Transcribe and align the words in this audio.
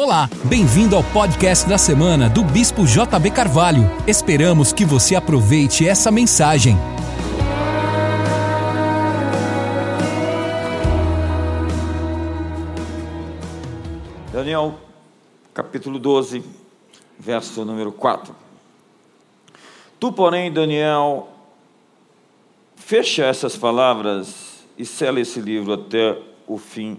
Olá, 0.00 0.30
bem-vindo 0.44 0.94
ao 0.94 1.02
podcast 1.02 1.68
da 1.68 1.76
semana 1.76 2.30
do 2.30 2.44
Bispo 2.44 2.86
JB 2.86 3.32
Carvalho. 3.32 3.80
Esperamos 4.06 4.72
que 4.72 4.84
você 4.84 5.16
aproveite 5.16 5.88
essa 5.88 6.08
mensagem. 6.12 6.76
Daniel, 14.32 14.78
capítulo 15.52 15.98
12, 15.98 16.44
verso 17.18 17.64
número 17.64 17.90
4. 17.90 18.32
Tu, 19.98 20.12
porém, 20.12 20.52
Daniel, 20.52 21.28
fecha 22.76 23.24
essas 23.24 23.56
palavras 23.56 24.64
e 24.78 24.86
sela 24.86 25.18
esse 25.18 25.40
livro 25.40 25.72
até 25.72 26.16
o 26.46 26.56
fim 26.56 26.96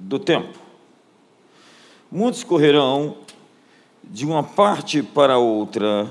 do 0.00 0.18
tempo. 0.18 0.61
Muitos 2.14 2.44
correrão 2.44 3.16
de 4.04 4.26
uma 4.26 4.42
parte 4.42 5.02
para 5.02 5.38
outra 5.38 6.06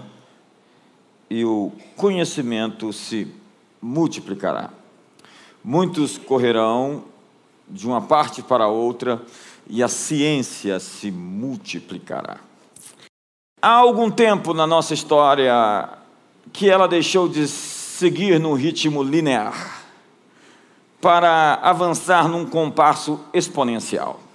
e 1.30 1.46
o 1.46 1.72
conhecimento 1.96 2.92
se 2.92 3.32
multiplicará. 3.80 4.72
Muitos 5.64 6.18
correrão 6.18 7.04
de 7.68 7.86
uma 7.86 8.02
parte 8.02 8.42
para 8.42 8.68
outra 8.68 9.22
e 9.70 9.84
a 9.84 9.88
ciência 9.88 10.80
se 10.80 11.12
multiplicará. 11.12 12.38
Há 13.62 13.70
algum 13.70 14.10
tempo 14.10 14.56
na 14.56 14.66
nossa 14.66 14.96
história 14.96 15.88
que 16.52 16.68
ela 16.68 16.88
deixou 16.88 17.30
de 17.30 17.48
seguir 17.48 18.40
no 18.40 18.56
ritmo 18.56 19.04
linear 19.04 19.84
para 21.00 21.60
avançar 21.62 22.28
num 22.28 22.44
compasso 22.44 23.20
exponencial. 23.32 24.31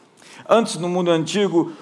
Antes, 0.49 0.77
no 0.77 0.89
mundo 0.89 1.11
antigo, 1.11 1.73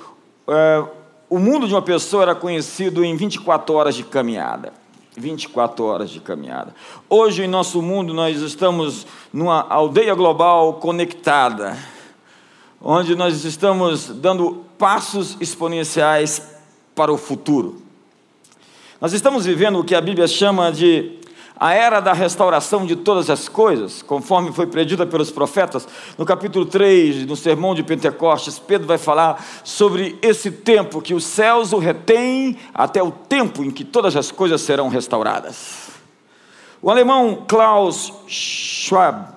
é, 0.49 0.85
o 1.29 1.39
mundo 1.39 1.69
de 1.69 1.75
uma 1.75 1.83
pessoa 1.83 2.23
era 2.23 2.35
conhecido 2.35 3.05
em 3.05 3.15
24 3.17 3.75
horas 3.75 3.95
de 3.95 4.05
caminhada. 4.05 4.73
24 5.17 5.85
horas 5.85 6.11
de 6.11 6.21
caminhada. 6.21 6.75
Hoje, 7.09 7.43
em 7.43 7.49
nosso 7.49 7.81
mundo, 7.81 8.13
nós 8.13 8.41
estamos 8.41 9.07
numa 9.33 9.67
aldeia 9.69 10.15
global 10.15 10.75
conectada, 10.75 11.77
onde 12.81 13.15
nós 13.15 13.45
estamos 13.45 14.09
dando 14.09 14.65
passos 14.77 15.37
exponenciais 15.41 16.43
para 16.95 17.13
o 17.13 17.17
futuro. 17.17 17.83
Nós 19.01 19.13
estamos 19.13 19.45
vivendo 19.45 19.79
o 19.79 19.85
que 19.85 19.95
a 19.95 20.01
Bíblia 20.01 20.27
chama 20.27 20.73
de 20.73 21.19
a 21.59 21.73
era 21.73 22.01
da 22.01 22.13
restauração 22.13 22.85
de 22.85 22.97
todas 22.97 23.31
as 23.31 23.49
coisas, 23.49 24.03
conforme 24.03 24.53
foi 24.53 24.67
predita 24.67 25.07
pelos 25.07 25.31
profetas, 25.31 25.87
no 26.19 26.27
capítulo 26.27 26.67
3, 26.67 27.27
no 27.27 27.37
sermão 27.37 27.75
de 27.77 27.83
Pentecostes, 27.83 28.59
Pedro 28.59 28.89
vai 28.89 28.99
falar 28.99 29.45
sobre 29.63 30.19
esse 30.21 30.51
tempo 30.51 31.01
que 31.01 31.15
os 31.15 31.25
céus 31.25 31.73
o 31.73 31.79
retêm 31.79 32.57
até 32.75 33.01
o 33.01 33.13
tempo 33.13 33.63
em 33.63 33.71
que 33.71 33.85
todas 33.85 34.17
as 34.17 34.33
coisas 34.33 34.63
serão 34.63 34.89
restauradas. 34.89 35.91
O 36.83 36.91
alemão 36.91 37.45
Klaus 37.47 38.13
Schwab, 38.27 39.29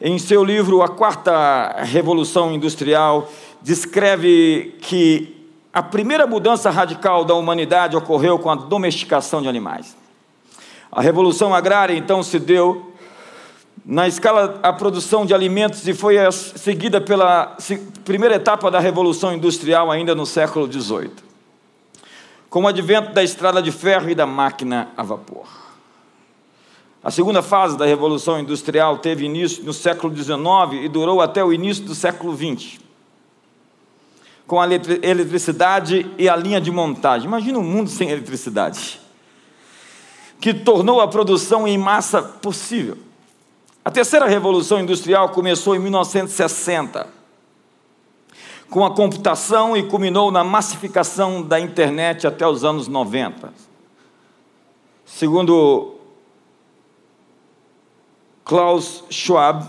em 0.00 0.18
seu 0.18 0.42
livro 0.42 0.82
A 0.82 0.88
Quarta 0.88 1.82
Revolução 1.82 2.52
Industrial, 2.52 3.30
descreve 3.60 4.76
que 4.80 5.36
a 5.72 5.82
primeira 5.82 6.26
mudança 6.26 6.70
radical 6.70 7.24
da 7.24 7.34
humanidade 7.34 7.96
ocorreu 7.96 8.38
com 8.38 8.50
a 8.50 8.54
domesticação 8.54 9.42
de 9.42 9.48
animais. 9.48 9.99
A 10.92 11.00
revolução 11.00 11.54
agrária 11.54 11.94
então 11.94 12.20
se 12.22 12.38
deu 12.38 12.92
na 13.84 14.08
escala 14.08 14.58
a 14.62 14.72
produção 14.72 15.24
de 15.24 15.32
alimentos 15.32 15.86
e 15.86 15.94
foi 15.94 16.16
seguida 16.32 17.00
pela 17.00 17.56
primeira 18.04 18.34
etapa 18.34 18.70
da 18.70 18.80
revolução 18.80 19.32
industrial 19.32 19.90
ainda 19.90 20.14
no 20.14 20.26
século 20.26 20.70
XVIII, 20.70 21.12
com 22.48 22.64
o 22.64 22.66
advento 22.66 23.12
da 23.12 23.22
estrada 23.22 23.62
de 23.62 23.70
ferro 23.70 24.10
e 24.10 24.14
da 24.14 24.26
máquina 24.26 24.88
a 24.96 25.02
vapor. 25.02 25.46
A 27.02 27.10
segunda 27.10 27.40
fase 27.40 27.78
da 27.78 27.86
revolução 27.86 28.38
industrial 28.40 28.98
teve 28.98 29.24
início 29.24 29.64
no 29.64 29.72
século 29.72 30.14
XIX 30.14 30.84
e 30.84 30.88
durou 30.88 31.20
até 31.20 31.42
o 31.42 31.52
início 31.52 31.84
do 31.84 31.94
século 31.94 32.36
XX, 32.36 32.80
com 34.44 34.60
a 34.60 34.66
eletricidade 34.66 36.10
e 36.18 36.28
a 36.28 36.34
linha 36.34 36.60
de 36.60 36.72
montagem. 36.72 37.28
Imagina 37.28 37.58
um 37.58 37.62
mundo 37.62 37.88
sem 37.88 38.10
eletricidade 38.10 39.00
que 40.40 40.54
tornou 40.54 41.00
a 41.00 41.08
produção 41.08 41.68
em 41.68 41.76
massa 41.76 42.22
possível. 42.22 42.96
A 43.84 43.90
terceira 43.90 44.26
revolução 44.26 44.80
industrial 44.80 45.28
começou 45.30 45.76
em 45.76 45.78
1960, 45.78 47.06
com 48.70 48.84
a 48.84 48.94
computação 48.94 49.76
e 49.76 49.82
culminou 49.82 50.30
na 50.30 50.42
massificação 50.42 51.42
da 51.42 51.60
internet 51.60 52.26
até 52.26 52.46
os 52.46 52.64
anos 52.64 52.88
90. 52.88 53.52
Segundo 55.04 55.96
Klaus 58.44 59.04
Schwab, 59.10 59.66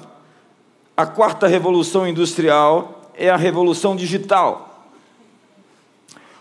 a 0.96 1.06
quarta 1.06 1.48
revolução 1.48 2.08
industrial 2.08 3.12
é 3.16 3.30
a 3.30 3.38
revolução 3.38 3.96
digital, 3.96 4.88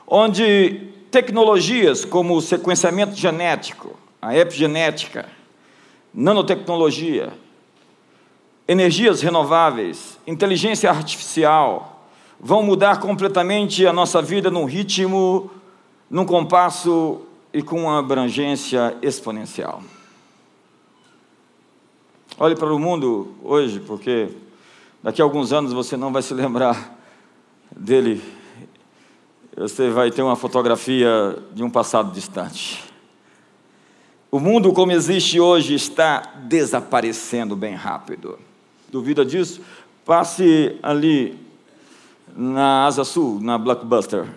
onde 0.07 0.89
tecnologias 1.11 2.05
como 2.05 2.37
o 2.37 2.43
sequenciamento 2.43 3.15
genético, 3.15 4.00
a 4.21 4.37
epigenética, 4.37 5.29
nanotecnologia, 6.13 7.33
energias 8.69 9.21
renováveis, 9.23 10.19
inteligência 10.27 10.91
artificial, 10.91 12.07
vão 12.39 12.63
mudar 12.63 13.01
completamente 13.01 13.87
a 13.87 13.93
nossa 13.93 14.23
vida 14.23 14.51
num 14.51 14.65
ritmo, 14.65 15.51
num 16.09 16.25
compasso 16.25 17.23
e 17.53 17.63
com 17.63 17.83
uma 17.83 17.99
abrangência 17.99 18.97
exponencial. 19.03 19.83
Olhe 22.39 22.55
para 22.55 22.73
o 22.73 22.79
mundo 22.79 23.35
hoje, 23.43 23.81
porque 23.81 24.29
daqui 25.03 25.21
a 25.21 25.25
alguns 25.25 25.53
anos 25.53 25.73
você 25.73 25.97
não 25.97 26.13
vai 26.13 26.23
se 26.23 26.33
lembrar 26.33 26.97
dele. 27.71 28.23
Você 29.57 29.91
vai 29.91 30.11
ter 30.11 30.23
uma 30.23 30.37
fotografia 30.37 31.37
de 31.53 31.63
um 31.63 31.69
passado 31.69 32.13
distante. 32.13 32.90
O 34.31 34.39
mundo 34.39 34.73
como 34.73 34.93
existe 34.93 35.41
hoje 35.41 35.75
está 35.75 36.21
desaparecendo 36.45 37.57
bem 37.57 37.75
rápido. 37.75 38.39
Duvida 38.89 39.25
disso? 39.25 39.61
Passe 40.05 40.79
ali 40.81 41.37
na 42.37 42.87
Asa 42.87 43.03
Sul, 43.03 43.41
na 43.41 43.59
Blockbuster. 43.59 44.29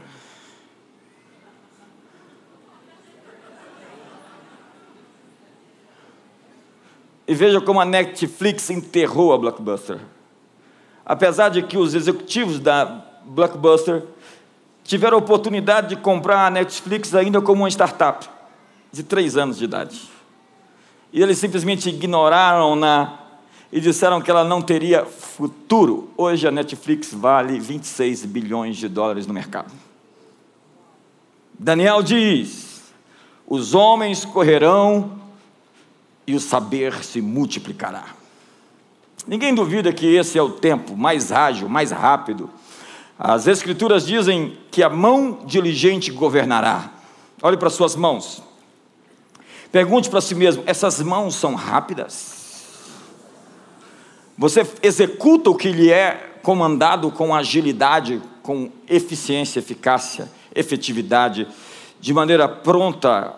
E 7.28 7.36
veja 7.36 7.62
como 7.62 7.80
a 7.80 7.86
Netflix 7.86 8.72
enterrou 8.72 9.32
a 9.32 9.38
Blockbuster. 9.38 10.00
Apesar 11.06 11.50
de 11.50 11.62
que 11.62 11.78
os 11.78 11.94
executivos 11.94 12.60
da 12.60 13.06
Blockbuster 13.26 14.04
tiveram 14.84 15.18
a 15.18 15.20
oportunidade 15.20 15.90
de 15.90 15.98
comprar 15.98 16.48
a 16.48 16.50
Netflix 16.50 17.14
ainda 17.14 17.40
como 17.40 17.62
uma 17.62 17.70
startup 17.70 18.33
de 18.94 19.02
três 19.02 19.36
anos 19.36 19.58
de 19.58 19.66
idade. 19.66 20.00
E 21.12 21.22
eles 21.22 21.40
simplesmente 21.40 21.90
ignoraram-na 21.90 23.20
e 23.72 23.82
disseram 23.82 24.22
que 24.22 24.30
ela 24.30 24.44
não 24.44 24.62
teria 24.62 25.04
futuro. 25.04 26.12
Hoje 26.16 26.48
a 26.48 26.52
Netflix 26.52 27.12
vale 27.12 27.60
26 27.60 28.24
bilhões 28.26 28.78
de 28.78 28.88
dólares 28.88 29.26
no 29.26 29.34
mercado. 29.34 29.74
Daniel 31.58 32.04
diz: 32.04 32.84
os 33.48 33.74
homens 33.74 34.26
correrão 34.26 35.20
e 36.28 36.36
o 36.36 36.40
saber 36.40 37.04
se 37.04 37.20
multiplicará. 37.20 38.06
Ninguém 39.26 39.56
duvida 39.56 39.92
que 39.92 40.06
esse 40.06 40.38
é 40.38 40.42
o 40.42 40.52
tempo 40.52 40.96
mais 40.96 41.32
ágil, 41.32 41.68
mais 41.68 41.90
rápido. 41.90 42.48
As 43.18 43.48
Escrituras 43.48 44.06
dizem 44.06 44.58
que 44.70 44.84
a 44.84 44.90
mão 44.90 45.40
diligente 45.46 46.12
governará. 46.12 46.92
Olhe 47.42 47.58
para 47.58 47.70
suas 47.72 47.96
mãos. 47.96 48.53
Pergunte 49.74 50.08
para 50.08 50.22
si 50.22 50.36
mesmo: 50.36 50.62
essas 50.68 51.02
mãos 51.02 51.34
são 51.34 51.56
rápidas? 51.56 52.70
Você 54.38 54.68
executa 54.84 55.50
o 55.50 55.56
que 55.56 55.72
lhe 55.72 55.92
é 55.92 56.38
comandado 56.44 57.10
com 57.10 57.34
agilidade, 57.34 58.22
com 58.44 58.70
eficiência, 58.88 59.58
eficácia, 59.58 60.30
efetividade, 60.54 61.48
de 62.00 62.14
maneira 62.14 62.48
pronta. 62.48 63.34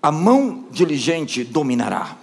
A 0.00 0.12
mão 0.12 0.66
diligente 0.70 1.42
dominará. 1.42 2.16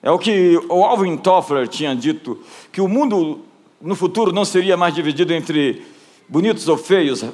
É 0.00 0.10
o 0.12 0.20
que 0.20 0.56
o 0.68 0.84
Alvin 0.84 1.16
Toffler 1.16 1.66
tinha 1.66 1.96
dito, 1.96 2.40
que 2.70 2.80
o 2.80 2.86
mundo 2.86 3.40
no 3.80 3.96
futuro 3.96 4.30
não 4.30 4.44
seria 4.44 4.76
mais 4.76 4.94
dividido 4.94 5.32
entre 5.34 5.84
bonitos 6.28 6.68
ou 6.68 6.78
feios, 6.78 7.24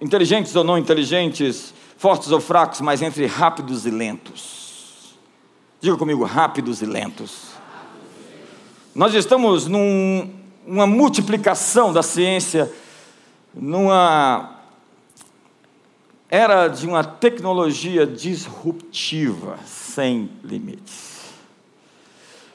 inteligentes 0.00 0.56
ou 0.56 0.64
não 0.64 0.78
inteligentes, 0.78 1.74
fortes 2.02 2.32
ou 2.32 2.40
fracos, 2.40 2.80
mas 2.80 3.00
entre 3.00 3.26
rápidos 3.26 3.86
e 3.86 3.90
lentos. 3.90 5.14
Diga 5.80 5.96
comigo, 5.96 6.24
rápidos 6.24 6.82
e 6.82 6.84
lentos. 6.84 7.52
Nós 8.92 9.14
estamos 9.14 9.68
num 9.68 10.28
uma 10.66 10.84
multiplicação 10.84 11.92
da 11.92 12.02
ciência 12.02 12.72
numa 13.54 14.56
era 16.28 16.66
de 16.66 16.88
uma 16.88 17.04
tecnologia 17.04 18.04
disruptiva, 18.04 19.56
sem 19.64 20.28
limites. 20.42 21.20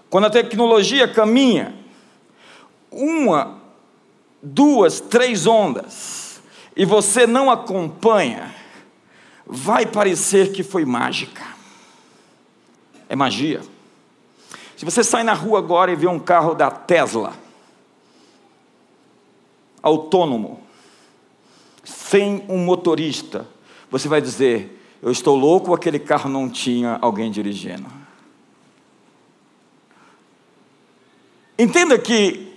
Quando 0.09 0.25
a 0.25 0.29
tecnologia 0.29 1.07
caminha, 1.07 1.73
uma, 2.91 3.61
duas, 4.43 4.99
três 4.99 5.47
ondas, 5.47 6.41
e 6.75 6.83
você 6.83 7.25
não 7.25 7.49
acompanha, 7.49 8.56
vai 9.47 9.85
parecer 9.85 10.51
que 10.51 10.61
foi 10.61 10.83
mágica. 10.83 11.45
É 13.07 13.15
magia. 13.15 13.61
Se 14.75 14.83
você 14.83 15.03
sai 15.03 15.23
na 15.23 15.33
rua 15.33 15.59
agora 15.59 15.91
e 15.91 15.95
vê 15.95 16.07
um 16.07 16.19
carro 16.19 16.53
da 16.53 16.69
Tesla, 16.69 17.33
autônomo, 19.81 20.61
sem 21.83 22.43
um 22.49 22.57
motorista, 22.57 23.47
você 23.89 24.09
vai 24.09 24.21
dizer: 24.21 24.83
Eu 25.01 25.11
estou 25.11 25.37
louco, 25.37 25.73
aquele 25.73 25.97
carro 25.97 26.29
não 26.29 26.49
tinha 26.49 26.99
alguém 27.01 27.31
dirigindo. 27.31 27.85
Entenda 31.57 31.97
que, 31.97 32.53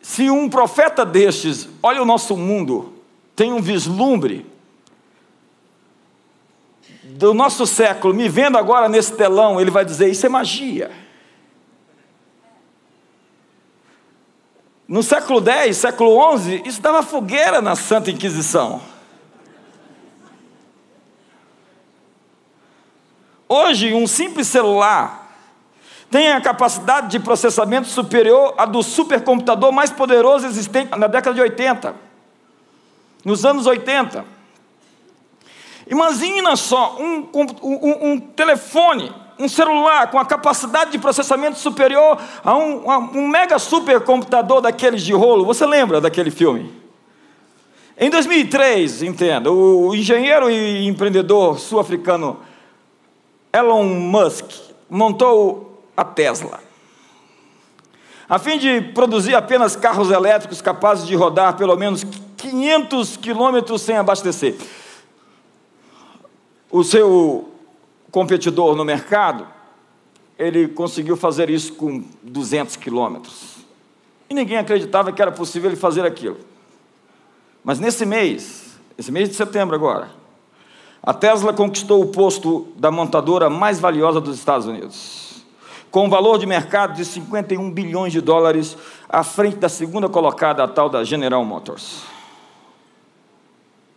se 0.00 0.30
um 0.30 0.48
profeta 0.48 1.04
destes 1.04 1.68
olha 1.82 2.00
o 2.00 2.04
nosso 2.04 2.36
mundo, 2.36 2.92
tem 3.34 3.52
um 3.52 3.60
vislumbre 3.60 4.46
do 7.16 7.34
nosso 7.34 7.66
século, 7.66 8.14
me 8.14 8.28
vendo 8.28 8.56
agora 8.56 8.88
nesse 8.88 9.12
telão, 9.12 9.60
ele 9.60 9.70
vai 9.70 9.84
dizer: 9.84 10.08
Isso 10.08 10.26
é 10.26 10.28
magia. 10.28 10.90
No 14.86 15.02
século 15.02 15.40
X, 15.48 15.76
século 15.76 16.36
XI, 16.38 16.62
isso 16.64 16.82
dava 16.82 17.02
fogueira 17.02 17.62
na 17.62 17.76
Santa 17.76 18.10
Inquisição. 18.10 18.82
Hoje, 23.48 23.94
um 23.94 24.06
simples 24.06 24.48
celular 24.48 25.20
tem 26.10 26.32
a 26.32 26.40
capacidade 26.40 27.08
de 27.08 27.20
processamento 27.20 27.86
superior 27.86 28.52
à 28.58 28.66
do 28.66 28.82
supercomputador 28.82 29.70
mais 29.70 29.90
poderoso 29.90 30.46
existente 30.46 30.90
na 30.98 31.06
década 31.06 31.34
de 31.34 31.40
80, 31.40 31.94
nos 33.24 33.44
anos 33.44 33.66
80. 33.66 34.39
Imagina 35.90 36.54
só 36.54 36.96
um, 37.00 37.28
um, 37.34 38.12
um 38.12 38.20
telefone, 38.20 39.12
um 39.36 39.48
celular 39.48 40.08
com 40.08 40.20
a 40.20 40.24
capacidade 40.24 40.92
de 40.92 40.98
processamento 40.98 41.58
superior 41.58 42.16
a 42.44 42.56
um, 42.56 42.88
a 42.88 42.98
um 42.98 43.26
mega 43.26 43.58
supercomputador 43.58 44.60
daqueles 44.60 45.02
de 45.02 45.12
rolo. 45.12 45.44
Você 45.44 45.66
lembra 45.66 46.00
daquele 46.00 46.30
filme? 46.30 46.72
Em 47.98 48.08
2003, 48.08 49.02
entenda, 49.02 49.50
o 49.50 49.92
engenheiro 49.92 50.48
e 50.48 50.86
empreendedor 50.86 51.58
sul-africano 51.58 52.38
Elon 53.52 53.84
Musk 53.84 54.44
montou 54.88 55.84
a 55.96 56.04
Tesla. 56.04 56.60
A 58.28 58.38
fim 58.38 58.58
de 58.58 58.80
produzir 58.80 59.34
apenas 59.34 59.74
carros 59.74 60.08
elétricos 60.12 60.62
capazes 60.62 61.04
de 61.04 61.16
rodar 61.16 61.56
pelo 61.56 61.76
menos 61.76 62.06
500 62.36 63.16
quilômetros 63.16 63.82
sem 63.82 63.96
abastecer. 63.96 64.54
O 66.70 66.84
seu 66.84 67.50
competidor 68.10 68.76
no 68.76 68.84
mercado, 68.84 69.46
ele 70.38 70.68
conseguiu 70.68 71.16
fazer 71.16 71.50
isso 71.50 71.74
com 71.74 72.04
200 72.22 72.76
quilômetros. 72.76 73.56
E 74.28 74.34
ninguém 74.34 74.56
acreditava 74.56 75.12
que 75.12 75.20
era 75.20 75.32
possível 75.32 75.68
ele 75.68 75.76
fazer 75.76 76.06
aquilo. 76.06 76.38
Mas 77.64 77.80
nesse 77.80 78.06
mês, 78.06 78.78
esse 78.96 79.10
mês 79.10 79.28
de 79.28 79.34
setembro 79.34 79.74
agora, 79.74 80.10
a 81.02 81.12
Tesla 81.12 81.52
conquistou 81.52 82.02
o 82.02 82.06
posto 82.06 82.68
da 82.76 82.90
montadora 82.90 83.50
mais 83.50 83.80
valiosa 83.80 84.20
dos 84.20 84.36
Estados 84.36 84.66
Unidos, 84.66 85.44
com 85.90 86.06
um 86.06 86.10
valor 86.10 86.38
de 86.38 86.46
mercado 86.46 86.94
de 86.94 87.04
51 87.04 87.70
bilhões 87.70 88.12
de 88.12 88.20
dólares, 88.20 88.76
à 89.08 89.24
frente 89.24 89.56
da 89.56 89.68
segunda 89.68 90.08
colocada, 90.08 90.62
a 90.62 90.68
tal 90.68 90.88
da 90.88 91.02
General 91.02 91.44
Motors. 91.44 92.02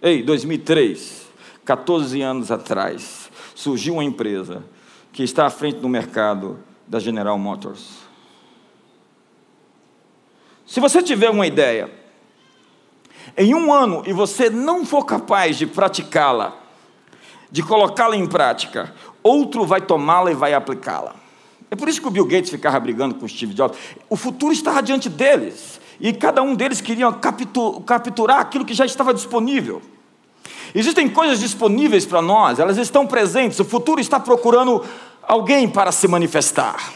Ei, 0.01 0.23
2003, 0.23 1.22
14 1.65 2.21
anos 2.21 2.51
atrás, 2.51 3.29
surgiu 3.55 3.95
uma 3.95 4.03
empresa 4.03 4.63
que 5.11 5.23
está 5.23 5.45
à 5.45 5.49
frente 5.49 5.79
do 5.79 5.87
mercado 5.87 6.59
da 6.87 6.99
General 6.99 7.37
Motors. 7.37 7.99
Se 10.65 10.79
você 10.79 11.01
tiver 11.01 11.29
uma 11.29 11.45
ideia, 11.45 11.89
em 13.37 13.53
um 13.53 13.71
ano 13.71 14.03
e 14.05 14.13
você 14.13 14.49
não 14.49 14.85
for 14.85 15.05
capaz 15.05 15.57
de 15.57 15.67
praticá-la, 15.67 16.57
de 17.51 17.61
colocá-la 17.61 18.15
em 18.15 18.25
prática, 18.25 18.93
outro 19.21 19.65
vai 19.65 19.81
tomá-la 19.81 20.31
e 20.31 20.35
vai 20.35 20.53
aplicá-la. 20.53 21.15
É 21.69 21.75
por 21.75 21.89
isso 21.89 22.01
que 22.01 22.07
o 22.07 22.11
Bill 22.11 22.25
Gates 22.25 22.51
ficava 22.51 22.79
brigando 22.79 23.15
com 23.15 23.25
o 23.25 23.29
Steve 23.29 23.53
Jobs. 23.53 23.77
O 24.09 24.15
futuro 24.15 24.53
estava 24.53 24.81
diante 24.81 25.09
deles. 25.09 25.79
E 25.99 26.11
cada 26.13 26.41
um 26.43 26.53
deles 26.53 26.81
queria 26.81 27.11
capturar 27.11 28.39
aquilo 28.39 28.65
que 28.65 28.73
já 28.73 28.85
estava 28.85 29.13
disponível. 29.13 29.81
Existem 30.75 31.07
coisas 31.07 31.39
disponíveis 31.39 32.05
para 32.05 32.21
nós, 32.21 32.59
elas 32.59 32.77
estão 32.77 33.05
presentes. 33.05 33.59
O 33.59 33.65
futuro 33.65 34.01
está 34.01 34.19
procurando 34.19 34.83
alguém 35.21 35.69
para 35.69 35.91
se 35.91 36.07
manifestar. 36.07 36.93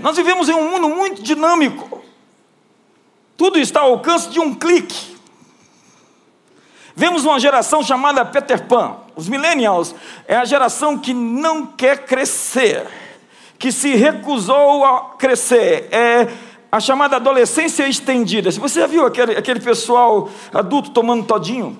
Nós 0.00 0.16
vivemos 0.16 0.48
em 0.48 0.54
um 0.54 0.70
mundo 0.70 0.88
muito 0.88 1.22
dinâmico. 1.22 2.02
Tudo 3.36 3.58
está 3.58 3.80
ao 3.80 3.92
alcance 3.92 4.28
de 4.28 4.40
um 4.40 4.54
clique. 4.54 5.16
Vemos 6.94 7.24
uma 7.24 7.38
geração 7.38 7.82
chamada 7.82 8.24
Peter 8.24 8.66
Pan. 8.66 8.96
Os 9.14 9.28
millennials 9.28 9.94
é 10.26 10.36
a 10.36 10.44
geração 10.44 10.98
que 10.98 11.12
não 11.12 11.66
quer 11.66 12.06
crescer, 12.06 12.86
que 13.58 13.70
se 13.70 13.94
recusou 13.94 14.84
a 14.84 15.14
crescer. 15.18 15.88
É 15.90 16.28
a 16.76 16.80
chamada 16.80 17.16
adolescência 17.16 17.88
estendida. 17.88 18.50
Você 18.50 18.80
já 18.80 18.86
viu 18.86 19.06
aquele, 19.06 19.32
aquele 19.32 19.60
pessoal 19.60 20.28
adulto 20.52 20.90
tomando 20.90 21.24
todinho? 21.24 21.76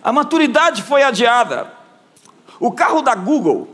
A 0.00 0.12
maturidade 0.12 0.82
foi 0.82 1.02
adiada. 1.02 1.72
O 2.60 2.70
carro 2.70 3.02
da 3.02 3.16
Google, 3.16 3.68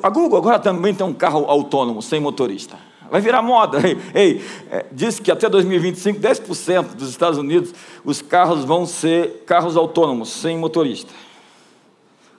a 0.00 0.08
Google 0.08 0.38
agora 0.38 0.60
também 0.60 0.94
tem 0.94 1.04
um 1.04 1.12
carro 1.12 1.46
autônomo, 1.46 2.00
sem 2.00 2.20
motorista. 2.20 2.78
Vai 3.10 3.20
virar 3.20 3.42
moda. 3.42 3.80
Ei, 3.84 3.98
ei 4.14 4.44
é, 4.70 4.86
diz 4.92 5.18
que 5.18 5.32
até 5.32 5.48
2025, 5.48 6.20
10% 6.20 6.94
dos 6.94 7.10
Estados 7.10 7.38
Unidos, 7.38 7.74
os 8.04 8.22
carros 8.22 8.64
vão 8.64 8.86
ser 8.86 9.42
carros 9.44 9.76
autônomos, 9.76 10.30
sem 10.30 10.56
motorista. 10.56 11.12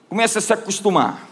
Comece 0.08 0.38
a 0.38 0.40
se 0.40 0.52
acostumar. 0.54 1.27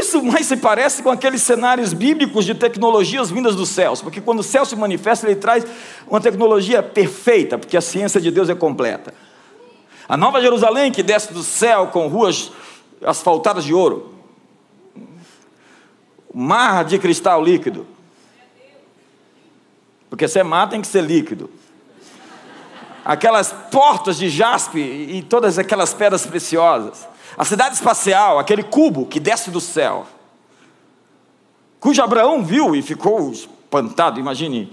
Isso 0.00 0.22
mais 0.22 0.46
se 0.46 0.56
parece 0.56 1.02
com 1.02 1.10
aqueles 1.10 1.42
cenários 1.42 1.92
bíblicos 1.92 2.46
de 2.46 2.54
tecnologias 2.54 3.30
vindas 3.30 3.54
dos 3.54 3.68
céus, 3.68 4.00
porque 4.00 4.18
quando 4.18 4.38
o 4.38 4.42
céu 4.42 4.64
se 4.64 4.74
manifesta, 4.74 5.26
ele 5.26 5.36
traz 5.36 5.62
uma 6.08 6.18
tecnologia 6.18 6.82
perfeita, 6.82 7.58
porque 7.58 7.76
a 7.76 7.82
ciência 7.82 8.18
de 8.18 8.30
Deus 8.30 8.48
é 8.48 8.54
completa. 8.54 9.12
A 10.08 10.16
nova 10.16 10.40
Jerusalém 10.40 10.90
que 10.90 11.02
desce 11.02 11.34
do 11.34 11.42
céu 11.42 11.88
com 11.88 12.08
ruas 12.08 12.50
asfaltadas 13.04 13.62
de 13.62 13.74
ouro, 13.74 14.14
mar 16.32 16.82
de 16.82 16.98
cristal 16.98 17.44
líquido. 17.44 17.86
Porque 20.08 20.26
se 20.26 20.38
é 20.38 20.42
mar, 20.42 20.70
tem 20.70 20.80
que 20.80 20.88
ser 20.88 21.02
líquido. 21.02 21.50
Aquelas 23.04 23.52
portas 23.70 24.16
de 24.16 24.30
jaspe 24.30 24.80
e 24.80 25.22
todas 25.22 25.58
aquelas 25.58 25.92
pedras 25.92 26.24
preciosas. 26.24 27.09
A 27.36 27.44
cidade 27.44 27.74
espacial, 27.74 28.38
aquele 28.38 28.62
cubo 28.62 29.06
que 29.06 29.20
desce 29.20 29.50
do 29.50 29.60
céu. 29.60 30.06
Cujo 31.78 32.02
Abraão 32.02 32.42
viu 32.44 32.74
e 32.74 32.82
ficou 32.82 33.30
espantado. 33.30 34.20
Imagine, 34.20 34.70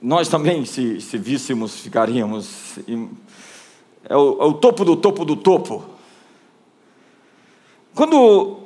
nós 0.00 0.28
também, 0.28 0.64
se, 0.64 1.00
se 1.00 1.18
víssemos, 1.18 1.80
ficaríamos. 1.80 2.78
É 4.08 4.16
o, 4.16 4.42
é 4.42 4.44
o 4.44 4.52
topo 4.52 4.84
do 4.84 4.96
topo 4.96 5.24
do 5.24 5.34
topo. 5.34 5.84
Quando 7.94 8.58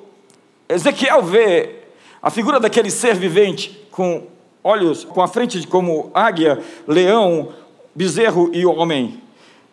Ezequiel 0.68 1.22
vê 1.22 1.84
a 2.20 2.30
figura 2.30 2.58
daquele 2.58 2.90
ser 2.90 3.14
vivente 3.14 3.86
com 3.90 4.26
olhos, 4.62 5.04
com 5.04 5.22
a 5.22 5.28
frente 5.28 5.66
como 5.66 6.10
águia, 6.12 6.62
leão, 6.86 7.52
bezerro 7.94 8.50
e 8.52 8.66
homem. 8.66 9.22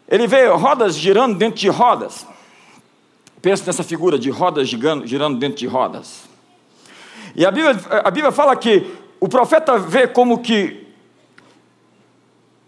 Ele 0.08 0.28
vê 0.28 0.48
rodas 0.48 0.96
girando 0.96 1.38
dentro 1.38 1.60
de 1.60 1.70
rodas. 1.70 2.26
Pensa 3.42 3.64
nessa 3.66 3.84
figura 3.84 4.18
de 4.18 4.30
rodas 4.30 4.68
girando, 4.68 5.38
dentro 5.38 5.58
de 5.58 5.68
rodas. 5.68 6.24
E 7.36 7.46
a 7.46 7.52
Bíblia, 7.52 7.76
a 8.04 8.12
Bíblia 8.12 8.32
fala 8.32 8.56
que 8.56 8.96
o 9.20 9.28
profeta 9.28 9.78
vê 9.78 10.08
como 10.08 10.42
que 10.42 10.88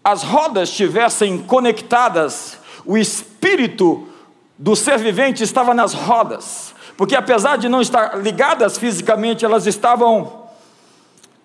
as 0.02 0.22
rodas 0.22 0.70
estivessem 0.70 1.38
conectadas, 1.38 2.58
o 2.84 2.96
espírito 2.96 4.08
do 4.56 4.74
ser 4.74 4.98
vivente 4.98 5.42
estava 5.42 5.74
nas 5.74 5.92
rodas 5.92 6.74
Porque 6.98 7.14
apesar 7.14 7.56
de 7.56 7.68
não 7.68 7.80
estar 7.80 8.18
ligadas 8.18 8.76
fisicamente, 8.76 9.44
elas 9.44 9.68
estavam 9.68 10.48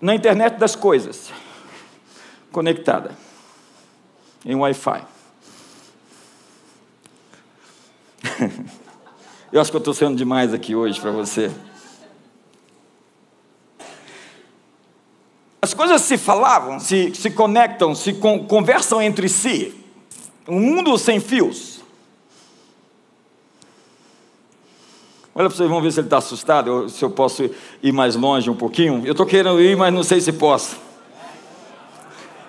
na 0.01 0.15
internet 0.15 0.57
das 0.57 0.75
coisas, 0.75 1.31
conectada 2.51 3.11
em 4.43 4.55
Wi-Fi. 4.55 5.12
Eu 9.51 9.61
acho 9.61 9.69
que 9.69 9.77
eu 9.77 9.79
estou 9.79 9.93
sendo 9.93 10.15
demais 10.15 10.53
aqui 10.53 10.75
hoje 10.75 10.99
para 10.99 11.11
você. 11.11 11.51
As 15.61 15.73
coisas 15.73 16.01
se 16.01 16.17
falavam, 16.17 16.79
se, 16.79 17.13
se 17.15 17.31
conectam, 17.31 17.95
se 17.95 18.13
con 18.13 18.45
conversam 18.45 19.01
entre 19.01 19.29
si. 19.29 19.73
Um 20.47 20.59
mundo 20.59 20.97
sem 20.97 21.19
fios. 21.19 21.81
Olha 25.35 25.47
para 25.47 25.55
vocês, 25.55 25.69
vamos 25.69 25.83
ver 25.83 25.91
se 25.91 25.99
ele 25.99 26.07
está 26.07 26.17
assustado, 26.17 26.89
se 26.89 27.03
eu 27.03 27.09
posso 27.09 27.49
ir 27.81 27.91
mais 27.91 28.15
longe 28.15 28.49
um 28.49 28.55
pouquinho. 28.55 29.01
Eu 29.05 29.13
estou 29.13 29.25
querendo 29.25 29.61
ir, 29.61 29.75
mas 29.75 29.93
não 29.93 30.03
sei 30.03 30.19
se 30.19 30.33
posso. 30.33 30.77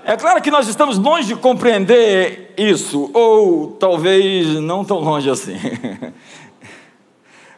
É 0.07 0.19
claro 0.19 0.43
que 0.43 0.51
nós 0.51 0.69
estamos 0.69 0.99
longe 0.99 1.29
de 1.29 1.35
compreender 1.35 2.53
isso, 2.59 3.11
ou 3.15 3.69
talvez 3.69 4.49
não 4.61 4.85
tão 4.85 4.99
longe 4.99 5.31
assim. 5.31 5.57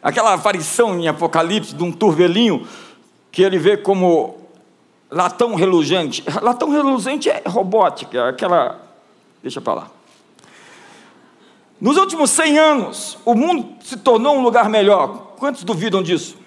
Aquela 0.01 0.33
aparição 0.33 0.97
em 0.97 1.09
Apocalipse 1.09 1.75
de 1.75 1.83
um 1.83 1.91
turvelinho 1.91 2.65
que 3.33 3.41
ele 3.41 3.57
vê 3.57 3.75
como 3.75 4.37
latão 5.11 5.55
reluzente. 5.55 6.23
Latão 6.41 6.69
reluzente 6.69 7.29
é 7.29 7.43
robótica, 7.45 8.29
aquela. 8.29 8.79
Deixa 9.43 9.59
para 9.59 9.73
lá. 9.73 9.91
Nos 11.81 11.97
últimos 11.97 12.29
100 12.29 12.57
anos, 12.57 13.17
o 13.25 13.35
mundo 13.35 13.75
se 13.83 13.97
tornou 13.97 14.37
um 14.37 14.41
lugar 14.41 14.69
melhor. 14.69 15.33
Quantos 15.37 15.65
duvidam 15.65 16.01
disso? 16.01 16.37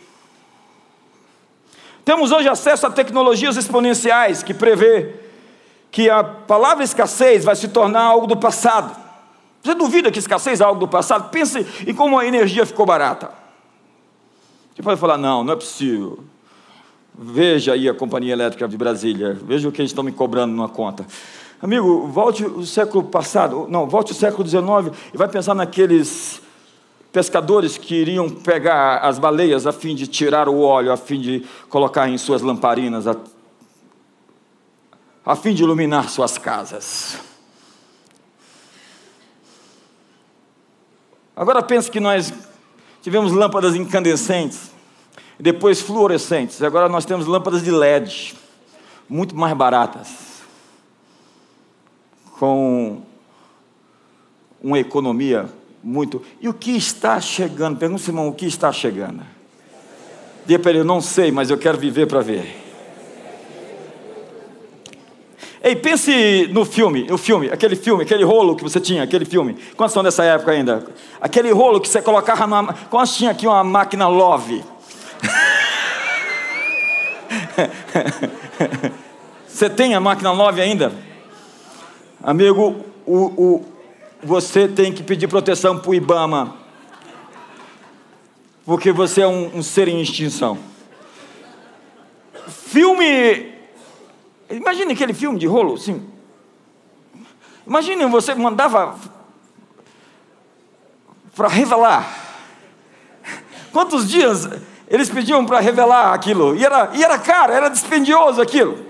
Temos 2.06 2.32
hoje 2.32 2.48
acesso 2.48 2.86
a 2.86 2.90
tecnologias 2.90 3.58
exponenciais 3.58 4.42
que 4.42 4.54
prevê 4.54 5.28
que 5.90 6.08
a 6.08 6.22
palavra 6.22 6.84
escassez 6.84 7.44
vai 7.44 7.56
se 7.56 7.68
tornar 7.68 8.02
algo 8.02 8.26
do 8.26 8.36
passado. 8.36 8.96
Você 9.62 9.74
duvida 9.74 10.10
que 10.10 10.18
escassez 10.18 10.60
é 10.60 10.64
algo 10.64 10.80
do 10.80 10.88
passado? 10.88 11.30
Pense 11.30 11.66
em 11.86 11.94
como 11.94 12.18
a 12.18 12.26
energia 12.26 12.64
ficou 12.64 12.86
barata. 12.86 13.30
Você 14.74 14.82
pode 14.82 14.98
falar, 14.98 15.18
não, 15.18 15.44
não 15.44 15.52
é 15.52 15.56
possível. 15.56 16.20
Veja 17.18 17.74
aí 17.74 17.88
a 17.88 17.94
Companhia 17.94 18.32
Elétrica 18.32 18.66
de 18.66 18.76
Brasília, 18.76 19.38
veja 19.42 19.68
o 19.68 19.72
que 19.72 19.82
eles 19.82 19.90
estão 19.90 20.02
me 20.02 20.12
cobrando 20.12 20.54
numa 20.54 20.68
conta. 20.68 21.04
Amigo, 21.60 22.06
volte 22.06 22.44
o 22.44 22.64
século 22.64 23.04
passado, 23.04 23.66
não, 23.68 23.86
volte 23.86 24.12
o 24.12 24.14
século 24.14 24.48
XIX 24.48 24.96
e 25.12 25.18
vai 25.18 25.28
pensar 25.28 25.54
naqueles 25.54 26.40
pescadores 27.12 27.76
que 27.76 27.94
iriam 27.94 28.30
pegar 28.30 28.98
as 28.98 29.18
baleias 29.18 29.66
a 29.66 29.72
fim 29.72 29.94
de 29.94 30.06
tirar 30.06 30.48
o 30.48 30.60
óleo, 30.60 30.92
a 30.92 30.96
fim 30.96 31.20
de 31.20 31.44
colocar 31.68 32.08
em 32.08 32.16
suas 32.16 32.40
lamparinas, 32.40 33.06
a, 33.06 33.14
a 35.24 35.36
fim 35.36 35.54
de 35.54 35.62
iluminar 35.62 36.08
suas 36.08 36.38
casas. 36.38 37.18
Agora 41.36 41.62
pense 41.62 41.90
que 41.90 42.00
nós 42.00 42.32
tivemos 43.02 43.32
lâmpadas 43.32 43.74
incandescentes, 43.74 44.70
depois 45.38 45.80
fluorescentes. 45.80 46.62
Agora 46.62 46.88
nós 46.88 47.04
temos 47.04 47.26
lâmpadas 47.26 47.62
de 47.62 47.70
LED, 47.70 48.34
muito 49.08 49.34
mais 49.34 49.56
baratas, 49.56 50.08
com 52.38 53.02
uma 54.62 54.78
economia 54.78 55.48
muito. 55.82 56.22
E 56.40 56.48
o 56.48 56.54
que 56.54 56.72
está 56.72 57.20
chegando? 57.20 57.78
Pergunta, 57.78 58.02
irmão, 58.06 58.28
o 58.28 58.34
que 58.34 58.46
está 58.46 58.70
chegando? 58.70 59.22
Diga 60.44 60.58
para 60.58 60.72
ele, 60.72 60.80
eu 60.80 60.84
não 60.84 61.00
sei, 61.00 61.30
mas 61.30 61.50
eu 61.50 61.56
quero 61.56 61.78
viver 61.78 62.06
para 62.06 62.20
ver. 62.20 62.69
Ei, 65.62 65.76
pense 65.76 66.48
no 66.52 66.64
filme, 66.64 67.06
o 67.12 67.18
filme, 67.18 67.50
aquele 67.50 67.76
filme, 67.76 68.02
aquele 68.02 68.24
rolo 68.24 68.56
que 68.56 68.62
você 68.62 68.80
tinha, 68.80 69.02
aquele 69.02 69.26
filme. 69.26 69.58
Quantos 69.76 69.92
são 69.92 70.02
dessa 70.02 70.24
época 70.24 70.52
ainda? 70.52 70.86
Aquele 71.20 71.52
rolo 71.52 71.78
que 71.80 71.88
você 71.88 72.00
colocava 72.00 72.46
numa. 72.46 72.72
Quantos 72.72 73.14
tinha 73.14 73.30
aqui 73.30 73.46
uma 73.46 73.62
máquina 73.62 74.08
Love? 74.08 74.64
você 79.46 79.68
tem 79.68 79.94
a 79.94 80.00
máquina 80.00 80.32
Love 80.32 80.62
ainda? 80.62 80.94
Amigo, 82.22 82.82
o, 83.06 83.16
o, 83.16 83.66
você 84.22 84.66
tem 84.66 84.90
que 84.90 85.02
pedir 85.02 85.28
proteção 85.28 85.78
para 85.78 85.90
o 85.90 85.94
Ibama. 85.94 86.56
Porque 88.64 88.92
você 88.92 89.20
é 89.20 89.26
um, 89.26 89.58
um 89.58 89.62
ser 89.62 89.88
em 89.88 90.00
extinção. 90.00 90.58
Filme 92.48 93.49
Imagine 94.50 94.92
aquele 94.92 95.14
filme 95.14 95.38
de 95.38 95.46
rolo, 95.46 95.74
assim. 95.74 96.08
Imagine 97.66 98.06
você 98.06 98.34
mandava 98.34 98.98
para 101.36 101.48
revelar. 101.48 102.04
Quantos 103.72 104.08
dias 104.08 104.48
eles 104.88 105.08
pediam 105.08 105.46
para 105.46 105.60
revelar 105.60 106.12
aquilo? 106.12 106.56
E 106.56 106.64
era, 106.64 106.90
e 106.94 107.04
era 107.04 107.18
caro, 107.18 107.52
era 107.52 107.68
dispendioso 107.68 108.42
aquilo. 108.42 108.86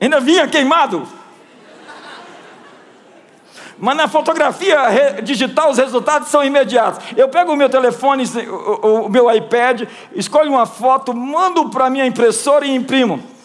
Ainda 0.00 0.20
vinha 0.20 0.46
queimado. 0.46 1.06
Mas 3.76 3.96
na 3.96 4.06
fotografia 4.06 5.20
digital 5.22 5.70
os 5.70 5.78
resultados 5.78 6.28
são 6.28 6.44
imediatos. 6.44 7.04
Eu 7.16 7.28
pego 7.28 7.52
o 7.52 7.56
meu 7.56 7.68
telefone, 7.68 8.24
o, 8.46 9.06
o 9.06 9.08
meu 9.08 9.34
iPad, 9.34 9.88
escolho 10.14 10.50
uma 10.50 10.66
foto, 10.66 11.12
mando 11.14 11.70
para 11.70 11.86
a 11.86 11.90
minha 11.90 12.06
impressora 12.06 12.64
e 12.66 12.74
imprimo. 12.74 13.39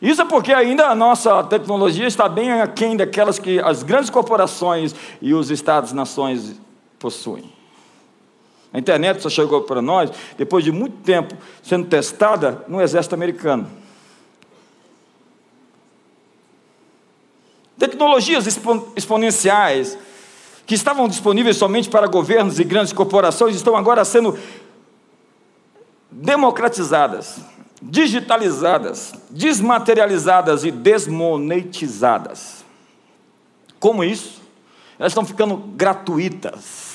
Isso 0.00 0.22
é 0.22 0.24
porque 0.24 0.52
ainda 0.52 0.86
a 0.86 0.94
nossa 0.94 1.42
tecnologia 1.44 2.06
está 2.06 2.28
bem 2.28 2.52
aquém 2.60 2.96
daquelas 2.96 3.38
que 3.38 3.58
as 3.58 3.82
grandes 3.82 4.10
corporações 4.10 4.94
e 5.20 5.34
os 5.34 5.50
Estados-nações 5.50 6.54
possuem. 6.98 7.52
A 8.72 8.78
internet 8.78 9.20
só 9.20 9.28
chegou 9.28 9.62
para 9.62 9.82
nós 9.82 10.10
depois 10.36 10.64
de 10.64 10.70
muito 10.70 10.98
tempo 10.98 11.34
sendo 11.62 11.86
testada 11.86 12.64
no 12.68 12.80
exército 12.80 13.14
americano. 13.14 13.68
Tecnologias 17.78 18.46
exponenciais 18.96 19.98
que 20.66 20.74
estavam 20.74 21.08
disponíveis 21.08 21.56
somente 21.56 21.88
para 21.88 22.06
governos 22.06 22.60
e 22.60 22.64
grandes 22.64 22.92
corporações 22.92 23.56
estão 23.56 23.76
agora 23.76 24.04
sendo 24.04 24.38
democratizadas 26.10 27.40
digitalizadas, 27.80 29.12
desmaterializadas 29.30 30.64
e 30.64 30.70
desmonetizadas. 30.70 32.64
Como 33.78 34.02
isso? 34.02 34.42
Elas 34.98 35.12
estão 35.12 35.24
ficando 35.24 35.56
gratuitas. 35.56 36.88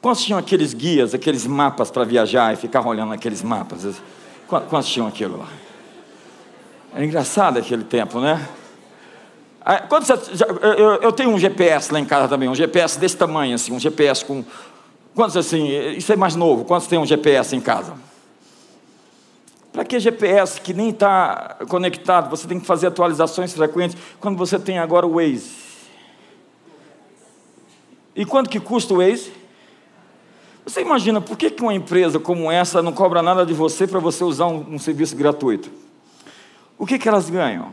Quantos 0.00 0.24
tinham 0.24 0.38
aqueles 0.38 0.74
guias, 0.74 1.14
aqueles 1.14 1.46
mapas 1.46 1.90
para 1.90 2.04
viajar 2.04 2.52
e 2.52 2.56
ficar 2.56 2.86
olhando 2.86 3.12
aqueles 3.12 3.42
mapas? 3.42 4.00
Quantos 4.48 4.88
tinham 4.88 5.06
aquilo 5.06 5.38
lá? 5.38 5.48
Era 6.94 7.04
engraçado 7.04 7.58
aquele 7.58 7.84
tempo, 7.84 8.20
né? 8.20 8.48
Ah, 9.64 9.84
eu, 11.02 11.10
tenho 11.10 11.30
um 11.30 11.38
GPS 11.38 11.92
lá 11.92 11.98
em 11.98 12.04
casa 12.04 12.28
também, 12.28 12.48
um 12.48 12.54
GPS 12.54 12.98
desse 13.00 13.16
tamanho, 13.16 13.56
assim, 13.56 13.72
um 13.72 13.80
GPS 13.80 14.24
com. 14.24 14.44
Quantos 15.12 15.36
assim? 15.36 15.68
Isso 15.96 16.12
é 16.12 16.16
mais 16.16 16.36
novo. 16.36 16.64
Quantos 16.64 16.86
tem 16.86 16.98
um 16.98 17.06
GPS 17.06 17.56
em 17.56 17.60
casa? 17.60 17.94
Para 19.76 19.84
que 19.84 20.00
GPS 20.00 20.58
que 20.58 20.72
nem 20.72 20.88
está 20.88 21.58
conectado? 21.68 22.30
Você 22.30 22.48
tem 22.48 22.58
que 22.58 22.64
fazer 22.64 22.86
atualizações 22.86 23.52
frequentes 23.52 23.94
quando 24.18 24.38
você 24.38 24.58
tem 24.58 24.78
agora 24.78 25.06
o 25.06 25.16
Waze. 25.16 25.50
E 28.14 28.24
quanto 28.24 28.48
que 28.48 28.58
custa 28.58 28.94
o 28.94 28.96
Waze? 28.96 29.30
Você 30.64 30.80
imagina 30.80 31.20
por 31.20 31.36
que, 31.36 31.54
uma 31.60 31.74
empresa 31.74 32.18
como 32.18 32.50
essa 32.50 32.80
não 32.80 32.90
cobra 32.90 33.20
nada 33.20 33.44
de 33.44 33.52
você 33.52 33.86
para 33.86 34.00
você 34.00 34.24
usar 34.24 34.46
um, 34.46 34.76
um, 34.76 34.78
serviço 34.78 35.14
gratuito? 35.14 35.70
O 36.78 36.86
que, 36.86 36.98
que 36.98 37.06
elas 37.06 37.28
ganham? 37.28 37.70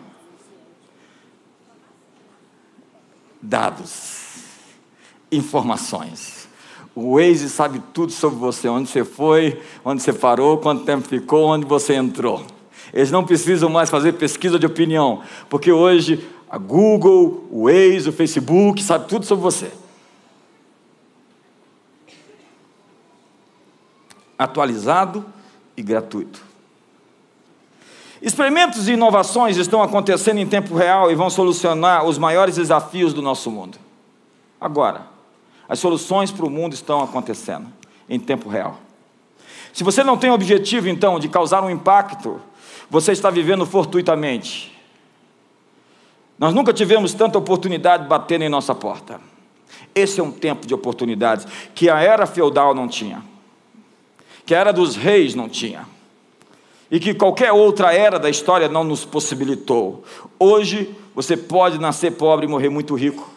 Dados, 3.42 4.44
informações. 5.32 6.43
O 6.96 7.16
Waze 7.16 7.50
sabe 7.50 7.82
tudo 7.94 8.12
sobre 8.12 8.38
você, 8.38 8.68
onde 8.68 8.88
você 8.88 9.04
foi, 9.04 9.60
onde 9.84 10.04
você 10.04 10.14
parou, 10.14 10.60
quanto 10.60 10.86
tempo 10.86 11.08
ficou, 11.08 11.48
onde 11.48 11.66
você 11.66 11.96
entrou. 11.96 12.44
Eles 12.94 13.10
não 13.10 13.24
precisam 13.24 13.70
mais 13.70 13.90
fazer 13.90 14.14
pesquisa 14.14 14.60
de 14.60 14.66
opinião, 14.66 15.24
porque 15.50 15.72
hoje 15.72 16.24
a 16.48 16.58
Google, 16.60 17.48
o 17.50 17.66
Waze, 17.66 18.10
o 18.10 18.14
Facebook 18.14 18.84
sabe 18.84 19.08
tudo 19.08 19.26
sobre 19.26 19.42
você. 19.42 19.72
Atualizado 24.38 25.26
e 25.76 25.82
gratuito. 25.82 26.44
Experimentos 28.22 28.88
e 28.88 28.94
inovações 28.94 29.58
estão 29.58 29.82
acontecendo 29.82 30.38
em 30.38 30.48
tempo 30.48 30.76
real 30.76 31.12
e 31.12 31.16
vão 31.16 31.30
solucionar 31.30 32.06
os 32.06 32.20
maiores 32.20 32.56
desafios 32.56 33.14
do 33.14 33.22
nosso 33.22 33.50
mundo. 33.50 33.78
Agora, 34.62 35.13
as 35.74 35.80
soluções 35.80 36.32
para 36.32 36.46
o 36.46 36.52
mundo 36.52 36.74
estão 36.74 37.02
acontecendo 37.02 37.66
em 38.08 38.20
tempo 38.20 38.48
real. 38.48 38.78
Se 39.74 39.84
você 39.84 40.04
não 40.04 40.16
tem 40.16 40.30
o 40.30 40.34
objetivo, 40.36 40.88
então, 40.88 41.20
de 41.20 41.28
causar 41.28 41.64
um 41.64 41.70
impacto, 41.70 42.40
você 42.92 43.12
está 43.12 43.32
vivendo 43.32 43.66
fortuitamente. 43.66 44.72
Nós 46.38 46.54
nunca 46.54 46.72
tivemos 46.72 47.16
tanta 47.16 47.40
oportunidade 47.40 48.08
batendo 48.08 48.44
em 48.44 48.50
nossa 48.50 48.76
porta. 48.76 49.20
Esse 49.96 50.20
é 50.20 50.24
um 50.24 50.30
tempo 50.30 50.68
de 50.68 50.76
oportunidades 50.76 51.48
que 51.74 51.90
a 51.90 52.00
era 52.00 52.28
feudal 52.28 52.76
não 52.76 52.88
tinha, 52.88 53.24
que 54.46 54.54
a 54.54 54.60
era 54.60 54.72
dos 54.72 54.96
reis 54.96 55.34
não 55.34 55.50
tinha, 55.50 55.88
e 56.92 57.00
que 57.00 57.16
qualquer 57.16 57.52
outra 57.52 57.92
era 57.92 58.20
da 58.20 58.30
história 58.30 58.70
não 58.70 58.84
nos 58.84 59.06
possibilitou. 59.06 60.04
Hoje 60.38 60.96
você 61.16 61.36
pode 61.36 61.80
nascer 61.80 62.12
pobre 62.12 62.46
e 62.46 62.50
morrer 62.50 62.70
muito 62.70 62.94
rico, 62.94 63.33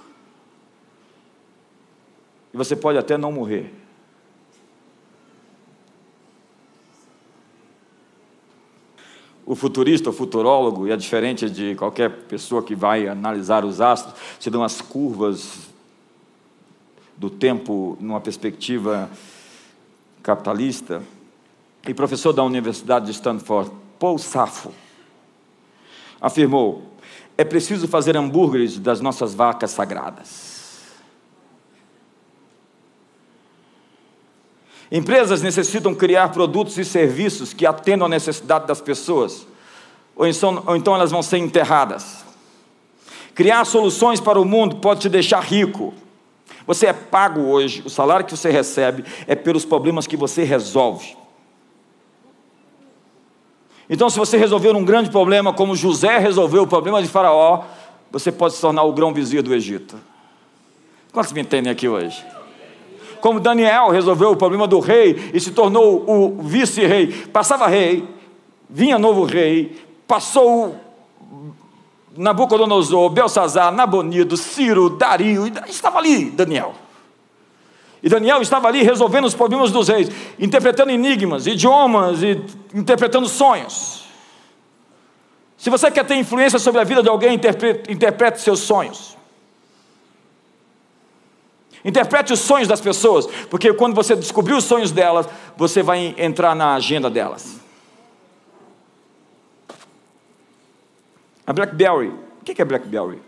e 2.56 2.64
você 2.64 2.74
pode 2.74 2.96
até 2.96 3.18
não 3.18 3.30
morrer. 3.30 3.70
o 9.48 9.54
futurista, 9.54 10.10
o 10.10 10.12
futurólogo, 10.12 10.88
e 10.88 10.90
é 10.90 10.96
diferente 10.96 11.48
de 11.48 11.76
qualquer 11.76 12.10
pessoa 12.24 12.64
que 12.64 12.74
vai 12.74 13.06
analisar 13.06 13.64
os 13.64 13.80
astros, 13.80 14.12
se 14.40 14.50
dão 14.50 14.64
as 14.64 14.80
curvas 14.80 15.68
do 17.16 17.30
tempo 17.30 17.96
numa 18.00 18.20
perspectiva 18.20 19.08
capitalista. 20.20 21.00
E 21.86 21.94
professor 21.94 22.32
da 22.32 22.42
Universidade 22.42 23.06
de 23.06 23.12
Stanford, 23.12 23.70
Paul 24.00 24.18
Safo, 24.18 24.72
afirmou: 26.20 26.82
é 27.38 27.44
preciso 27.44 27.86
fazer 27.86 28.16
hambúrgueres 28.16 28.80
das 28.80 29.00
nossas 29.00 29.32
vacas 29.32 29.70
sagradas. 29.70 30.55
Empresas 34.90 35.42
necessitam 35.42 35.94
criar 35.94 36.28
produtos 36.28 36.78
e 36.78 36.84
serviços 36.84 37.52
que 37.52 37.66
atendam 37.66 38.06
à 38.06 38.08
necessidade 38.08 38.66
das 38.66 38.80
pessoas, 38.80 39.46
ou 40.14 40.26
então, 40.26 40.62
ou 40.66 40.76
então 40.76 40.94
elas 40.94 41.10
vão 41.10 41.22
ser 41.22 41.38
enterradas. 41.38 42.24
Criar 43.34 43.64
soluções 43.64 44.20
para 44.20 44.40
o 44.40 44.44
mundo 44.44 44.76
pode 44.76 45.00
te 45.00 45.08
deixar 45.08 45.40
rico. 45.40 45.92
Você 46.66 46.86
é 46.86 46.92
pago 46.92 47.40
hoje, 47.42 47.82
o 47.84 47.90
salário 47.90 48.24
que 48.24 48.36
você 48.36 48.50
recebe 48.50 49.04
é 49.26 49.34
pelos 49.34 49.64
problemas 49.64 50.06
que 50.06 50.16
você 50.16 50.42
resolve. 50.42 51.16
Então, 53.88 54.10
se 54.10 54.18
você 54.18 54.36
resolver 54.36 54.74
um 54.74 54.84
grande 54.84 55.10
problema, 55.10 55.52
como 55.52 55.76
José 55.76 56.18
resolveu 56.18 56.62
o 56.62 56.66
problema 56.66 57.00
de 57.00 57.08
Faraó, 57.08 57.64
você 58.10 58.32
pode 58.32 58.54
se 58.54 58.60
tornar 58.60 58.82
o 58.82 58.92
grão 58.92 59.12
vizir 59.12 59.42
do 59.42 59.54
Egito. 59.54 59.96
Quantos 61.12 61.32
me 61.32 61.40
entendem 61.40 61.70
aqui 61.70 61.88
hoje? 61.88 62.24
Como 63.20 63.40
Daniel 63.40 63.88
resolveu 63.90 64.30
o 64.30 64.36
problema 64.36 64.66
do 64.66 64.80
rei 64.80 65.30
e 65.32 65.40
se 65.40 65.50
tornou 65.50 66.04
o 66.06 66.42
vice-rei. 66.42 67.08
Passava 67.32 67.66
rei, 67.66 68.06
vinha 68.68 68.98
novo 68.98 69.24
rei, 69.24 69.76
passou 70.06 70.76
Nabucodonosor, 72.16 73.10
Belsazar, 73.10 73.72
Nabonido, 73.72 74.36
Ciro, 74.36 74.90
Dario, 74.90 75.46
estava 75.68 75.98
ali 75.98 76.30
Daniel. 76.30 76.74
E 78.02 78.08
Daniel 78.08 78.40
estava 78.40 78.68
ali 78.68 78.82
resolvendo 78.82 79.24
os 79.24 79.34
problemas 79.34 79.70
dos 79.70 79.88
reis, 79.88 80.10
interpretando 80.38 80.90
enigmas, 80.90 81.46
idiomas 81.46 82.22
e 82.22 82.40
interpretando 82.74 83.28
sonhos. 83.28 84.06
Se 85.56 85.70
você 85.70 85.90
quer 85.90 86.04
ter 86.04 86.14
influência 86.16 86.58
sobre 86.58 86.80
a 86.80 86.84
vida 86.84 87.02
de 87.02 87.08
alguém, 87.08 87.34
interprete, 87.34 87.90
interprete 87.90 88.40
seus 88.40 88.60
sonhos. 88.60 89.16
Interprete 91.84 92.32
os 92.32 92.40
sonhos 92.40 92.66
das 92.66 92.80
pessoas, 92.80 93.26
porque 93.48 93.72
quando 93.72 93.94
você 93.94 94.16
descobrir 94.16 94.54
os 94.54 94.64
sonhos 94.64 94.90
delas, 94.90 95.26
você 95.56 95.82
vai 95.82 96.14
entrar 96.18 96.54
na 96.54 96.74
agenda 96.74 97.08
delas. 97.08 97.60
A 101.46 101.52
Blackberry. 101.52 102.08
O 102.40 102.44
que 102.44 102.60
é 102.60 102.64
Blackberry? 102.64 103.20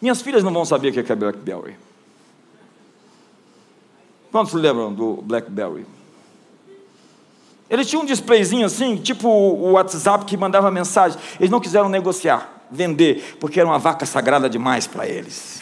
Minhas 0.00 0.20
filhas 0.20 0.42
não 0.42 0.52
vão 0.52 0.64
saber 0.64 0.88
o 0.88 0.92
que 0.92 1.12
é 1.12 1.16
Blackberry. 1.16 1.76
Quantos 4.30 4.52
lembram 4.54 4.92
do 4.92 5.22
Blackberry? 5.22 5.86
Ele 7.70 7.84
tinha 7.86 8.00
um 8.00 8.04
displayzinho 8.04 8.66
assim, 8.66 8.96
tipo 8.96 9.28
o 9.28 9.72
WhatsApp 9.72 10.26
que 10.26 10.36
mandava 10.36 10.70
mensagem. 10.70 11.18
Eles 11.38 11.50
não 11.50 11.60
quiseram 11.60 11.88
negociar, 11.88 12.66
vender, 12.70 13.36
porque 13.40 13.58
era 13.58 13.68
uma 13.68 13.78
vaca 13.78 14.04
sagrada 14.04 14.48
demais 14.48 14.86
para 14.86 15.06
eles. 15.08 15.61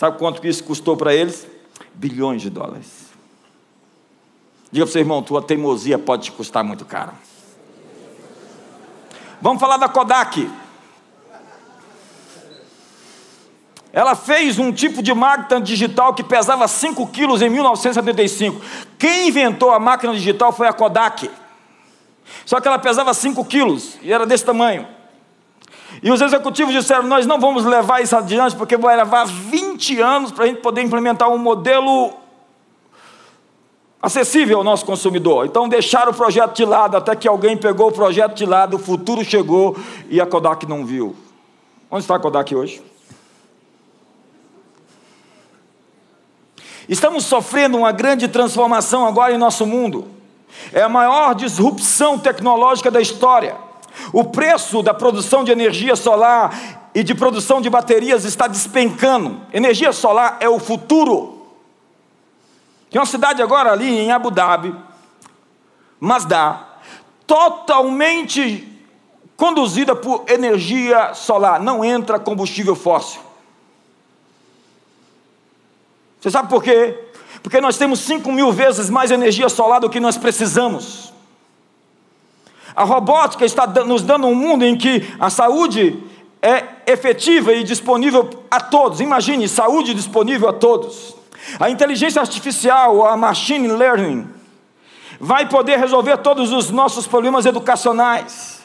Sabe 0.00 0.16
quanto 0.16 0.40
que 0.40 0.48
isso 0.48 0.64
custou 0.64 0.96
para 0.96 1.12
eles? 1.14 1.46
Bilhões 1.92 2.40
de 2.40 2.48
dólares. 2.48 3.10
Diga 4.72 4.86
para 4.86 4.88
o 4.88 4.92
seu 4.92 5.02
irmão, 5.02 5.22
tua 5.22 5.42
teimosia 5.42 5.98
pode 5.98 6.24
te 6.24 6.32
custar 6.32 6.64
muito 6.64 6.86
caro. 6.86 7.12
Vamos 9.42 9.60
falar 9.60 9.76
da 9.76 9.90
Kodak. 9.90 10.50
Ela 13.92 14.14
fez 14.14 14.58
um 14.58 14.72
tipo 14.72 15.02
de 15.02 15.12
máquina 15.12 15.60
digital 15.60 16.14
que 16.14 16.24
pesava 16.24 16.66
5 16.66 17.06
quilos 17.08 17.42
em 17.42 17.50
1975. 17.50 18.58
Quem 18.98 19.28
inventou 19.28 19.70
a 19.70 19.78
máquina 19.78 20.14
digital 20.14 20.50
foi 20.50 20.66
a 20.66 20.72
Kodak. 20.72 21.30
Só 22.46 22.58
que 22.58 22.66
ela 22.66 22.78
pesava 22.78 23.12
5 23.12 23.44
quilos 23.44 23.98
e 24.00 24.10
era 24.10 24.24
desse 24.24 24.46
tamanho. 24.46 24.99
E 26.02 26.10
os 26.10 26.20
executivos 26.20 26.72
disseram: 26.72 27.04
Nós 27.04 27.26
não 27.26 27.38
vamos 27.40 27.64
levar 27.64 28.02
isso 28.02 28.16
adiante, 28.16 28.56
porque 28.56 28.76
vai 28.76 28.96
levar 28.96 29.26
20 29.26 30.00
anos 30.00 30.32
para 30.32 30.44
a 30.44 30.46
gente 30.46 30.60
poder 30.60 30.82
implementar 30.82 31.28
um 31.28 31.38
modelo 31.38 32.12
acessível 34.02 34.58
ao 34.58 34.64
nosso 34.64 34.84
consumidor. 34.84 35.46
Então 35.46 35.68
deixaram 35.68 36.12
o 36.12 36.14
projeto 36.14 36.54
de 36.54 36.64
lado, 36.64 36.96
até 36.96 37.14
que 37.14 37.28
alguém 37.28 37.56
pegou 37.56 37.88
o 37.88 37.92
projeto 37.92 38.34
de 38.34 38.46
lado, 38.46 38.76
o 38.76 38.78
futuro 38.78 39.24
chegou 39.24 39.76
e 40.08 40.20
a 40.20 40.26
Kodak 40.26 40.66
não 40.66 40.86
viu. 40.86 41.14
Onde 41.90 42.02
está 42.02 42.16
a 42.16 42.18
Kodak 42.18 42.54
hoje? 42.54 42.82
Estamos 46.88 47.24
sofrendo 47.24 47.78
uma 47.78 47.92
grande 47.92 48.26
transformação 48.26 49.06
agora 49.06 49.32
em 49.32 49.38
nosso 49.38 49.66
mundo. 49.66 50.08
É 50.72 50.82
a 50.82 50.88
maior 50.88 51.34
disrupção 51.34 52.18
tecnológica 52.18 52.90
da 52.90 53.00
história. 53.00 53.56
O 54.12 54.24
preço 54.24 54.82
da 54.82 54.94
produção 54.94 55.44
de 55.44 55.52
energia 55.52 55.96
solar 55.96 56.90
e 56.94 57.02
de 57.02 57.14
produção 57.14 57.60
de 57.60 57.70
baterias 57.70 58.24
está 58.24 58.46
despencando. 58.46 59.40
Energia 59.52 59.92
solar 59.92 60.38
é 60.40 60.48
o 60.48 60.58
futuro. 60.58 61.46
Tem 62.90 63.00
uma 63.00 63.06
cidade 63.06 63.40
agora 63.40 63.70
ali 63.70 63.88
em 63.88 64.10
Abu 64.10 64.30
Dhabi, 64.30 64.74
Mazda, 66.00 66.60
totalmente 67.26 68.66
conduzida 69.36 69.94
por 69.94 70.24
energia 70.28 71.14
solar, 71.14 71.60
não 71.60 71.84
entra 71.84 72.18
combustível 72.18 72.74
fóssil. 72.74 73.20
Você 76.20 76.30
sabe 76.30 76.50
por 76.50 76.62
quê? 76.62 76.98
Porque 77.42 77.60
nós 77.60 77.78
temos 77.78 78.00
5 78.00 78.30
mil 78.30 78.52
vezes 78.52 78.90
mais 78.90 79.10
energia 79.10 79.48
solar 79.48 79.80
do 79.80 79.88
que 79.88 80.00
nós 80.00 80.18
precisamos. 80.18 81.09
A 82.74 82.84
robótica 82.84 83.44
está 83.44 83.66
nos 83.66 84.02
dando 84.02 84.26
um 84.26 84.34
mundo 84.34 84.64
em 84.64 84.76
que 84.76 85.12
a 85.18 85.30
saúde 85.30 86.02
é 86.42 86.64
efetiva 86.86 87.52
e 87.52 87.62
disponível 87.62 88.28
a 88.50 88.60
todos. 88.60 89.00
Imagine, 89.00 89.48
saúde 89.48 89.94
disponível 89.94 90.48
a 90.48 90.52
todos. 90.52 91.14
A 91.58 91.70
inteligência 91.70 92.20
artificial, 92.20 93.06
a 93.06 93.16
machine 93.16 93.68
learning, 93.68 94.28
vai 95.18 95.48
poder 95.48 95.78
resolver 95.78 96.16
todos 96.18 96.52
os 96.52 96.70
nossos 96.70 97.06
problemas 97.06 97.44
educacionais. 97.46 98.60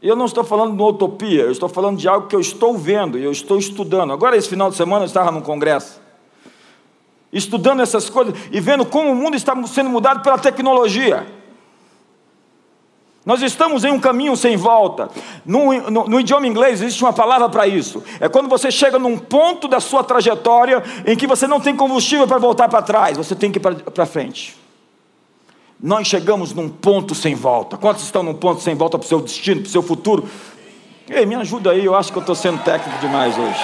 Eu 0.00 0.14
não 0.14 0.26
estou 0.26 0.44
falando 0.44 0.76
de 0.76 0.82
uma 0.82 0.90
utopia, 0.90 1.42
eu 1.42 1.50
estou 1.50 1.68
falando 1.68 1.98
de 1.98 2.08
algo 2.08 2.28
que 2.28 2.36
eu 2.36 2.40
estou 2.40 2.78
vendo 2.78 3.18
e 3.18 3.24
eu 3.24 3.32
estou 3.32 3.58
estudando. 3.58 4.12
Agora, 4.12 4.36
esse 4.36 4.48
final 4.48 4.70
de 4.70 4.76
semana, 4.76 5.02
eu 5.04 5.06
estava 5.06 5.32
num 5.32 5.40
congresso, 5.40 6.00
estudando 7.32 7.82
essas 7.82 8.08
coisas 8.08 8.34
e 8.52 8.60
vendo 8.60 8.86
como 8.86 9.10
o 9.10 9.16
mundo 9.16 9.36
está 9.36 9.60
sendo 9.66 9.90
mudado 9.90 10.22
pela 10.22 10.38
tecnologia. 10.38 11.37
Nós 13.28 13.42
estamos 13.42 13.84
em 13.84 13.90
um 13.90 14.00
caminho 14.00 14.34
sem 14.38 14.56
volta. 14.56 15.10
No, 15.44 15.90
no, 15.90 16.08
no 16.08 16.18
idioma 16.18 16.46
inglês 16.46 16.80
existe 16.80 17.04
uma 17.04 17.12
palavra 17.12 17.46
para 17.46 17.66
isso. 17.66 18.02
É 18.20 18.26
quando 18.26 18.48
você 18.48 18.70
chega 18.70 18.98
num 18.98 19.18
ponto 19.18 19.68
da 19.68 19.80
sua 19.80 20.02
trajetória 20.02 20.82
em 21.04 21.14
que 21.14 21.26
você 21.26 21.46
não 21.46 21.60
tem 21.60 21.76
combustível 21.76 22.26
para 22.26 22.38
voltar 22.38 22.70
para 22.70 22.80
trás, 22.80 23.18
você 23.18 23.34
tem 23.34 23.52
que 23.52 23.58
ir 23.58 23.60
para 23.60 24.06
frente. 24.06 24.56
Nós 25.78 26.06
chegamos 26.06 26.54
num 26.54 26.70
ponto 26.70 27.14
sem 27.14 27.34
volta. 27.34 27.76
Quantos 27.76 28.02
estão 28.02 28.22
num 28.22 28.32
ponto 28.32 28.62
sem 28.62 28.74
volta 28.74 28.96
para 28.98 29.04
o 29.04 29.08
seu 29.08 29.20
destino, 29.20 29.60
para 29.60 29.68
o 29.68 29.72
seu 29.72 29.82
futuro? 29.82 30.26
Ei, 31.06 31.26
me 31.26 31.34
ajuda 31.34 31.72
aí, 31.72 31.84
eu 31.84 31.94
acho 31.94 32.10
que 32.10 32.16
eu 32.16 32.22
estou 32.22 32.34
sendo 32.34 32.64
técnico 32.64 32.98
demais 32.98 33.36
hoje. 33.36 33.60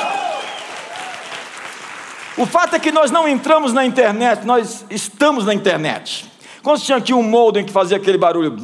O 2.37 2.45
fato 2.45 2.77
é 2.77 2.79
que 2.79 2.93
nós 2.93 3.11
não 3.11 3.27
entramos 3.27 3.73
na 3.73 3.83
internet, 3.83 4.45
nós 4.45 4.85
estamos 4.91 5.47
na 5.47 5.55
internet. 5.55 6.34
Quantos 6.65 6.83
tinham 6.83 6.99
aqui 6.99 7.13
um 7.13 7.23
modem 7.23 7.63
que 7.63 7.71
fazia 7.71 7.99
aquele 7.99 8.17
barulho? 8.17 8.57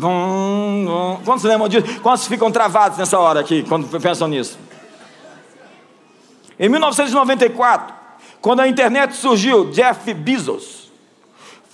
Quantos 1.23 1.45
lembram 1.45 1.69
disso? 1.69 2.01
Quantos 2.01 2.27
ficam 2.27 2.51
travados 2.51 2.97
nessa 2.97 3.19
hora 3.19 3.41
aqui, 3.41 3.63
quando 3.63 3.87
pensam 4.01 4.27
nisso? 4.27 4.59
Em 6.59 6.67
1994, 6.71 7.95
quando 8.41 8.61
a 8.61 8.67
internet 8.67 9.15
surgiu, 9.15 9.71
Jeff 9.71 10.15
Bezos 10.15 10.91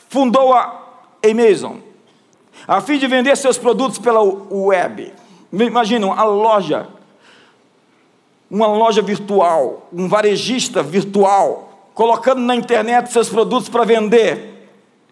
fundou 0.09 0.53
a 0.53 0.83
Amazon, 1.25 1.77
a 2.67 2.81
fim 2.81 2.99
de 2.99 3.07
vender 3.07 3.37
seus 3.37 3.57
produtos 3.57 3.99
pela 3.99 4.21
web. 4.21 5.13
Imagina, 5.53 6.07
uma 6.07 6.25
loja, 6.25 6.89
uma 8.51 8.67
loja 8.67 9.01
virtual, 9.01 9.89
um 9.93 10.09
varejista 10.09 10.83
virtual, 10.83 11.89
colocando 11.95 12.41
na 12.41 12.57
internet 12.57 13.13
seus 13.13 13.29
produtos 13.29 13.69
para 13.69 13.85
vender. 13.85 14.56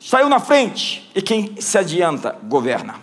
Saiu 0.04 0.28
na 0.28 0.38
frente 0.38 1.10
e 1.14 1.22
quem 1.22 1.58
se 1.58 1.78
adianta 1.78 2.38
governa. 2.42 3.00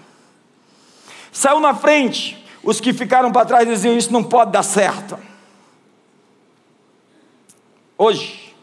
Saiu 1.32 1.60
na 1.60 1.74
frente, 1.74 2.46
os 2.64 2.80
que 2.80 2.94
ficaram 2.94 3.32
para 3.32 3.44
trás 3.44 3.68
diziam: 3.68 3.98
Isso 3.98 4.14
não 4.14 4.24
pode 4.24 4.52
dar 4.52 4.62
certo. 4.62 5.18
Hoje, 7.98 8.54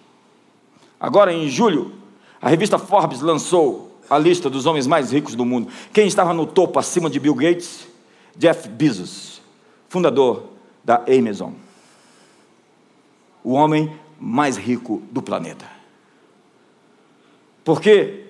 agora 1.01 1.33
em 1.33 1.49
julho, 1.49 1.93
a 2.41 2.49
revista 2.49 2.79
Forbes 2.79 3.21
lançou 3.21 3.99
a 4.09 4.17
lista 4.17 4.49
dos 4.49 4.67
homens 4.67 4.87
mais 4.87 5.11
ricos 5.11 5.35
do 5.35 5.45
mundo. 5.45 5.69
Quem 5.93 6.07
estava 6.07 6.33
no 6.33 6.47
topo 6.47 6.79
acima 6.79 7.11
de 7.11 7.19
Bill 7.19 7.35
Gates? 7.35 7.89
Jeff 8.37 8.69
Bezos, 8.69 9.43
fundador 9.89 10.45
da 10.85 11.03
Amazon. 11.09 11.55
O 13.43 13.55
homem 13.55 13.99
mais 14.17 14.57
rico 14.57 15.03
do 15.11 15.21
planeta. 15.21 15.69
Por 17.65 17.81
quê? 17.81 18.28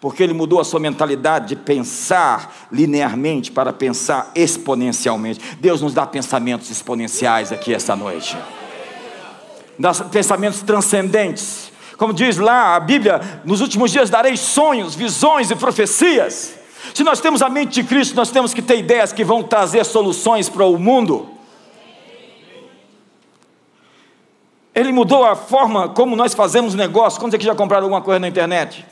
Porque 0.00 0.22
ele 0.22 0.32
mudou 0.32 0.60
a 0.60 0.64
sua 0.64 0.78
mentalidade 0.78 1.48
de 1.48 1.56
pensar 1.56 2.68
linearmente 2.70 3.50
para 3.50 3.72
pensar 3.72 4.30
exponencialmente. 4.34 5.40
Deus 5.60 5.80
nos 5.80 5.92
dá 5.92 6.06
pensamentos 6.06 6.70
exponenciais 6.70 7.50
aqui 7.50 7.74
essa 7.74 7.96
noite. 7.96 8.36
Dá 9.78 9.92
pensamentos 9.92 10.62
transcendentes. 10.62 11.72
Como 11.96 12.12
diz 12.12 12.36
lá 12.36 12.76
a 12.76 12.80
Bíblia, 12.80 13.20
nos 13.44 13.60
últimos 13.60 13.90
dias 13.90 14.08
darei 14.08 14.36
sonhos, 14.36 14.94
visões 14.94 15.50
e 15.50 15.56
profecias. 15.56 16.54
Se 16.94 17.02
nós 17.02 17.20
temos 17.20 17.42
a 17.42 17.48
mente 17.48 17.82
de 17.82 17.88
Cristo, 17.88 18.14
nós 18.14 18.30
temos 18.30 18.54
que 18.54 18.62
ter 18.62 18.78
ideias 18.78 19.12
que 19.12 19.24
vão 19.24 19.42
trazer 19.42 19.84
soluções 19.84 20.48
para 20.48 20.64
o 20.64 20.78
mundo. 20.78 21.28
Ele 24.72 24.92
mudou 24.92 25.24
a 25.24 25.34
forma 25.34 25.88
como 25.88 26.14
nós 26.14 26.34
fazemos 26.34 26.72
negócio. 26.72 27.18
Quantos 27.18 27.34
aqui 27.34 27.44
já 27.44 27.54
compraram 27.54 27.86
alguma 27.86 28.00
coisa 28.00 28.20
na 28.20 28.28
internet? 28.28 28.86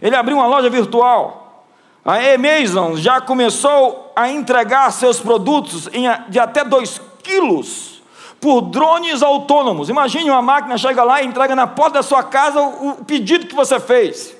Ele 0.00 0.14
abriu 0.14 0.36
uma 0.36 0.46
loja 0.46 0.68
virtual. 0.70 1.64
A 2.04 2.14
Amazon 2.34 2.96
já 2.96 3.20
começou 3.20 4.12
a 4.14 4.30
entregar 4.30 4.90
seus 4.92 5.18
produtos 5.18 5.88
de 6.28 6.38
até 6.38 6.64
2 6.64 7.00
quilos 7.22 8.00
por 8.40 8.60
drones 8.60 9.22
autônomos. 9.22 9.88
Imagine 9.88 10.30
uma 10.30 10.42
máquina 10.42 10.78
chega 10.78 11.02
lá 11.02 11.20
e 11.20 11.26
entrega 11.26 11.56
na 11.56 11.66
porta 11.66 11.94
da 11.94 12.02
sua 12.02 12.22
casa 12.22 12.60
o 12.60 13.04
pedido 13.04 13.46
que 13.46 13.54
você 13.54 13.80
fez. 13.80 14.36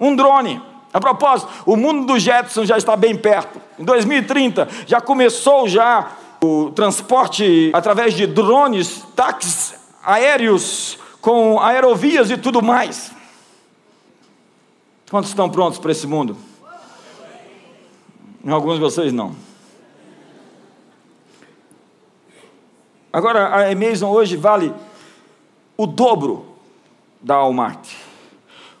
Um 0.00 0.16
drone. 0.16 0.60
A 0.92 1.00
propósito, 1.00 1.50
o 1.66 1.76
mundo 1.76 2.06
do 2.06 2.18
Jetson 2.18 2.64
já 2.64 2.76
está 2.76 2.96
bem 2.96 3.16
perto. 3.16 3.60
Em 3.78 3.84
2030 3.84 4.68
já 4.86 5.00
começou 5.00 5.68
já 5.68 6.08
o 6.42 6.70
transporte 6.70 7.70
através 7.72 8.14
de 8.14 8.26
drones, 8.26 9.04
táxis 9.14 9.74
aéreos 10.04 10.98
com 11.20 11.60
aerovias 11.60 12.30
e 12.30 12.36
tudo 12.36 12.62
mais. 12.62 13.12
Quantos 15.10 15.30
estão 15.30 15.50
prontos 15.50 15.78
para 15.78 15.92
esse 15.92 16.06
mundo? 16.06 16.36
Alguns 18.46 18.74
de 18.74 18.80
vocês 18.80 19.12
não. 19.12 19.34
Agora, 23.12 23.46
a 23.46 23.70
Amazon 23.70 24.10
hoje 24.10 24.36
vale 24.36 24.74
o 25.76 25.86
dobro 25.86 26.46
da 27.22 27.36
Walmart. 27.36 27.88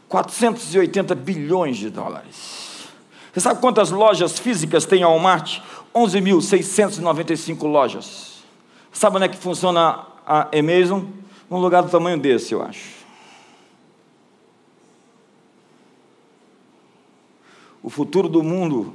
480 0.08 1.14
bilhões 1.14 1.76
de 1.76 1.88
dólares. 1.90 2.88
Você 3.32 3.40
sabe 3.40 3.60
quantas 3.60 3.90
lojas 3.90 4.38
físicas 4.38 4.84
tem 4.84 5.02
a 5.02 5.08
Walmart? 5.08 5.60
11.695 5.94 7.62
lojas. 7.68 8.44
Sabe 8.92 9.16
onde 9.16 9.26
é 9.26 9.28
que 9.28 9.36
funciona 9.36 10.06
a 10.26 10.48
Amazon? 10.56 11.04
Num 11.48 11.58
lugar 11.58 11.82
do 11.82 11.90
tamanho 11.90 12.18
desse, 12.18 12.54
eu 12.54 12.62
acho. 12.62 13.03
O 17.84 17.90
futuro 17.90 18.28
do 18.30 18.42
mundo 18.42 18.94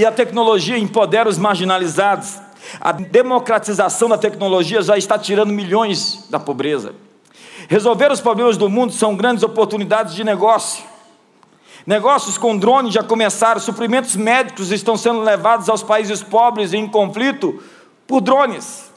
E 0.00 0.06
a 0.06 0.10
tecnologia 0.10 0.78
empodera 0.78 1.28
os 1.28 1.36
marginalizados. 1.36 2.38
A 2.80 2.90
democratização 2.90 4.08
da 4.08 4.16
tecnologia 4.16 4.80
já 4.80 4.96
está 4.96 5.18
tirando 5.18 5.52
milhões 5.52 6.26
da 6.30 6.40
pobreza. 6.40 6.94
Resolver 7.68 8.10
os 8.10 8.20
problemas 8.20 8.56
do 8.56 8.70
mundo 8.70 8.94
são 8.94 9.14
grandes 9.14 9.44
oportunidades 9.44 10.14
de 10.14 10.24
negócio. 10.24 10.82
Negócios 11.86 12.38
com 12.38 12.56
drones 12.56 12.94
já 12.94 13.02
começaram, 13.02 13.60
suprimentos 13.60 14.16
médicos 14.16 14.70
estão 14.72 14.96
sendo 14.96 15.20
levados 15.20 15.68
aos 15.68 15.82
países 15.82 16.22
pobres 16.22 16.72
em 16.72 16.88
conflito 16.88 17.62
por 18.06 18.22
drones. 18.22 18.89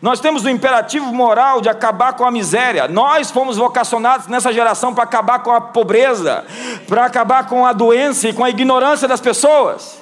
Nós 0.00 0.20
temos 0.20 0.44
o 0.44 0.48
imperativo 0.48 1.12
moral 1.12 1.60
de 1.60 1.68
acabar 1.68 2.12
com 2.14 2.24
a 2.24 2.30
miséria. 2.30 2.86
Nós 2.86 3.30
fomos 3.30 3.56
vocacionados 3.56 4.26
nessa 4.26 4.52
geração 4.52 4.94
para 4.94 5.04
acabar 5.04 5.40
com 5.40 5.50
a 5.50 5.60
pobreza, 5.60 6.44
para 6.86 7.04
acabar 7.04 7.48
com 7.48 7.66
a 7.66 7.72
doença 7.72 8.28
e 8.28 8.32
com 8.32 8.44
a 8.44 8.50
ignorância 8.50 9.08
das 9.08 9.20
pessoas. 9.20 10.00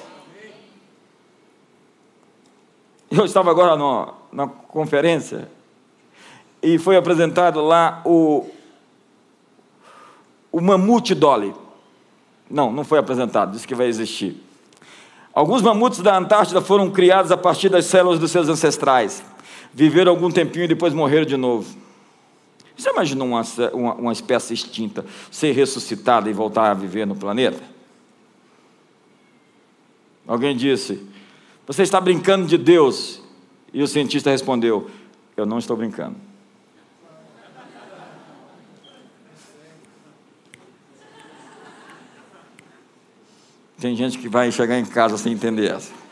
Eu 3.09 3.25
estava 3.25 3.49
agora 3.49 3.75
no, 3.75 4.13
na 4.31 4.47
conferência 4.47 5.49
e 6.61 6.77
foi 6.77 6.97
apresentado 6.97 7.61
lá 7.61 8.01
o, 8.05 8.45
o 10.51 10.61
mamute 10.61 11.15
Dolly. 11.15 11.55
Não, 12.49 12.71
não 12.71 12.83
foi 12.83 12.99
apresentado, 12.99 13.51
disse 13.51 13.67
que 13.67 13.75
vai 13.75 13.87
existir. 13.87 14.43
Alguns 15.33 15.61
mamutes 15.61 15.99
da 15.99 16.17
Antártida 16.17 16.61
foram 16.61 16.89
criados 16.89 17.31
a 17.31 17.37
partir 17.37 17.69
das 17.69 17.85
células 17.85 18.19
dos 18.19 18.31
seus 18.31 18.49
ancestrais. 18.49 19.23
Viveram 19.77 20.11
algum 20.11 20.31
tempinho 20.31 20.65
e 20.65 20.67
depois 20.67 20.91
morreram 20.91 21.23
de 21.23 21.37
novo. 21.37 21.77
Você 22.75 22.89
imagina 22.89 23.23
uma, 23.23 23.43
uma, 23.73 23.93
uma 23.93 24.11
espécie 24.11 24.51
extinta 24.51 25.05
ser 25.29 25.51
ressuscitada 25.51 26.27
e 26.27 26.33
voltar 26.33 26.71
a 26.71 26.73
viver 26.73 27.05
no 27.05 27.15
planeta? 27.15 27.61
Alguém 30.25 30.57
disse: 30.57 31.07
Você 31.67 31.83
está 31.83 32.01
brincando 32.01 32.47
de 32.47 32.57
Deus? 32.57 33.21
E 33.71 33.83
o 33.83 33.87
cientista 33.87 34.31
respondeu: 34.31 34.89
Eu 35.37 35.45
não 35.45 35.59
estou 35.59 35.77
brincando. 35.77 36.15
Tem 43.79 43.95
gente 43.95 44.17
que 44.17 44.27
vai 44.27 44.51
chegar 44.51 44.79
em 44.79 44.85
casa 44.85 45.19
sem 45.19 45.33
entender 45.33 45.69
essa. 45.69 46.06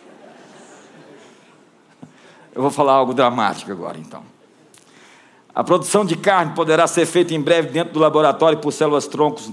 Eu 2.55 2.61
vou 2.61 2.71
falar 2.71 2.93
algo 2.93 3.13
dramático 3.13 3.69
agora, 3.69 3.99
então. 3.99 4.23
A 5.53 5.61
produção 5.61 6.05
de 6.05 6.15
carne 6.15 6.53
poderá 6.55 6.87
ser 6.87 7.05
feita 7.05 7.33
em 7.33 7.41
breve 7.41 7.69
dentro 7.69 7.93
do 7.93 7.99
laboratório 7.99 8.59
por 8.59 8.71
células 8.71 9.07
troncos, 9.07 9.51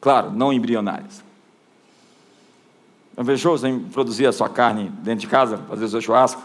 claro, 0.00 0.30
não 0.30 0.52
embrionárias. 0.52 1.24
Não 3.16 3.24
vejo 3.24 3.54
em 3.66 3.80
produzir 3.80 4.26
a 4.26 4.32
sua 4.32 4.48
carne 4.48 4.90
dentro 5.02 5.20
de 5.20 5.26
casa, 5.26 5.58
fazer 5.68 5.86
o 5.86 5.88
seu 5.88 6.00
churrasco? 6.00 6.42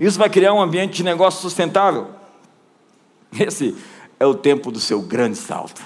Isso 0.00 0.18
vai 0.18 0.28
criar 0.28 0.52
um 0.52 0.60
ambiente 0.60 0.96
de 0.96 1.04
negócio 1.04 1.40
sustentável. 1.40 2.08
Esse 3.38 3.76
é 4.18 4.26
o 4.26 4.34
tempo 4.34 4.72
do 4.72 4.80
seu 4.80 5.00
grande 5.00 5.36
salto. 5.36 5.82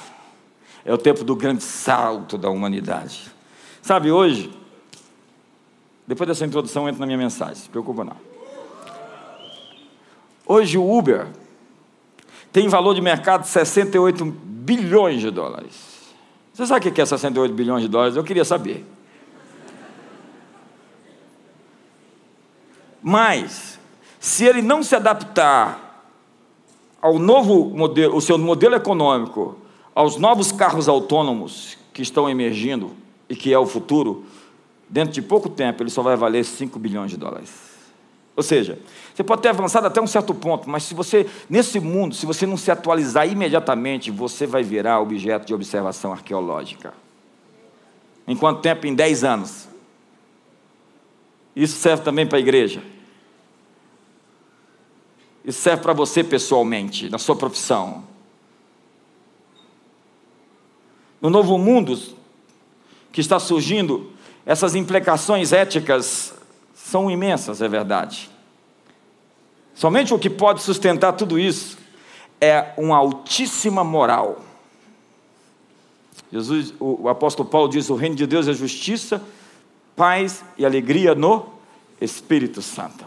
É 0.84 0.92
o 0.92 0.98
tempo 0.98 1.22
do 1.24 1.36
grande 1.36 1.62
salto 1.62 2.38
da 2.38 2.48
humanidade. 2.48 3.30
Sabe, 3.82 4.10
hoje, 4.10 4.52
depois 6.12 6.29
dessa 6.29 6.44
introdução, 6.44 6.87
entra 6.87 7.01
na 7.01 7.07
minha 7.07 7.16
mensagem, 7.16 7.55
se 7.55 7.70
preocupa 7.70 8.05
não. 8.05 8.16
Hoje 10.46 10.77
o 10.77 10.98
Uber 10.98 11.29
tem 12.53 12.68
valor 12.68 12.94
de 12.94 13.01
mercado 13.01 13.44
de 13.44 13.48
68 13.48 14.22
bilhões 14.22 15.22
de 15.22 15.31
dólares. 15.31 16.12
Você 16.53 16.66
sabe 16.66 16.87
o 16.87 16.92
que 16.92 17.01
é 17.01 17.07
68 17.07 17.55
bilhões 17.55 17.81
de 17.81 17.88
dólares? 17.88 18.14
Eu 18.14 18.22
queria 18.22 18.44
saber. 18.44 18.85
Mas, 23.03 23.81
se 24.20 24.44
ele 24.44 24.61
não 24.61 24.83
se 24.83 24.94
adaptar 24.94 26.12
ao 27.01 27.18
novo 27.18 27.75
modelo, 27.75 28.14
o 28.14 28.20
seu 28.20 28.37
modelo 28.37 28.75
econômico, 28.75 29.57
aos 29.94 30.18
novos 30.18 30.53
carros 30.53 30.90
autônomos 30.90 31.79
que 31.94 32.03
estão 32.03 32.29
emergindo 32.29 32.90
e 33.31 33.35
que 33.35 33.51
é 33.51 33.59
o 33.59 33.64
futuro, 33.64 34.27
dentro 34.92 35.14
de 35.14 35.22
pouco 35.22 35.48
tempo 35.48 35.83
ele 35.83 35.88
só 35.88 36.02
vai 36.02 36.14
valer 36.16 36.44
5 36.44 36.78
bilhões 36.78 37.11
de 37.11 37.16
dólares. 37.16 37.50
Ou 38.37 38.42
seja, 38.42 38.78
você 39.14 39.24
pode 39.24 39.40
ter 39.40 39.48
avançado 39.48 39.87
até 39.87 40.00
um 40.02 40.07
certo 40.07 40.35
ponto, 40.35 40.68
mas 40.68 40.83
se 40.83 40.94
você, 40.94 41.26
nesse 41.48 41.81
mundo, 41.81 42.14
se 42.14 42.26
você 42.26 42.46
não 42.46 42.59
se 42.59 42.70
atualizar 42.70 43.26
imediatamente, 43.26 44.11
você 44.11 44.46
vai 44.46 44.62
virar 44.62 45.00
objeto 45.00 45.46
de 45.46 45.55
observação 45.55 46.12
arqueológica. 46.12 46.92
Em 48.28 48.37
quanto 48.37 48.61
tempo? 48.61 48.87
Em 48.87 48.94
10 48.94 49.24
anos. 49.24 49.68
Isso 51.57 51.78
serve 51.78 52.02
também 52.02 52.26
para 52.26 52.37
a 52.37 52.40
igreja. 52.40 52.83
Isso 55.44 55.61
serve 55.61 55.83
para 55.83 55.92
você 55.94 56.22
pessoalmente, 56.22 57.09
na 57.09 57.18
sua 57.18 57.35
profissão. 57.35 58.05
No 61.20 61.31
novo 61.31 61.57
mundo 61.57 61.98
que 63.11 63.20
está 63.20 63.38
surgindo, 63.38 64.12
essas 64.44 64.74
implicações 64.74 65.52
éticas 65.52 66.35
são 66.74 67.11
imensas, 67.11 67.62
é 67.62 67.68
verdade. 67.68 68.31
Somente 69.74 70.12
o 70.12 70.18
que 70.18 70.28
pode 70.28 70.62
sustentar 70.62 71.12
tudo 71.12 71.38
isso 71.38 71.78
é 72.40 72.72
uma 72.76 72.96
altíssima 72.96 73.85
moral. 73.85 74.42
Jesus, 76.33 76.74
o, 76.81 77.09
apóstolo 77.09 77.48
Paulo 77.48 77.68
diz: 77.68 77.88
o 77.88 77.94
reino 77.94 78.16
de 78.16 78.26
Deus 78.26 78.48
é 78.48 78.52
justiça, 78.52 79.22
paz 79.94 80.44
e 80.59 80.66
alegria 80.66 81.14
no 81.14 81.46
Espírito 82.00 82.61
Santo. 82.61 83.05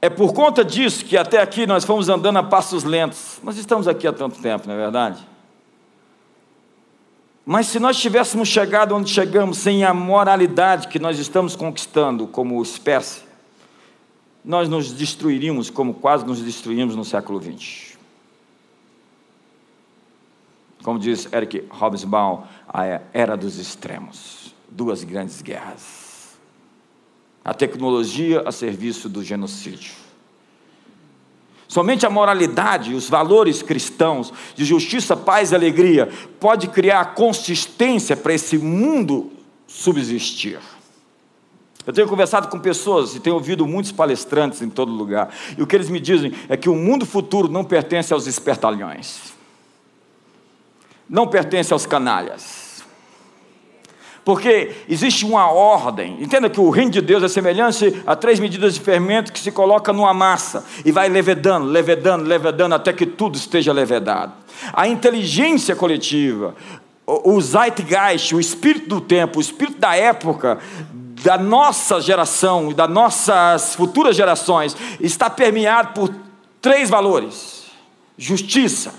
É 0.00 0.10
por 0.10 0.34
conta 0.34 0.64
disso 0.64 1.04
que 1.04 1.16
até 1.16 1.40
aqui 1.40 1.66
nós 1.66 1.84
fomos 1.84 2.08
andando 2.08 2.36
a 2.36 2.42
passos 2.42 2.84
lentos. 2.84 3.38
Nós 3.42 3.56
estamos 3.56 3.88
aqui 3.88 4.06
há 4.06 4.12
tanto 4.12 4.40
tempo, 4.42 4.66
não 4.66 4.74
é 4.74 4.76
verdade? 4.76 5.33
Mas 7.44 7.66
se 7.66 7.78
nós 7.78 7.98
tivéssemos 7.98 8.48
chegado 8.48 8.94
onde 8.94 9.10
chegamos 9.10 9.58
sem 9.58 9.84
a 9.84 9.92
moralidade 9.92 10.88
que 10.88 10.98
nós 10.98 11.18
estamos 11.18 11.54
conquistando 11.54 12.26
como 12.26 12.62
espécie, 12.62 13.22
nós 14.44 14.68
nos 14.68 14.92
destruiríamos 14.92 15.68
como 15.70 15.94
quase 15.94 16.24
nos 16.24 16.40
destruímos 16.40 16.96
no 16.96 17.04
século 17.04 17.42
XX. 17.42 17.98
Como 20.82 20.98
diz 20.98 21.30
Eric 21.32 21.66
Hobsbawm, 21.70 22.44
a 22.68 23.00
era 23.12 23.36
dos 23.36 23.58
extremos, 23.58 24.54
duas 24.70 25.02
grandes 25.04 25.40
guerras 25.40 26.04
a 27.44 27.52
tecnologia 27.52 28.42
a 28.46 28.50
serviço 28.50 29.08
do 29.08 29.22
genocídio. 29.22 29.92
Somente 31.74 32.06
a 32.06 32.08
moralidade 32.08 32.94
os 32.94 33.08
valores 33.08 33.60
cristãos 33.60 34.32
de 34.54 34.64
justiça, 34.64 35.16
paz 35.16 35.50
e 35.50 35.56
alegria 35.56 36.08
pode 36.38 36.68
criar 36.68 37.16
consistência 37.16 38.16
para 38.16 38.32
esse 38.32 38.56
mundo 38.56 39.32
subsistir. 39.66 40.60
Eu 41.84 41.92
tenho 41.92 42.06
conversado 42.06 42.46
com 42.46 42.60
pessoas 42.60 43.16
e 43.16 43.18
tenho 43.18 43.34
ouvido 43.34 43.66
muitos 43.66 43.90
palestrantes 43.90 44.62
em 44.62 44.70
todo 44.70 44.92
lugar, 44.92 45.34
e 45.58 45.62
o 45.64 45.66
que 45.66 45.74
eles 45.74 45.90
me 45.90 45.98
dizem 45.98 46.32
é 46.48 46.56
que 46.56 46.68
o 46.68 46.76
mundo 46.76 47.04
futuro 47.04 47.48
não 47.48 47.64
pertence 47.64 48.12
aos 48.12 48.28
espertalhões, 48.28 49.34
não 51.10 51.26
pertence 51.26 51.72
aos 51.72 51.84
canalhas, 51.84 52.63
porque 54.24 54.72
existe 54.88 55.24
uma 55.24 55.50
ordem. 55.50 56.16
Entenda 56.20 56.48
que 56.48 56.60
o 56.60 56.70
reino 56.70 56.90
de 56.90 57.00
Deus 57.00 57.22
é 57.22 57.28
semelhante 57.28 58.02
a 58.06 58.16
três 58.16 58.40
medidas 58.40 58.74
de 58.74 58.80
fermento 58.80 59.32
que 59.32 59.38
se 59.38 59.52
coloca 59.52 59.92
numa 59.92 60.14
massa 60.14 60.64
e 60.84 60.90
vai 60.90 61.08
levedando, 61.08 61.66
levedando, 61.66 62.24
levedando 62.24 62.74
até 62.74 62.92
que 62.92 63.04
tudo 63.04 63.36
esteja 63.36 63.72
levedado. 63.72 64.32
A 64.72 64.88
inteligência 64.88 65.76
coletiva, 65.76 66.54
o 67.06 67.38
zeitgeist, 67.40 68.34
o 68.34 68.40
espírito 68.40 68.88
do 68.88 69.00
tempo, 69.00 69.38
o 69.38 69.42
espírito 69.42 69.78
da 69.78 69.94
época, 69.94 70.58
da 71.22 71.36
nossa 71.36 72.00
geração 72.00 72.70
e 72.70 72.74
das 72.74 72.88
nossas 72.88 73.74
futuras 73.74 74.16
gerações 74.16 74.76
está 75.00 75.28
permeado 75.28 75.92
por 75.92 76.14
três 76.62 76.88
valores: 76.88 77.64
justiça, 78.16 78.94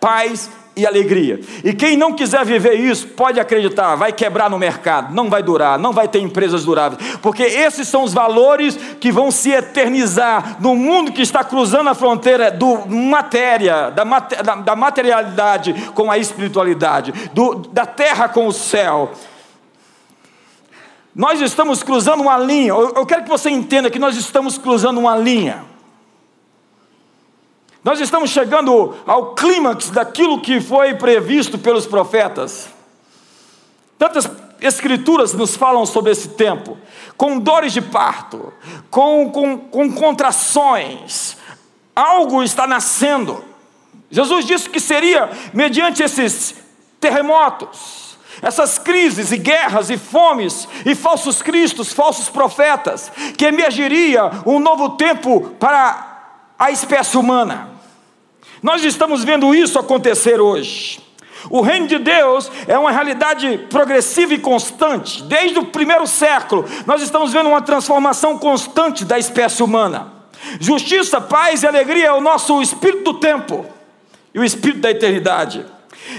paz 0.00 0.50
e 0.76 0.86
alegria. 0.86 1.40
E 1.62 1.72
quem 1.72 1.96
não 1.96 2.12
quiser 2.12 2.44
viver 2.44 2.74
isso, 2.74 3.08
pode 3.08 3.38
acreditar, 3.38 3.94
vai 3.94 4.12
quebrar 4.12 4.50
no 4.50 4.58
mercado, 4.58 5.14
não 5.14 5.30
vai 5.30 5.42
durar, 5.42 5.78
não 5.78 5.92
vai 5.92 6.08
ter 6.08 6.18
empresas 6.18 6.64
duráveis, 6.64 7.16
porque 7.22 7.42
esses 7.42 7.86
são 7.86 8.02
os 8.02 8.12
valores 8.12 8.76
que 8.98 9.12
vão 9.12 9.30
se 9.30 9.50
eternizar 9.50 10.56
no 10.60 10.74
mundo 10.74 11.12
que 11.12 11.22
está 11.22 11.44
cruzando 11.44 11.90
a 11.90 11.94
fronteira 11.94 12.50
do 12.50 12.86
matéria, 12.86 13.90
da, 13.90 14.04
da 14.56 14.76
materialidade 14.76 15.72
com 15.94 16.10
a 16.10 16.18
espiritualidade, 16.18 17.12
do, 17.32 17.54
da 17.54 17.86
terra 17.86 18.28
com 18.28 18.46
o 18.46 18.52
céu. 18.52 19.12
Nós 21.14 21.40
estamos 21.40 21.82
cruzando 21.82 22.22
uma 22.22 22.36
linha, 22.36 22.70
eu 22.70 23.06
quero 23.06 23.22
que 23.22 23.28
você 23.28 23.48
entenda 23.48 23.88
que 23.88 24.00
nós 24.00 24.16
estamos 24.16 24.58
cruzando 24.58 24.98
uma 24.98 25.16
linha. 25.16 25.73
Nós 27.84 28.00
estamos 28.00 28.30
chegando 28.30 28.96
ao 29.06 29.34
clímax 29.34 29.90
daquilo 29.90 30.40
que 30.40 30.58
foi 30.58 30.94
previsto 30.94 31.58
pelos 31.58 31.84
profetas. 31.86 32.70
Tantas 33.98 34.26
escrituras 34.58 35.34
nos 35.34 35.54
falam 35.54 35.84
sobre 35.84 36.10
esse 36.10 36.28
tempo, 36.28 36.78
com 37.14 37.38
dores 37.38 37.74
de 37.74 37.82
parto, 37.82 38.50
com, 38.90 39.30
com, 39.30 39.58
com 39.58 39.92
contrações, 39.92 41.36
algo 41.94 42.42
está 42.42 42.66
nascendo. 42.66 43.44
Jesus 44.10 44.46
disse 44.46 44.70
que 44.70 44.80
seria 44.80 45.30
mediante 45.52 46.02
esses 46.02 46.54
terremotos, 46.98 48.16
essas 48.40 48.78
crises 48.78 49.30
e 49.30 49.36
guerras 49.36 49.90
e 49.90 49.98
fomes 49.98 50.66
e 50.86 50.94
falsos 50.94 51.42
cristos, 51.42 51.92
falsos 51.92 52.30
profetas, 52.30 53.12
que 53.36 53.44
emergiria 53.44 54.30
um 54.46 54.58
novo 54.58 54.96
tempo 54.96 55.50
para 55.60 56.12
a 56.58 56.70
espécie 56.70 57.18
humana. 57.18 57.73
Nós 58.64 58.82
estamos 58.82 59.22
vendo 59.22 59.54
isso 59.54 59.78
acontecer 59.78 60.40
hoje. 60.40 60.98
O 61.50 61.60
reino 61.60 61.86
de 61.86 61.98
Deus 61.98 62.50
é 62.66 62.78
uma 62.78 62.90
realidade 62.90 63.58
progressiva 63.68 64.32
e 64.32 64.38
constante. 64.38 65.22
Desde 65.24 65.58
o 65.58 65.66
primeiro 65.66 66.06
século, 66.06 66.64
nós 66.86 67.02
estamos 67.02 67.30
vendo 67.30 67.50
uma 67.50 67.60
transformação 67.60 68.38
constante 68.38 69.04
da 69.04 69.18
espécie 69.18 69.62
humana. 69.62 70.14
Justiça, 70.58 71.20
paz 71.20 71.62
e 71.62 71.66
alegria 71.66 72.06
é 72.06 72.12
o 72.14 72.22
nosso 72.22 72.62
espírito 72.62 73.12
do 73.12 73.20
tempo 73.20 73.66
e 74.32 74.38
o 74.38 74.44
espírito 74.44 74.80
da 74.80 74.90
eternidade. 74.90 75.66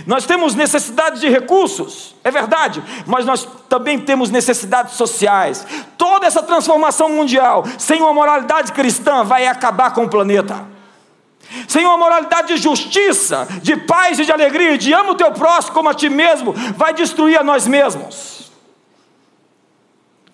Nós 0.06 0.28
temos 0.28 0.54
necessidade 0.54 1.20
de 1.20 1.28
recursos, 1.28 2.14
é 2.24 2.30
verdade, 2.30 2.84
mas 3.08 3.26
nós 3.26 3.48
também 3.68 3.98
temos 3.98 4.30
necessidades 4.30 4.94
sociais. 4.94 5.66
Toda 5.98 6.28
essa 6.28 6.44
transformação 6.44 7.10
mundial, 7.10 7.64
sem 7.80 8.04
uma 8.04 8.14
moralidade 8.14 8.72
cristã, 8.72 9.24
vai 9.24 9.48
acabar 9.48 9.96
com 9.96 10.04
o 10.04 10.10
planeta. 10.10 10.75
Sem 11.68 11.86
uma 11.86 11.98
moralidade 11.98 12.50
de 12.50 12.58
justiça, 12.58 13.48
de 13.62 13.78
paz 13.78 14.20
e 14.20 14.26
de 14.26 14.32
alegria, 14.32 14.78
de 14.78 14.94
ama 14.94 15.12
o 15.12 15.16
teu 15.16 15.32
próximo 15.32 15.74
como 15.74 15.90
a 15.90 15.94
ti 15.94 16.10
mesmo, 16.10 16.54
vai 16.76 16.94
destruir 16.94 17.40
a 17.40 17.44
nós 17.44 17.68
mesmos. 17.68 18.52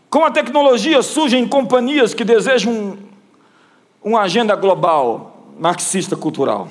Com 0.09 0.25
a 0.25 0.31
tecnologia 0.31 1.01
surgem 1.01 1.47
companhias 1.47 2.13
que 2.13 2.25
desejam 2.25 2.97
uma 4.03 4.21
agenda 4.21 4.55
global, 4.55 5.45
marxista 5.57 6.15
cultural. 6.15 6.67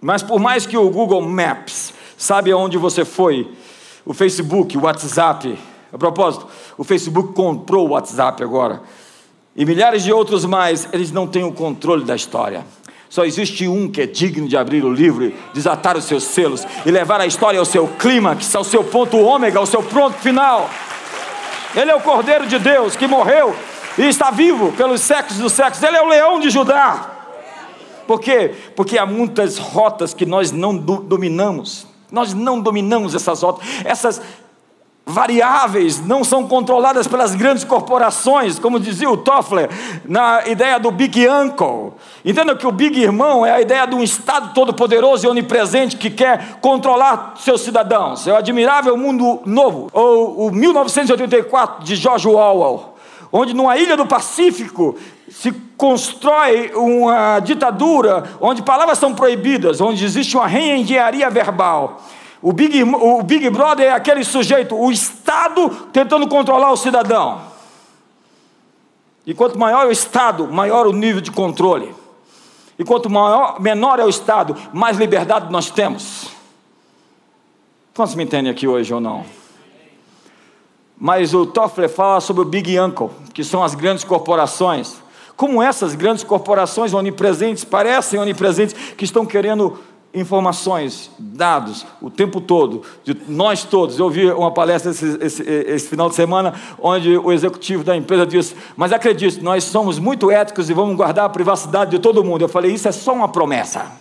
Mas 0.00 0.22
por 0.22 0.40
mais 0.40 0.66
que 0.66 0.76
o 0.76 0.90
Google 0.90 1.22
Maps 1.22 1.94
sabe 2.16 2.50
aonde 2.50 2.78
você 2.78 3.04
foi, 3.04 3.48
o 4.04 4.12
Facebook, 4.12 4.76
o 4.76 4.82
WhatsApp, 4.82 5.56
a 5.92 5.98
propósito, 5.98 6.48
o 6.76 6.82
Facebook 6.82 7.32
comprou 7.34 7.86
o 7.86 7.90
WhatsApp 7.90 8.42
agora, 8.42 8.82
e 9.54 9.64
milhares 9.64 10.02
de 10.02 10.12
outros 10.12 10.44
mais, 10.44 10.88
eles 10.92 11.12
não 11.12 11.26
têm 11.26 11.44
o 11.44 11.52
controle 11.52 12.04
da 12.04 12.16
história. 12.16 12.64
Só 13.12 13.26
existe 13.26 13.68
um 13.68 13.90
que 13.90 14.00
é 14.00 14.06
digno 14.06 14.48
de 14.48 14.56
abrir 14.56 14.82
o 14.86 14.90
livro, 14.90 15.34
desatar 15.52 15.98
os 15.98 16.04
seus 16.04 16.24
selos 16.24 16.66
e 16.86 16.90
levar 16.90 17.20
a 17.20 17.26
história 17.26 17.60
ao 17.60 17.66
seu 17.66 17.86
clímax, 17.86 18.54
ao 18.54 18.64
seu 18.64 18.82
ponto 18.82 19.18
ômega, 19.18 19.58
ao 19.58 19.66
seu 19.66 19.82
pronto 19.82 20.16
final. 20.16 20.70
Ele 21.76 21.90
é 21.90 21.94
o 21.94 22.00
Cordeiro 22.00 22.46
de 22.46 22.58
Deus 22.58 22.96
que 22.96 23.06
morreu 23.06 23.54
e 23.98 24.04
está 24.04 24.30
vivo 24.30 24.72
pelos 24.72 25.02
séculos 25.02 25.36
dos 25.36 25.52
séculos. 25.52 25.82
Ele 25.82 25.98
é 25.98 26.00
o 26.00 26.08
leão 26.08 26.40
de 26.40 26.48
Judá. 26.48 27.10
Por 28.06 28.18
quê? 28.18 28.54
Porque 28.74 28.96
há 28.96 29.04
muitas 29.04 29.58
rotas 29.58 30.14
que 30.14 30.24
nós 30.24 30.50
não 30.50 30.74
do, 30.74 30.96
dominamos. 30.96 31.86
Nós 32.10 32.32
não 32.32 32.62
dominamos 32.62 33.14
essas 33.14 33.42
rotas. 33.42 33.68
Essas 33.84 34.22
variáveis 35.04 36.00
não 36.04 36.22
são 36.22 36.46
controladas 36.46 37.06
pelas 37.06 37.34
grandes 37.34 37.64
corporações, 37.64 38.58
como 38.58 38.78
dizia 38.78 39.10
o 39.10 39.16
Toffler, 39.16 39.68
na 40.04 40.46
ideia 40.46 40.78
do 40.78 40.90
Big 40.90 41.28
Uncle. 41.28 41.92
Entenda 42.24 42.54
que 42.54 42.66
o 42.66 42.72
Big 42.72 43.00
Irmão 43.00 43.44
é 43.44 43.50
a 43.50 43.60
ideia 43.60 43.86
de 43.86 43.94
um 43.94 44.02
Estado 44.02 44.54
todo-poderoso 44.54 45.26
e 45.26 45.28
onipresente 45.28 45.96
que 45.96 46.08
quer 46.08 46.58
controlar 46.60 47.34
seus 47.36 47.62
cidadãos. 47.62 48.26
É 48.26 48.32
o 48.32 48.36
admirável 48.36 48.96
mundo 48.96 49.40
novo, 49.44 49.88
ou 49.92 50.46
o 50.46 50.52
1984 50.52 51.84
de 51.84 51.96
George 51.96 52.28
Orwell, 52.28 52.94
onde 53.32 53.54
numa 53.54 53.76
ilha 53.76 53.96
do 53.96 54.06
Pacífico 54.06 54.96
se 55.28 55.50
constrói 55.76 56.70
uma 56.74 57.40
ditadura 57.40 58.24
onde 58.40 58.62
palavras 58.62 58.98
são 58.98 59.14
proibidas, 59.14 59.80
onde 59.80 60.04
existe 60.04 60.36
uma 60.36 60.46
reengenharia 60.46 61.28
verbal. 61.28 62.00
O 62.42 62.52
Big, 62.52 62.82
o 62.82 63.22
Big 63.22 63.48
Brother 63.50 63.86
é 63.86 63.92
aquele 63.92 64.24
sujeito, 64.24 64.74
o 64.74 64.90
Estado 64.90 65.70
tentando 65.92 66.26
controlar 66.28 66.72
o 66.72 66.76
cidadão. 66.76 67.40
E 69.24 69.32
quanto 69.32 69.56
maior 69.56 69.84
é 69.84 69.88
o 69.88 69.92
Estado, 69.92 70.52
maior 70.52 70.88
o 70.88 70.92
nível 70.92 71.20
de 71.20 71.30
controle. 71.30 71.94
E 72.76 72.84
quanto 72.84 73.08
maior, 73.08 73.60
menor 73.60 74.00
é 74.00 74.04
o 74.04 74.08
Estado, 74.08 74.56
mais 74.72 74.98
liberdade 74.98 75.52
nós 75.52 75.70
temos. 75.70 76.26
Quantos 77.94 78.16
me 78.16 78.24
entendem 78.24 78.50
aqui 78.50 78.66
hoje 78.66 78.92
ou 78.92 79.00
não? 79.00 79.24
Mas 80.98 81.32
o 81.32 81.46
Toffler 81.46 81.88
fala 81.88 82.20
sobre 82.20 82.42
o 82.42 82.44
Big 82.44 82.78
Uncle, 82.80 83.10
que 83.32 83.44
são 83.44 83.62
as 83.62 83.76
grandes 83.76 84.02
corporações 84.02 85.00
como 85.36 85.62
essas 85.62 85.94
grandes 85.94 86.22
corporações 86.22 86.94
onipresentes, 86.94 87.64
parecem 87.64 88.20
onipresentes, 88.20 88.74
que 88.96 89.04
estão 89.04 89.26
querendo 89.26 89.78
informações, 90.14 91.10
dados, 91.18 91.86
o 92.00 92.10
tempo 92.10 92.40
todo, 92.40 92.82
de 93.02 93.16
nós 93.28 93.64
todos. 93.64 93.98
Eu 93.98 94.06
ouvi 94.06 94.30
uma 94.30 94.50
palestra 94.50 94.90
esse, 94.90 95.18
esse, 95.20 95.42
esse, 95.42 95.88
final 95.88 96.08
de 96.08 96.14
semana, 96.14 96.54
onde 96.78 97.16
o 97.16 97.32
executivo 97.32 97.82
da 97.82 97.96
empresa 97.96 98.26
disse: 98.26 98.54
Mas 98.76 98.92
acredite, 98.92 99.40
nós 99.42 99.64
somos 99.64 99.98
muito 99.98 100.30
éticos 100.30 100.68
e 100.68 100.74
vamos 100.74 100.96
guardar 100.96 101.24
a 101.24 101.30
privacidade 101.30 101.92
de 101.92 101.98
todo 101.98 102.24
mundo. 102.24 102.42
Eu 102.42 102.48
falei: 102.48 102.72
Isso 102.72 102.88
é 102.88 102.92
só 102.92 103.12
uma 103.12 103.28
promessa. 103.28 103.92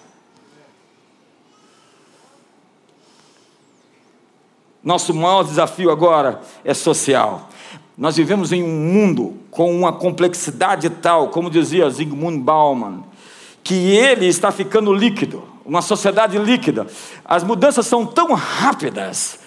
Nosso 4.84 5.13
maior 5.13 5.43
desafio 5.43 5.91
agora 5.91 6.41
é 6.65 6.74
social. 6.74 7.50
Nós 7.95 8.17
vivemos 8.17 8.52
em 8.52 8.63
um 8.63 8.67
mundo 8.67 9.36
com 9.52 9.71
uma 9.76 9.93
complexidade 9.93 10.89
tal, 10.89 11.28
como 11.28 11.52
dizia 11.52 11.89
Zygmunt 11.89 12.41
Bauman, 12.41 13.04
que 13.63 13.74
ele 13.74 14.28
está 14.28 14.52
ficando 14.52 14.93
líquido, 14.93 15.43
uma 15.65 15.82
sociedade 15.82 16.38
líquida. 16.38 16.88
As 17.24 17.43
mudanças 17.43 17.86
são 17.86 18.06
tão 18.06 18.34
rápidas, 18.34 19.39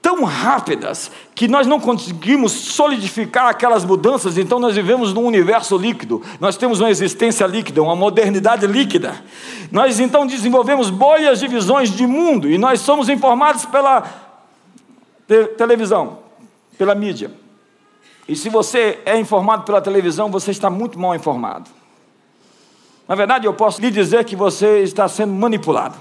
tão 0.00 0.24
rápidas, 0.24 1.10
que 1.34 1.48
nós 1.48 1.66
não 1.66 1.80
conseguimos 1.80 2.52
solidificar 2.52 3.48
aquelas 3.48 3.84
mudanças, 3.84 4.38
então 4.38 4.58
nós 4.58 4.74
vivemos 4.74 5.12
num 5.12 5.24
universo 5.24 5.76
líquido, 5.76 6.22
nós 6.40 6.56
temos 6.56 6.80
uma 6.80 6.90
existência 6.90 7.46
líquida, 7.46 7.82
uma 7.82 7.96
modernidade 7.96 8.66
líquida. 8.66 9.22
Nós 9.70 10.00
então 10.00 10.26
desenvolvemos 10.26 10.88
bolhas 10.88 11.40
de 11.40 11.48
visões 11.48 11.90
de 11.90 12.06
mundo 12.06 12.48
e 12.48 12.56
nós 12.56 12.80
somos 12.80 13.08
informados 13.08 13.64
pela 13.66 14.02
te 15.26 15.44
televisão, 15.58 16.20
pela 16.78 16.94
mídia. 16.94 17.30
E 18.26 18.36
se 18.36 18.48
você 18.48 19.00
é 19.04 19.18
informado 19.18 19.64
pela 19.64 19.80
televisão, 19.80 20.30
você 20.30 20.50
está 20.50 20.70
muito 20.70 20.98
mal 20.98 21.14
informado. 21.14 21.70
Na 23.08 23.14
verdade, 23.14 23.46
eu 23.46 23.54
posso 23.54 23.80
lhe 23.80 23.90
dizer 23.90 24.24
que 24.24 24.36
você 24.36 24.82
está 24.82 25.08
sendo 25.08 25.32
manipulado. 25.32 25.96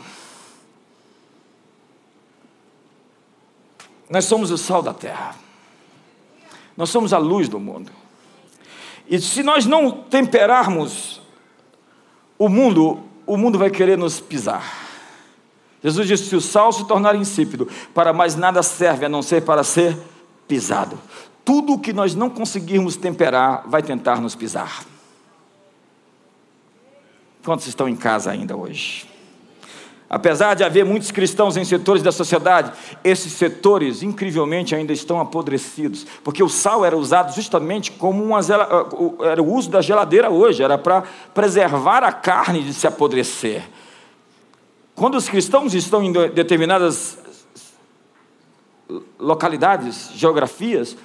Nós 4.10 4.26
somos 4.26 4.52
o 4.52 4.58
sal 4.58 4.82
da 4.82 4.94
terra. 4.94 5.36
Nós 6.76 6.90
somos 6.90 7.14
a 7.14 7.18
luz 7.18 7.48
do 7.48 7.60
mundo. 7.60 7.92
E 9.10 9.20
se 9.20 9.42
nós 9.42 9.66
não 9.66 9.90
temperarmos 9.90 11.22
o 12.38 12.50
mundo, 12.50 13.02
o 13.26 13.38
mundo 13.38 13.58
vai 13.58 13.70
querer 13.70 13.98
nos 13.98 14.20
pisar. 14.20 14.86
Jesus 15.82 16.08
disse: 16.08 16.26
se 16.26 16.36
o 16.36 16.42
sal 16.42 16.74
se 16.74 16.86
tornar 16.86 17.16
insípido, 17.16 17.68
para 17.94 18.12
mais 18.12 18.36
nada 18.36 18.62
serve 18.62 19.06
a 19.06 19.10
não 19.10 19.22
ser 19.22 19.44
para 19.44 19.64
ser 19.64 19.98
pisado 20.46 21.00
tudo 21.48 21.76
o 21.76 21.80
que 21.80 21.94
nós 21.94 22.14
não 22.14 22.30
conseguirmos 22.30 22.98
temperar 22.98 23.64
vai 23.68 23.82
tentar 23.82 24.20
nos 24.20 24.36
pisar. 24.36 24.84
Quantos 27.48 27.66
estão 27.66 27.88
em 27.88 27.96
casa 27.96 28.30
ainda 28.30 28.58
hoje? 28.58 29.08
Apesar 30.10 30.54
de 30.54 30.66
haver 30.66 30.84
muitos 30.84 31.12
cristãos 31.12 31.56
em 31.56 31.64
setores 31.64 32.04
da 32.04 32.12
sociedade, 32.12 32.74
esses 33.06 33.32
setores, 33.32 34.04
incrivelmente, 34.04 34.76
ainda 34.76 34.92
estão 34.92 35.18
apodrecidos, 35.22 36.06
porque 36.26 36.44
o 36.44 36.50
sal 36.50 36.84
era 36.84 36.98
usado 36.98 37.34
justamente 37.34 37.94
como 37.94 38.22
uma, 38.22 38.42
ah, 38.42 39.26
era 39.32 39.42
o 39.42 39.54
uso 39.54 39.70
da 39.70 39.82
geladeira 39.82 40.30
hoje, 40.30 40.62
era 40.62 40.78
para 40.78 41.04
preservar 41.34 42.04
a 42.04 42.12
carne 42.12 42.62
de 42.62 42.74
se 42.74 42.86
apodrecer. 42.86 43.64
Quando 44.94 45.16
os 45.16 45.30
cristãos 45.30 45.74
estão 45.74 46.04
em 46.04 46.12
determinadas 46.12 47.18
localidades, 49.18 50.12
geografias, 50.16 50.98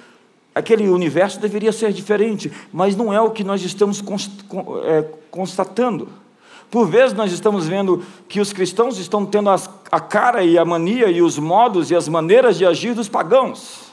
aquele 0.53 0.89
universo 0.89 1.39
deveria 1.39 1.71
ser 1.71 1.93
diferente, 1.93 2.51
mas 2.73 2.97
não 2.97 3.13
é 3.13 3.21
o 3.21 3.31
que 3.31 3.45
nós 3.45 3.63
estamos 3.63 4.03
é, 4.83 5.05
constatando. 5.31 6.21
Por 6.73 6.87
vezes 6.87 7.15
nós 7.15 7.31
estamos 7.31 7.67
vendo 7.67 8.03
que 8.27 8.39
os 8.41 8.51
cristãos 8.51 8.97
estão 8.97 9.27
tendo 9.27 9.47
a 9.47 9.99
cara 9.99 10.43
e 10.43 10.57
a 10.57 10.65
mania 10.65 11.07
e 11.07 11.21
os 11.21 11.37
modos 11.37 11.91
e 11.91 11.95
as 11.95 12.07
maneiras 12.07 12.57
de 12.57 12.65
agir 12.65 12.95
dos 12.95 13.07
pagãos. 13.07 13.91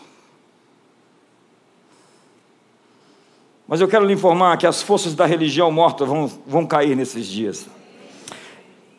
Mas 3.68 3.82
eu 3.82 3.86
quero 3.86 4.06
lhe 4.06 4.14
informar 4.14 4.56
que 4.56 4.66
as 4.66 4.80
forças 4.80 5.14
da 5.14 5.26
religião 5.26 5.70
morta 5.70 6.06
vão, 6.06 6.26
vão 6.46 6.64
cair 6.64 6.96
nesses 6.96 7.26
dias. 7.26 7.66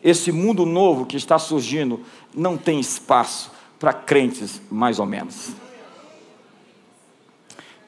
Esse 0.00 0.30
mundo 0.30 0.64
novo 0.64 1.04
que 1.04 1.16
está 1.16 1.36
surgindo 1.36 2.02
não 2.32 2.56
tem 2.56 2.78
espaço 2.78 3.50
para 3.80 3.92
crentes 3.92 4.62
mais 4.70 5.00
ou 5.00 5.06
menos. 5.06 5.50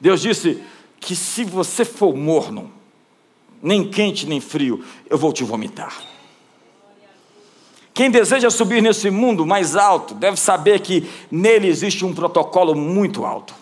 Deus 0.01 0.21
disse 0.21 0.61
que 0.99 1.15
se 1.15 1.45
você 1.45 1.85
for 1.85 2.13
morno, 2.17 2.69
nem 3.65 3.83
quente 3.83 4.27
nem 4.27 4.39
frio, 4.39 4.85
eu 5.09 5.17
vou 5.17 5.33
te 5.33 5.43
vomitar. 5.43 5.97
Quem 7.95 8.11
deseja 8.11 8.51
subir 8.51 8.79
nesse 8.79 9.09
mundo 9.09 9.43
mais 9.43 9.75
alto 9.75 10.13
deve 10.13 10.37
saber 10.37 10.81
que 10.81 11.09
nele 11.31 11.67
existe 11.67 12.05
um 12.05 12.13
protocolo 12.13 12.75
muito 12.75 13.25
alto. 13.25 13.55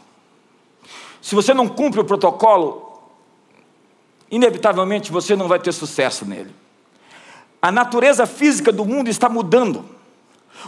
Se 1.22 1.34
você 1.36 1.54
não 1.54 1.70
cumpre 1.70 2.02
o 2.02 2.04
protocolo, 2.04 3.00
inevitavelmente 4.30 5.10
você 5.10 5.38
não 5.38 5.48
vai 5.48 5.60
ter 5.60 5.72
sucesso 5.72 6.26
nele. 6.26 6.54
A 7.62 7.72
natureza 7.72 8.26
física 8.26 8.74
do 8.74 8.84
mundo 8.84 9.08
está 9.08 9.30
mudando. 9.30 9.86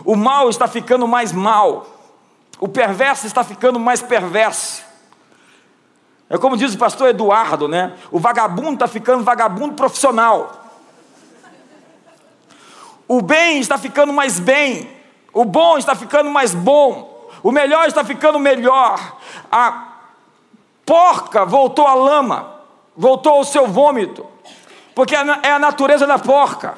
O 0.06 0.16
mal 0.16 0.50
está 0.50 0.66
ficando 0.66 1.06
mais 1.06 1.34
mal. 1.34 1.88
O 2.58 2.70
perverso 2.70 3.28
está 3.28 3.44
ficando 3.44 3.78
mais 3.78 4.02
perverso. 4.02 4.85
É 6.30 6.38
como 6.38 6.58
diz 6.58 6.74
o 6.74 6.78
pastor 6.78 7.10
Eduardo, 7.10 7.68
né? 7.68 7.94
O 8.12 8.20
vagabundo 8.20 8.74
está 8.74 8.88
ficando 8.88 9.24
vagabundo 9.24 9.76
profissional. 9.76 10.66
O 13.08 13.22
bem 13.22 13.60
está 13.60 13.78
ficando 13.78 14.12
mais 14.12 14.40
bem. 14.40 14.90
O 15.32 15.46
bom 15.46 15.78
está 15.78 15.94
ficando 15.94 16.30
mais 16.30 16.56
bom. 16.56 17.30
O 17.44 17.52
melhor 17.52 17.88
está 17.88 18.04
ficando 18.04 18.40
melhor. 18.40 19.18
A 19.52 19.94
porca 20.86 21.46
voltou 21.46 21.86
à 21.86 21.94
lama, 21.94 22.56
voltou 22.96 23.34
ao 23.34 23.44
seu 23.44 23.68
vômito, 23.68 24.26
porque 24.94 25.16
é 25.16 25.52
a 25.52 25.60
natureza 25.60 26.08
da 26.08 26.18
porca. 26.18 26.76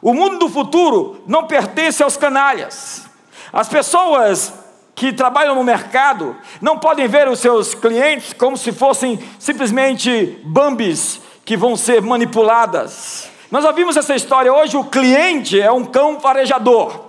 O 0.00 0.14
mundo 0.14 0.38
do 0.38 0.48
futuro 0.48 1.22
não 1.26 1.46
pertence 1.46 2.02
aos 2.02 2.16
canalhas. 2.16 3.06
As 3.52 3.68
pessoas 3.68 4.52
que 4.98 5.12
trabalham 5.12 5.54
no 5.54 5.62
mercado 5.62 6.36
não 6.60 6.76
podem 6.76 7.06
ver 7.06 7.28
os 7.28 7.38
seus 7.38 7.72
clientes 7.72 8.32
como 8.32 8.56
se 8.56 8.72
fossem 8.72 9.16
simplesmente 9.38 10.40
bambis 10.44 11.20
que 11.44 11.56
vão 11.56 11.76
ser 11.76 12.02
manipuladas. 12.02 13.30
Nós 13.48 13.64
ouvimos 13.64 13.96
essa 13.96 14.16
história. 14.16 14.52
Hoje 14.52 14.76
o 14.76 14.82
cliente 14.82 15.58
é 15.58 15.70
um 15.70 15.84
cão 15.84 16.18
farejador. 16.18 17.00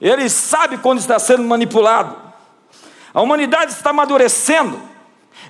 Ele 0.00 0.28
sabe 0.30 0.78
quando 0.78 1.00
está 1.00 1.18
sendo 1.18 1.42
manipulado. 1.42 2.16
A 3.12 3.20
humanidade 3.20 3.72
está 3.72 3.90
amadurecendo. 3.90 4.80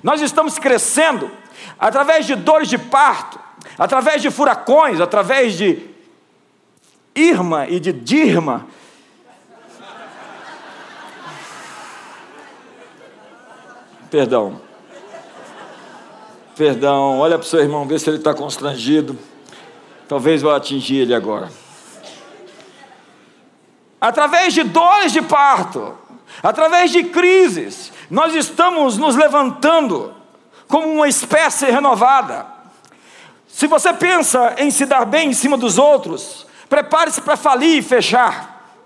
Nós 0.01 0.21
estamos 0.21 0.57
crescendo 0.57 1.29
através 1.77 2.25
de 2.25 2.33
dores 2.33 2.67
de 2.67 2.79
parto, 2.79 3.39
através 3.77 4.23
de 4.23 4.31
furacões, 4.31 4.99
através 4.99 5.53
de 5.55 5.87
Irma 7.13 7.67
e 7.67 7.79
de 7.79 7.93
Dirma. 7.93 8.65
Perdão. 14.13 14.61
Perdão, 16.55 17.17
olha 17.17 17.35
para 17.39 17.45
o 17.45 17.49
seu 17.49 17.61
irmão, 17.61 17.87
vê 17.87 17.97
se 17.97 18.07
ele 18.07 18.17
está 18.17 18.31
constrangido. 18.31 19.17
Talvez 20.07 20.43
vá 20.43 20.55
atingir 20.55 20.97
ele 20.97 21.15
agora. 21.15 21.51
Através 23.99 24.53
de 24.53 24.61
dores 24.61 25.11
de 25.11 25.19
parto, 25.23 25.97
através 26.43 26.91
de 26.91 27.05
crises, 27.05 27.91
nós 28.07 28.35
estamos 28.35 28.99
nos 28.99 29.15
levantando 29.15 30.13
como 30.67 30.93
uma 30.93 31.07
espécie 31.07 31.65
renovada. 31.71 32.45
Se 33.47 33.65
você 33.65 33.91
pensa 33.93 34.53
em 34.59 34.69
se 34.69 34.85
dar 34.85 35.05
bem 35.05 35.29
em 35.29 35.33
cima 35.33 35.57
dos 35.57 35.79
outros, 35.79 36.45
prepare-se 36.69 37.19
para 37.19 37.35
falir 37.35 37.79
e 37.79 37.81
fechar. 37.81 38.77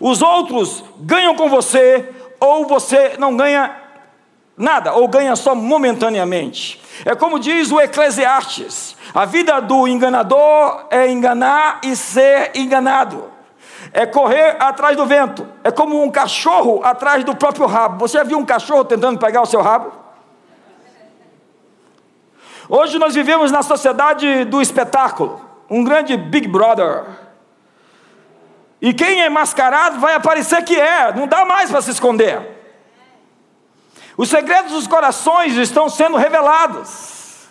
Os 0.00 0.22
outros 0.22 0.82
ganham 1.00 1.34
com 1.34 1.50
você, 1.50 2.08
ou 2.40 2.66
você 2.66 3.16
não 3.18 3.36
ganha 3.36 3.79
nada, 4.60 4.92
ou 4.92 5.08
ganha 5.08 5.34
só 5.34 5.54
momentaneamente. 5.54 6.80
É 7.04 7.16
como 7.16 7.38
diz 7.38 7.72
o 7.72 7.80
Eclesiastes: 7.80 8.94
a 9.14 9.24
vida 9.24 9.58
do 9.60 9.88
enganador 9.88 10.86
é 10.90 11.10
enganar 11.10 11.80
e 11.82 11.96
ser 11.96 12.52
enganado. 12.54 13.24
É 13.92 14.06
correr 14.06 14.56
atrás 14.60 14.96
do 14.96 15.06
vento. 15.06 15.48
É 15.64 15.70
como 15.70 16.00
um 16.00 16.10
cachorro 16.10 16.80
atrás 16.84 17.24
do 17.24 17.34
próprio 17.34 17.66
rabo. 17.66 18.06
Você 18.06 18.18
já 18.18 18.22
viu 18.22 18.38
um 18.38 18.44
cachorro 18.44 18.84
tentando 18.84 19.18
pegar 19.18 19.40
o 19.42 19.46
seu 19.46 19.62
rabo? 19.62 19.90
Hoje 22.68 22.98
nós 23.00 23.14
vivemos 23.14 23.50
na 23.50 23.62
sociedade 23.62 24.44
do 24.44 24.62
espetáculo, 24.62 25.40
um 25.68 25.82
grande 25.82 26.16
Big 26.16 26.46
Brother. 26.46 27.04
E 28.80 28.94
quem 28.94 29.22
é 29.22 29.28
mascarado 29.28 29.98
vai 29.98 30.14
aparecer 30.14 30.62
que 30.62 30.78
é, 30.78 31.12
não 31.12 31.26
dá 31.26 31.44
mais 31.44 31.68
para 31.70 31.82
se 31.82 31.90
esconder. 31.90 32.59
Os 34.20 34.28
segredos 34.28 34.72
dos 34.72 34.86
corações 34.86 35.56
estão 35.56 35.88
sendo 35.88 36.18
revelados. 36.18 37.48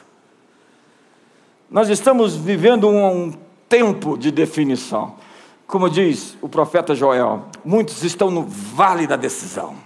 Nós 1.67 1.89
estamos 1.89 2.35
vivendo 2.35 2.87
um, 2.87 3.33
tempo 3.67 4.15
de 4.15 4.29
definição. 4.29 5.15
Como 5.65 5.89
diz 5.89 6.37
o 6.39 6.47
profeta 6.47 6.93
Joel, 6.93 7.45
muitos 7.65 8.03
estão 8.03 8.29
no 8.29 8.43
vale 8.43 9.07
da 9.07 9.15
decisão. 9.15 9.77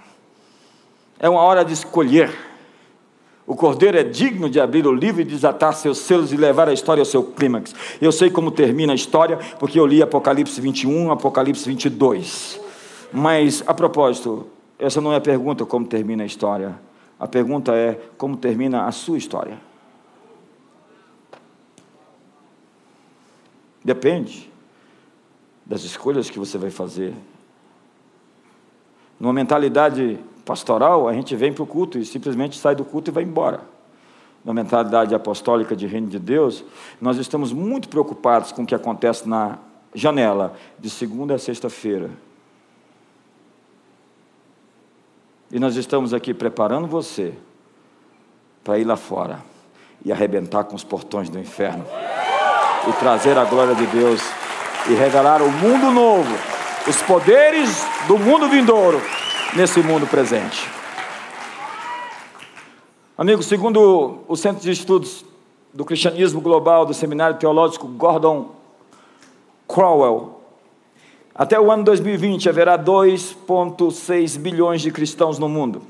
É 1.17 1.29
uma 1.29 1.39
hora 1.39 1.63
de 1.63 1.71
escolher. 1.71 2.35
O 3.47 3.55
cordeiro 3.55 3.97
é 3.97 4.03
digno 4.03 4.49
de 4.49 4.59
abrir 4.59 4.85
o 4.85 4.91
livro 4.91 5.21
e 5.21 5.23
desatar 5.23 5.73
seus 5.75 5.99
selos 5.99 6.33
e 6.33 6.35
levar 6.35 6.67
a 6.67 6.73
história 6.73 6.99
ao 6.99 7.05
seu 7.05 7.23
clímax. 7.23 7.73
Eu 8.01 8.11
sei 8.11 8.29
como 8.29 8.51
termina 8.51 8.91
a 8.91 8.95
história, 8.97 9.39
porque 9.57 9.79
eu 9.79 9.85
li 9.85 10.03
Apocalipse 10.03 10.59
21, 10.59 11.13
Apocalipse 11.13 11.65
22. 11.65 12.59
Mas, 13.13 13.63
a 13.65 13.73
propósito, 13.73 14.47
essa 14.83 14.99
não 14.99 15.13
é 15.13 15.15
a 15.15 15.21
pergunta 15.21 15.65
como 15.65 15.87
termina 15.87 16.23
a 16.23 16.25
história. 16.25 16.77
A 17.17 17.25
pergunta 17.25 17.73
é 17.73 17.93
como 18.17 18.35
termina 18.35 18.85
a 18.85 18.91
sua 18.91 19.17
história. 19.17 19.57
Depende 23.81 24.51
das 25.65 25.83
escolhas 25.83 26.29
que 26.29 26.37
você 26.37 26.57
vai 26.57 26.69
fazer. 26.69 27.13
Numa 29.17 29.31
mentalidade 29.31 30.19
pastoral, 30.43 31.07
a 31.07 31.13
gente 31.13 31.33
vem 31.33 31.53
para 31.53 31.63
o 31.63 31.67
culto 31.67 31.97
e 31.97 32.05
simplesmente 32.05 32.57
sai 32.57 32.75
do 32.75 32.83
culto 32.83 33.09
e 33.09 33.13
vai 33.13 33.23
embora. 33.23 33.61
Na 34.43 34.53
mentalidade 34.53 35.15
apostólica 35.15 35.77
de 35.77 35.87
reino 35.87 36.07
de 36.07 36.19
Deus, 36.19 36.65
nós 36.99 37.17
estamos 37.17 37.53
muito 37.53 37.87
preocupados 37.87 38.51
com 38.51 38.63
o 38.63 38.65
que 38.65 38.75
acontece 38.75 39.29
na 39.29 39.59
janela 39.95 40.57
de 40.77 40.89
segunda 40.89 41.35
a 41.35 41.39
sexta-feira. 41.39 42.09
E 45.53 45.59
nós 45.59 45.75
estamos 45.75 46.15
aqui 46.15 46.33
preparando 46.33 46.87
você 46.87 47.31
para 48.63 48.79
ir 48.79 48.85
lá 48.85 48.95
fora 48.95 49.39
e 50.03 50.11
arrebentar 50.11 50.63
com 50.63 50.75
os 50.75 50.83
portões 50.83 51.29
do 51.29 51.37
inferno 51.37 51.85
e 52.89 52.93
trazer 52.93 53.37
a 53.37 53.45
glória 53.45 53.75
de 53.75 53.85
Deus 53.85 54.19
e 54.89 54.95
revelar 54.95 55.43
o 55.43 55.51
mundo 55.51 55.91
novo, 55.91 56.35
os 56.87 56.99
poderes 57.03 57.85
do 58.07 58.17
mundo 58.17 58.49
vindouro 58.49 58.99
nesse 59.55 59.79
mundo 59.83 60.07
presente. 60.07 60.67
Amigo, 63.15 63.43
segundo 63.43 64.23
o 64.27 64.35
Centro 64.35 64.63
de 64.63 64.71
Estudos 64.71 65.23
do 65.71 65.85
Cristianismo 65.85 66.41
Global 66.41 66.83
do 66.83 66.95
Seminário 66.95 67.37
Teológico 67.37 67.87
Gordon 67.89 68.55
Crowell, 69.67 70.42
até 71.35 71.59
o 71.59 71.71
ano 71.71 71.83
2020 71.83 72.47
haverá 72.47 72.77
2,6 72.77 74.37
bilhões 74.37 74.81
de 74.81 74.91
cristãos 74.91 75.39
no 75.39 75.49
mundo. 75.49 75.81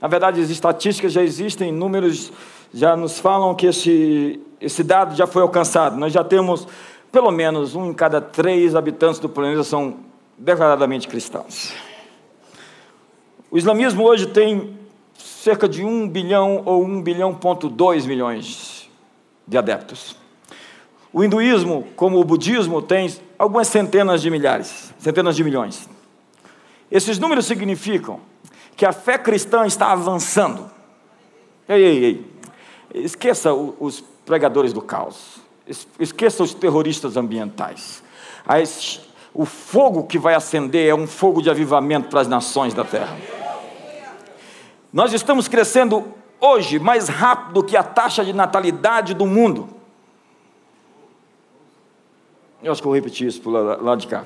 Na 0.00 0.06
verdade, 0.06 0.40
as 0.40 0.50
estatísticas 0.50 1.12
já 1.12 1.22
existem, 1.22 1.72
números 1.72 2.32
já 2.72 2.96
nos 2.96 3.18
falam 3.18 3.54
que 3.54 3.66
esse, 3.66 4.40
esse 4.60 4.84
dado 4.84 5.16
já 5.16 5.26
foi 5.26 5.42
alcançado. 5.42 5.96
Nós 5.96 6.12
já 6.12 6.22
temos 6.22 6.68
pelo 7.10 7.30
menos 7.30 7.74
um 7.74 7.90
em 7.90 7.94
cada 7.94 8.20
três 8.20 8.76
habitantes 8.76 9.18
do 9.18 9.28
planeta 9.28 9.64
são 9.64 9.96
declaradamente 10.36 11.08
cristãos. 11.08 11.72
O 13.50 13.56
islamismo 13.56 14.04
hoje 14.04 14.26
tem 14.26 14.76
cerca 15.14 15.68
de 15.68 15.84
1 15.84 16.08
bilhão 16.08 16.62
ou 16.64 16.84
1 16.84 17.02
bilhão 17.02 17.34
ponto 17.34 17.68
2 17.68 18.04
milhões 18.04 18.90
de 19.48 19.56
adeptos. 19.56 20.16
O 21.12 21.24
hinduísmo, 21.24 21.86
como 21.96 22.20
o 22.20 22.24
budismo, 22.24 22.82
tem 22.82 23.08
algumas 23.38 23.68
centenas 23.68 24.22
de 24.22 24.30
milhares, 24.30 24.92
centenas 24.98 25.36
de 25.36 25.44
milhões. 25.44 25.88
Esses 26.90 27.18
números 27.18 27.46
significam 27.46 28.20
que 28.76 28.86
a 28.86 28.92
fé 28.92 29.18
cristã 29.18 29.66
está 29.66 29.90
avançando. 29.92 30.70
Ei, 31.68 31.82
ei, 31.82 32.04
ei. 32.04 32.36
Esqueça 32.94 33.52
os 33.52 34.00
pregadores 34.24 34.72
do 34.72 34.80
caos. 34.80 35.40
Esqueça 35.98 36.42
os 36.42 36.54
terroristas 36.54 37.16
ambientais. 37.16 38.02
O 39.34 39.44
fogo 39.44 40.04
que 40.04 40.18
vai 40.18 40.34
acender 40.34 40.88
é 40.88 40.94
um 40.94 41.06
fogo 41.06 41.42
de 41.42 41.50
avivamento 41.50 42.08
para 42.08 42.20
as 42.20 42.28
nações 42.28 42.72
da 42.72 42.84
terra. 42.84 43.16
Nós 44.92 45.12
estamos 45.12 45.48
crescendo 45.48 46.04
hoje 46.40 46.78
mais 46.78 47.08
rápido 47.08 47.64
que 47.64 47.76
a 47.76 47.82
taxa 47.82 48.24
de 48.24 48.32
natalidade 48.32 49.12
do 49.12 49.26
mundo. 49.26 49.68
Eu 52.66 52.72
acho 52.72 52.82
que 52.82 52.88
eu 52.88 52.90
vou 52.90 52.96
repetir 52.96 53.28
isso 53.28 53.40
para 53.40 53.80
lá 53.80 53.94
de 53.94 54.08
cá. 54.08 54.24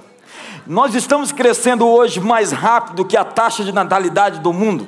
Nós 0.66 0.94
estamos 0.94 1.30
crescendo 1.30 1.86
hoje 1.86 2.20
mais 2.20 2.52
rápido 2.52 3.04
que 3.04 3.14
a 3.14 3.22
taxa 3.22 3.62
de 3.62 3.70
natalidade 3.70 4.40
do 4.40 4.50
mundo. 4.50 4.86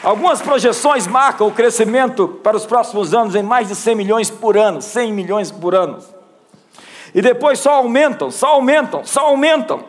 Algumas 0.00 0.40
projeções 0.40 1.08
marcam 1.08 1.48
o 1.48 1.50
crescimento 1.50 2.28
para 2.28 2.56
os 2.56 2.64
próximos 2.64 3.12
anos 3.12 3.34
em 3.34 3.42
mais 3.42 3.66
de 3.66 3.74
100 3.74 3.96
milhões 3.96 4.30
por 4.30 4.56
ano, 4.56 4.80
100 4.80 5.12
milhões 5.12 5.50
por 5.50 5.74
ano. 5.74 5.98
E 7.12 7.20
depois 7.20 7.58
só 7.58 7.72
aumentam, 7.72 8.30
só 8.30 8.50
aumentam, 8.50 9.04
só 9.04 9.22
aumentam. 9.22 9.82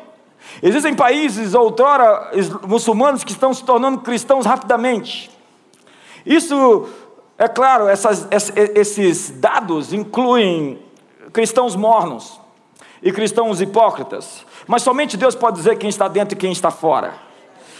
Existem 0.64 0.96
países 0.96 1.54
outrora 1.54 2.32
muçulmanos 2.68 3.24
que 3.24 3.34
estão 3.34 3.54
se 3.54 3.64
tornando 3.64 4.00
cristãos 4.00 4.48
rapidamente. 4.48 5.30
Isso 6.26 6.90
é 7.40 7.48
claro, 7.48 7.88
essas, 7.88 8.28
esses 8.76 9.30
dados 9.30 9.94
incluem 9.94 10.78
cristãos 11.32 11.74
mornos 11.74 12.38
e 13.02 13.14
cristãos 13.14 13.62
hipócritas, 13.62 14.46
mas 14.68 14.82
somente 14.82 15.16
Deus 15.16 15.36
pode 15.36 15.56
dizer 15.56 15.78
quem 15.78 15.90
está 15.90 16.10
dentro 16.10 16.36
e 16.36 16.38
quem 16.38 16.52
está 16.52 16.70
fora. 16.70 17.14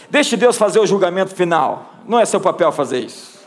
Deixe 0.08 0.34
Deus 0.34 0.56
fazer 0.56 0.80
o 0.80 0.86
julgamento 0.86 1.34
final, 1.34 1.90
não 2.06 2.18
é 2.18 2.24
seu 2.24 2.40
papel 2.40 2.72
fazer 2.72 3.00
isso. 3.00 3.38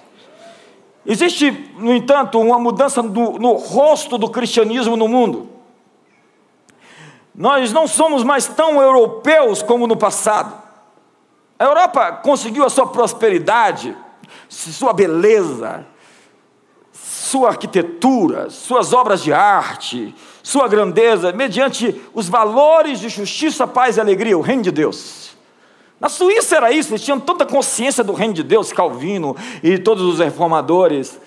Existe, 1.04 1.50
no 1.80 1.92
entanto, 1.92 2.40
uma 2.40 2.60
mudança 2.60 3.02
no, 3.02 3.40
no 3.40 3.54
rosto 3.54 4.16
do 4.16 4.30
cristianismo 4.30 4.96
no 4.96 5.08
mundo. 5.08 5.50
Nós 7.34 7.74
não 7.74 7.88
somos 7.88 8.24
mais 8.24 8.46
tão 8.46 8.80
europeus 8.80 9.64
como 9.64 9.88
no 9.88 9.98
passado. 9.98 10.62
A 11.58 11.64
Europa 11.64 12.12
conseguiu 12.12 12.64
a 12.64 12.70
sua 12.70 12.86
prosperidade, 12.86 13.98
sua 14.48 14.94
beleza, 14.94 15.88
sua 17.34 17.50
arquitetura, 17.50 18.52
suas 18.52 18.94
obras 18.94 19.24
de 19.24 19.34
arte, 19.34 20.14
sua 20.44 20.68
grandeza, 20.68 21.32
mediante 21.32 22.00
os 22.14 22.30
valores 22.30 23.00
de 23.00 23.10
justiça, 23.10 23.66
paz 23.66 23.98
e 23.98 24.00
alegria, 24.00 24.38
o 24.38 24.42
reino 24.42 24.62
de 24.62 24.72
Deus. 24.72 25.36
Na 26.00 26.10
Suíça 26.10 26.58
era 26.58 26.72
isso, 26.72 26.92
eles 26.92 27.02
tinham 27.02 27.20
tanta 27.20 27.44
consciência 27.44 28.04
do 28.04 28.14
reino 28.14 28.36
de 28.36 28.44
Deus, 28.44 28.72
Calvino 28.72 29.36
e 29.64 29.80
todos 29.80 30.04
os 30.04 30.20
reformadores. 30.20 31.20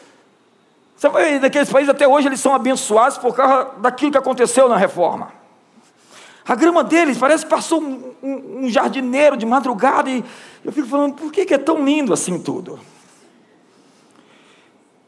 Você 0.96 1.08
vai 1.08 1.40
naqueles 1.40 1.72
países 1.72 1.90
até 1.90 2.06
hoje 2.06 2.28
eles 2.28 2.38
são 2.38 2.54
abençoados 2.54 3.18
por 3.18 3.34
causa 3.34 3.70
daquilo 3.78 4.12
que 4.12 4.18
aconteceu 4.18 4.68
na 4.68 4.76
reforma. 4.76 5.32
A 6.46 6.54
grama 6.54 6.84
deles 6.84 7.18
parece 7.18 7.42
que 7.42 7.50
passou 7.50 7.82
um, 7.82 8.14
um, 8.22 8.60
um 8.60 8.68
jardineiro 8.68 9.36
de 9.36 9.44
madrugada 9.44 10.08
e 10.08 10.24
eu 10.64 10.70
fico 10.70 10.86
falando, 10.86 11.14
por 11.14 11.32
que, 11.32 11.44
que 11.44 11.54
é 11.54 11.58
tão 11.58 11.84
lindo 11.84 12.12
assim 12.12 12.38
tudo? 12.38 12.78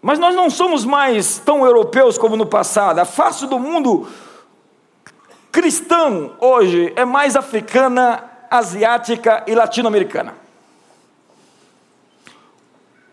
Mas 0.09 0.18
nós 0.18 0.34
não 0.34 0.48
somos 0.48 0.86
mais 0.86 1.38
tão 1.38 1.66
europeus 1.66 2.16
como 2.16 2.34
no 2.34 2.46
passado. 2.46 2.98
A 2.98 3.04
face 3.04 3.46
do 3.46 3.59
mundo 3.59 4.09
cristão 5.52 6.32
hoje 6.40 6.94
é 6.96 7.04
mais 7.04 7.36
africana, 7.36 8.24
asiática 8.50 9.44
e 9.46 9.54
latino-americana. 9.54 10.34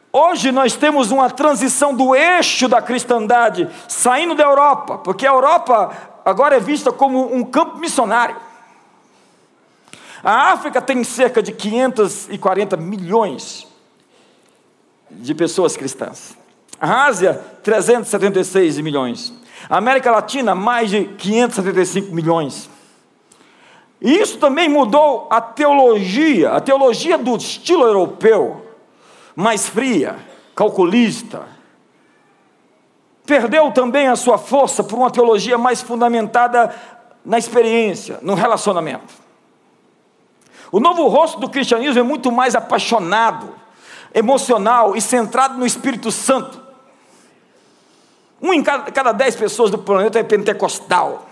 Hoje 0.10 0.54
nós 0.54 0.78
temos 0.78 1.12
uma 1.12 1.30
transição 1.30 1.94
do 1.94 2.16
eixo 2.16 2.70
da 2.70 2.82
cristandade 2.82 3.70
saindo 3.90 4.34
da 4.34 4.46
Europa, 4.46 4.98
porque 5.00 5.28
a 5.28 5.32
Europa 5.32 5.92
agora 6.24 6.56
é 6.56 6.62
vista 6.62 6.94
como 6.94 7.36
um 7.36 7.44
campo 7.44 7.78
missionário. 7.78 8.38
A 10.24 10.54
África 10.54 10.82
tem 10.82 11.04
cerca 11.04 11.44
de 11.44 11.52
540 11.52 12.78
milhões 12.78 13.68
de 15.12 15.36
pessoas 15.36 15.76
cristãs. 15.76 16.45
A 16.80 17.06
Ásia, 17.06 17.34
376 17.64 18.80
milhões. 18.80 19.34
A 19.70 19.78
América 19.78 20.12
Latina, 20.12 20.54
mais 20.54 20.90
de 20.90 21.06
575 21.06 22.14
milhões. 22.14 22.70
E 24.02 24.14
isso 24.20 24.38
também 24.38 24.70
mudou 24.70 25.28
a 25.32 25.42
teologia, 25.42 26.52
a 26.52 26.60
teologia 26.60 27.18
do 27.18 27.36
estilo 27.36 27.84
europeu, 27.84 28.66
mais 29.36 29.68
fria, 29.68 30.18
calculista, 30.56 31.48
perdeu 33.26 33.72
também 33.72 34.08
a 34.08 34.16
sua 34.16 34.38
força 34.38 34.84
por 34.84 34.98
uma 34.98 35.10
teologia 35.10 35.58
mais 35.58 35.82
fundamentada 35.82 36.74
na 37.26 37.38
experiência, 37.38 38.20
no 38.22 38.36
relacionamento. 38.36 39.14
O 40.72 40.80
novo 40.80 41.08
rosto 41.08 41.40
do 41.40 41.50
cristianismo 41.50 42.00
é 42.00 42.04
muito 42.04 42.32
mais 42.32 42.56
apaixonado, 42.56 43.56
emocional 44.14 44.96
e 44.96 45.02
centrado 45.02 45.58
no 45.58 45.66
Espírito 45.66 46.12
Santo. 46.12 46.65
Um 48.46 48.54
em 48.54 48.62
cada, 48.62 48.92
cada 48.92 49.12
dez 49.12 49.36
pessoas 49.36 49.72
do 49.72 49.80
planeta 49.80 50.20
é 50.20 50.24
pentecostal. 50.24 51.28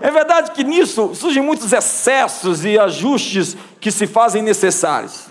é 0.00 0.10
verdade 0.10 0.52
que 0.52 0.64
nisso 0.64 1.14
surgem 1.14 1.42
muitos 1.42 1.74
excessos 1.74 2.64
e 2.64 2.78
ajustes 2.78 3.54
que 3.78 3.90
se 3.90 4.06
fazem 4.06 4.40
necessários. 4.40 5.26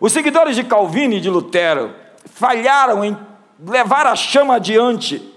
Os 0.00 0.12
seguidores 0.12 0.56
de 0.56 0.64
Calvino 0.64 1.14
e 1.14 1.20
de 1.20 1.30
Lutero 1.30 1.94
falharam 2.34 3.04
em 3.04 3.16
levar 3.64 4.08
a 4.08 4.16
chama 4.16 4.56
adiante 4.56 5.32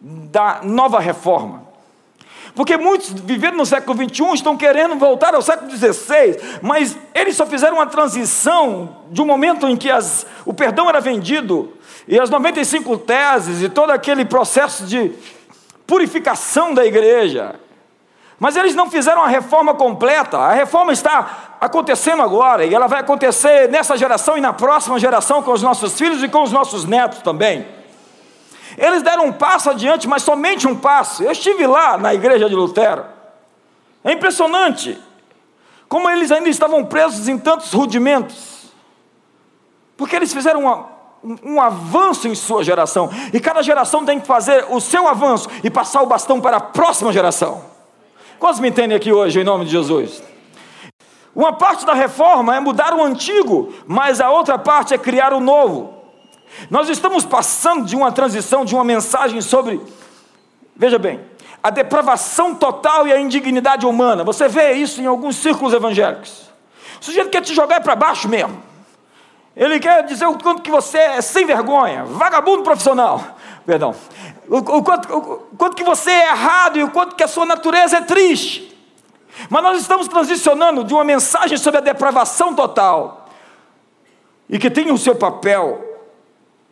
da 0.00 0.60
nova 0.62 1.00
reforma. 1.00 1.64
Porque 2.54 2.76
muitos 2.76 3.10
vivendo 3.10 3.56
no 3.56 3.66
século 3.66 3.96
XXI 3.96 4.34
estão 4.34 4.56
querendo 4.56 4.94
voltar 4.94 5.34
ao 5.34 5.42
século 5.42 5.70
XVI, 5.70 6.38
mas 6.62 6.96
eles 7.12 7.36
só 7.36 7.44
fizeram 7.44 7.76
uma 7.76 7.86
transição 7.86 8.98
de 9.10 9.20
um 9.20 9.26
momento 9.26 9.66
em 9.66 9.76
que 9.76 9.90
as, 9.90 10.24
o 10.46 10.54
perdão 10.54 10.88
era 10.88 11.00
vendido, 11.00 11.72
e 12.06 12.18
as 12.18 12.30
95 12.30 12.98
teses, 12.98 13.62
e 13.62 13.68
todo 13.68 13.90
aquele 13.90 14.24
processo 14.24 14.84
de 14.84 15.10
purificação 15.86 16.72
da 16.72 16.86
igreja, 16.86 17.56
mas 18.38 18.56
eles 18.56 18.74
não 18.74 18.90
fizeram 18.90 19.22
a 19.22 19.28
reforma 19.28 19.74
completa. 19.74 20.38
A 20.38 20.52
reforma 20.52 20.92
está 20.92 21.56
acontecendo 21.60 22.22
agora 22.22 22.64
e 22.64 22.74
ela 22.74 22.86
vai 22.86 23.00
acontecer 23.00 23.70
nessa 23.70 23.96
geração 23.96 24.36
e 24.36 24.40
na 24.40 24.52
próxima 24.52 24.98
geração 24.98 25.42
com 25.42 25.52
os 25.52 25.62
nossos 25.62 25.96
filhos 25.96 26.22
e 26.22 26.28
com 26.28 26.42
os 26.42 26.52
nossos 26.52 26.84
netos 26.84 27.20
também. 27.20 27.66
Eles 28.76 29.02
deram 29.02 29.26
um 29.26 29.32
passo 29.32 29.70
adiante, 29.70 30.08
mas 30.08 30.22
somente 30.22 30.66
um 30.66 30.76
passo. 30.76 31.22
Eu 31.22 31.32
estive 31.32 31.66
lá 31.66 31.96
na 31.96 32.14
igreja 32.14 32.48
de 32.48 32.54
Lutero. 32.54 33.04
É 34.02 34.12
impressionante 34.12 34.98
como 35.88 36.10
eles 36.10 36.30
ainda 36.32 36.48
estavam 36.48 36.84
presos 36.84 37.28
em 37.28 37.38
tantos 37.38 37.72
rudimentos. 37.72 38.64
Porque 39.96 40.16
eles 40.16 40.32
fizeram 40.32 40.60
uma, 40.60 40.88
um, 41.22 41.54
um 41.54 41.60
avanço 41.60 42.26
em 42.26 42.34
sua 42.34 42.64
geração. 42.64 43.08
E 43.32 43.38
cada 43.38 43.62
geração 43.62 44.04
tem 44.04 44.18
que 44.18 44.26
fazer 44.26 44.66
o 44.70 44.80
seu 44.80 45.06
avanço 45.06 45.48
e 45.62 45.70
passar 45.70 46.02
o 46.02 46.06
bastão 46.06 46.40
para 46.40 46.56
a 46.56 46.60
próxima 46.60 47.12
geração. 47.12 47.64
Quantos 48.38 48.60
me 48.60 48.68
entendem 48.68 48.96
aqui 48.96 49.12
hoje, 49.12 49.40
em 49.40 49.44
nome 49.44 49.64
de 49.64 49.70
Jesus? 49.70 50.22
Uma 51.34 51.52
parte 51.52 51.86
da 51.86 51.94
reforma 51.94 52.54
é 52.54 52.60
mudar 52.60 52.94
o 52.94 53.02
antigo, 53.02 53.72
mas 53.86 54.20
a 54.20 54.30
outra 54.30 54.58
parte 54.58 54.94
é 54.94 54.98
criar 54.98 55.32
o 55.32 55.40
novo. 55.40 55.93
Nós 56.70 56.88
estamos 56.88 57.24
passando 57.24 57.84
de 57.84 57.96
uma 57.96 58.12
transição, 58.12 58.64
de 58.64 58.74
uma 58.74 58.84
mensagem 58.84 59.40
sobre, 59.40 59.80
veja 60.76 60.98
bem, 60.98 61.20
a 61.62 61.70
depravação 61.70 62.54
total 62.54 63.06
e 63.06 63.12
a 63.12 63.18
indignidade 63.18 63.86
humana. 63.86 64.24
Você 64.24 64.48
vê 64.48 64.72
isso 64.72 65.00
em 65.00 65.06
alguns 65.06 65.36
círculos 65.36 65.72
evangélicos. 65.72 66.50
O 67.00 67.04
sujeito 67.04 67.30
quer 67.30 67.42
te 67.42 67.54
jogar 67.54 67.80
para 67.80 67.96
baixo 67.96 68.28
mesmo. 68.28 68.62
Ele 69.56 69.78
quer 69.78 70.04
dizer 70.04 70.26
o 70.26 70.38
quanto 70.38 70.62
que 70.62 70.70
você 70.70 70.98
é 70.98 71.20
sem 71.20 71.46
vergonha, 71.46 72.04
vagabundo 72.04 72.62
profissional. 72.62 73.22
Perdão 73.64 73.94
o, 74.48 74.58
o, 74.58 74.82
quanto, 74.82 75.16
o, 75.16 75.36
quanto 75.56 75.76
que 75.76 75.84
você 75.84 76.10
é 76.10 76.28
errado 76.28 76.78
e 76.78 76.84
o 76.84 76.90
quanto 76.90 77.16
que 77.16 77.22
a 77.22 77.28
sua 77.28 77.46
natureza 77.46 77.98
é 77.98 78.00
triste. 78.00 78.72
Mas 79.48 79.62
nós 79.62 79.80
estamos 79.80 80.06
transicionando 80.06 80.84
de 80.84 80.94
uma 80.94 81.04
mensagem 81.04 81.58
sobre 81.58 81.78
a 81.78 81.82
depravação 81.82 82.54
total 82.54 83.28
e 84.48 84.58
que 84.58 84.70
tem 84.70 84.92
o 84.92 84.98
seu 84.98 85.14
papel 85.14 85.82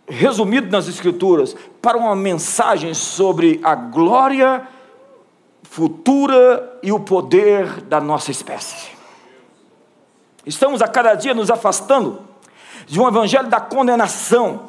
resumido 0.08 0.70
nas 0.70 0.88
Escrituras 0.88 1.56
para 1.80 1.96
uma 1.96 2.14
mensagem 2.14 2.94
sobre 2.94 3.60
a 3.62 3.74
glória 3.74 4.66
futura 5.62 6.78
e 6.82 6.92
o 6.92 7.00
poder 7.00 7.80
da 7.82 8.00
nossa 8.00 8.30
espécie. 8.30 8.90
Estamos 10.44 10.82
a 10.82 10.88
cada 10.88 11.14
dia 11.14 11.32
nos 11.32 11.50
afastando 11.50 12.20
de 12.86 13.00
um 13.00 13.06
evangelho 13.06 13.48
da 13.48 13.60
condenação 13.60 14.64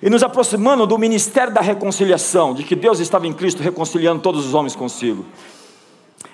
e 0.00 0.08
nos 0.08 0.22
aproximando 0.22 0.86
do 0.86 0.96
ministério 0.96 1.52
da 1.52 1.60
reconciliação, 1.60 2.54
de 2.54 2.62
que 2.62 2.76
Deus 2.76 3.00
estava 3.00 3.26
em 3.26 3.32
Cristo 3.32 3.62
reconciliando 3.62 4.22
todos 4.22 4.46
os 4.46 4.54
homens 4.54 4.76
consigo. 4.76 5.26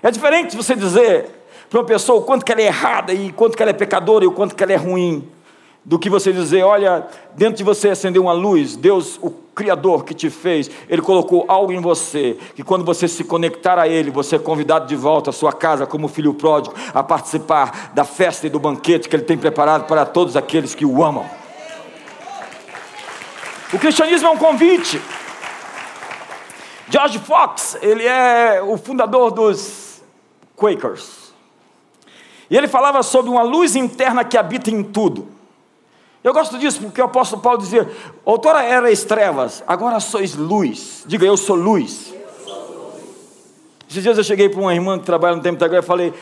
É 0.03 0.11
diferente 0.11 0.57
você 0.57 0.75
dizer 0.75 1.31
para 1.69 1.81
uma 1.81 1.87
pessoa 1.87 2.21
o 2.21 2.23
quanto 2.23 2.45
que 2.45 2.53
ela 2.53 2.61
é 2.61 2.67
errada 2.67 3.13
e 3.13 3.31
o 3.31 3.33
quanto 3.33 3.57
que 3.57 3.63
ela 3.63 3.71
é 3.71 3.75
pecadora 3.75 4.25
e 4.25 4.29
o 4.29 4.33
quanto 4.33 4.55
que 4.55 4.63
ela 4.63 4.73
é 4.73 4.77
ruim, 4.77 5.27
do 5.85 5.99
que 5.99 6.09
você 6.09 6.33
dizer, 6.33 6.63
olha, 6.63 7.07
dentro 7.35 7.57
de 7.57 7.65
você 7.65 7.91
acendeu 7.91 8.23
uma 8.23 8.33
luz, 8.33 8.75
Deus, 8.75 9.19
o 9.21 9.31
Criador 9.55 10.05
que 10.05 10.15
te 10.15 10.31
fez, 10.31 10.71
Ele 10.89 11.03
colocou 11.03 11.45
algo 11.47 11.73
em 11.73 11.81
você, 11.81 12.39
que 12.55 12.63
quando 12.63 12.85
você 12.85 13.07
se 13.07 13.23
conectar 13.23 13.79
a 13.79 13.87
Ele, 13.87 14.11
você 14.11 14.37
é 14.37 14.39
convidado 14.39 14.87
de 14.87 14.97
volta 14.97 15.31
à 15.31 15.33
sua 15.33 15.53
casa 15.53 15.87
como 15.87 16.09
filho 16.09 16.33
pródigo, 16.33 16.75
a 16.93 17.03
participar 17.03 17.93
da 17.95 18.05
festa 18.05 18.47
e 18.47 18.51
do 18.51 18.59
banquete 18.59 19.09
que 19.09 19.15
Ele 19.15 19.25
tem 19.25 19.37
preparado 19.37 19.87
para 19.87 20.07
todos 20.07 20.37
aqueles 20.37 20.75
que 20.75 20.87
o 20.87 21.05
amam. 21.05 21.29
O 23.73 23.79
cristianismo 23.79 24.29
é 24.29 24.31
um 24.31 24.39
convite. 24.39 25.01
George 26.89 27.19
Fox, 27.19 27.77
ele 27.83 28.07
é 28.07 28.63
o 28.63 28.77
fundador 28.77 29.33
dos 29.33 30.03
Quakers. 30.57 31.33
E 32.49 32.57
ele 32.57 32.69
falava 32.69 33.03
sobre 33.03 33.31
uma 33.31 33.43
luz 33.43 33.75
interna 33.75 34.23
que 34.23 34.39
habita 34.39 34.71
em 34.71 34.83
tudo. 34.83 35.34
Eu 36.25 36.33
gosto 36.33 36.59
disso 36.59 36.81
porque 36.81 37.03
o 37.03 37.05
apóstolo 37.05 37.43
Paulo 37.43 37.59
dizia: 37.59 37.87
outrora 38.25 38.65
erais 38.65 39.05
trevas, 39.05 39.63
agora 39.67 40.01
sois 40.01 40.35
luz. 40.35 41.05
Diga, 41.07 41.27
eu 41.27 41.37
sou 41.37 41.55
luz. 41.55 42.15
Esses 43.89 44.03
dias 44.03 44.17
eu 44.17 44.25
cheguei 44.25 44.49
para 44.49 44.59
uma 44.59 44.75
irmã 44.75 44.99
que 44.99 45.05
trabalha 45.05 45.37
no 45.37 45.43
tempo 45.43 45.59
da 45.59 45.67
igreja 45.67 45.85
e 45.85 45.87
falei: 45.87 46.15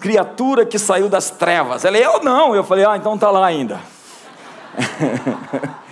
criatura 0.00 0.64
que 0.64 0.78
saiu 0.78 1.10
das 1.10 1.28
trevas. 1.30 1.84
Ela, 1.84 1.98
eu 1.98 2.24
não. 2.24 2.54
Eu 2.54 2.64
falei: 2.64 2.86
ah, 2.86 2.96
então 2.96 3.16
está 3.16 3.30
lá 3.30 3.44
ainda. 3.44 3.78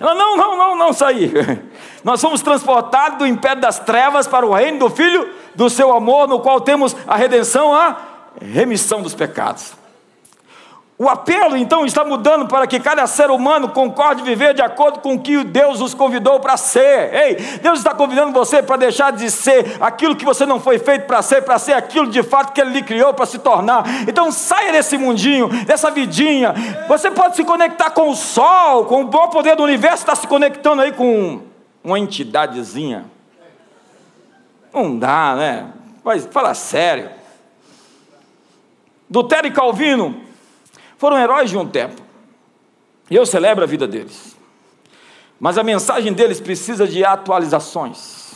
Ela, 0.00 0.14
não, 0.14 0.36
não, 0.36 0.56
não, 0.56 0.76
não 0.76 0.92
sair. 0.92 1.62
Nós 2.02 2.20
fomos 2.20 2.42
transportados 2.42 3.18
do 3.18 3.26
império 3.26 3.60
das 3.60 3.78
trevas 3.78 4.26
para 4.26 4.44
o 4.44 4.52
reino 4.52 4.78
do 4.80 4.90
Filho 4.90 5.30
do 5.54 5.70
seu 5.70 5.92
amor, 5.92 6.26
no 6.26 6.40
qual 6.40 6.60
temos 6.60 6.96
a 7.06 7.14
redenção, 7.16 7.72
a 7.72 7.96
remissão 8.40 9.02
dos 9.02 9.14
pecados. 9.14 9.78
O 11.00 11.08
apelo 11.08 11.56
então 11.56 11.86
está 11.86 12.04
mudando 12.04 12.46
para 12.46 12.66
que 12.66 12.78
cada 12.78 13.06
ser 13.06 13.30
humano 13.30 13.70
concorde 13.70 14.22
viver 14.22 14.52
de 14.52 14.60
acordo 14.60 14.98
com 14.98 15.14
o 15.14 15.18
que 15.18 15.42
Deus 15.42 15.80
os 15.80 15.94
convidou 15.94 16.38
para 16.40 16.58
ser. 16.58 17.14
Ei, 17.14 17.36
Deus 17.62 17.78
está 17.78 17.94
convidando 17.94 18.32
você 18.32 18.62
para 18.62 18.76
deixar 18.76 19.10
de 19.10 19.30
ser 19.30 19.78
aquilo 19.80 20.14
que 20.14 20.26
você 20.26 20.44
não 20.44 20.60
foi 20.60 20.78
feito 20.78 21.06
para 21.06 21.22
ser, 21.22 21.40
para 21.40 21.58
ser 21.58 21.72
aquilo 21.72 22.06
de 22.10 22.22
fato 22.22 22.52
que 22.52 22.60
Ele 22.60 22.72
lhe 22.72 22.82
criou 22.82 23.14
para 23.14 23.24
se 23.24 23.38
tornar. 23.38 23.82
Então 24.06 24.30
saia 24.30 24.72
desse 24.72 24.98
mundinho, 24.98 25.48
dessa 25.64 25.90
vidinha. 25.90 26.52
Você 26.86 27.10
pode 27.10 27.34
se 27.34 27.44
conectar 27.44 27.88
com 27.92 28.10
o 28.10 28.14
sol, 28.14 28.84
com 28.84 29.00
o 29.00 29.06
bom 29.06 29.28
poder 29.28 29.56
do 29.56 29.62
universo, 29.62 30.02
está 30.02 30.14
se 30.14 30.26
conectando 30.26 30.82
aí 30.82 30.92
com 30.92 31.40
uma 31.82 31.98
entidadezinha. 31.98 33.06
Não 34.70 34.98
dá, 34.98 35.34
né? 35.34 35.66
Mas 36.04 36.28
fala 36.30 36.52
sério. 36.52 37.08
Lutero 39.10 39.46
e 39.46 39.50
Calvino 39.50 40.28
foram 41.00 41.16
heróis 41.16 41.48
de 41.48 41.56
um 41.56 41.66
tempo. 41.66 42.02
E 43.10 43.16
eu 43.16 43.24
celebro 43.24 43.64
a 43.64 43.66
vida 43.66 43.88
deles. 43.88 44.36
Mas 45.40 45.56
a 45.56 45.62
mensagem 45.62 46.12
deles 46.12 46.38
precisa 46.38 46.86
de 46.86 47.02
atualizações. 47.02 48.34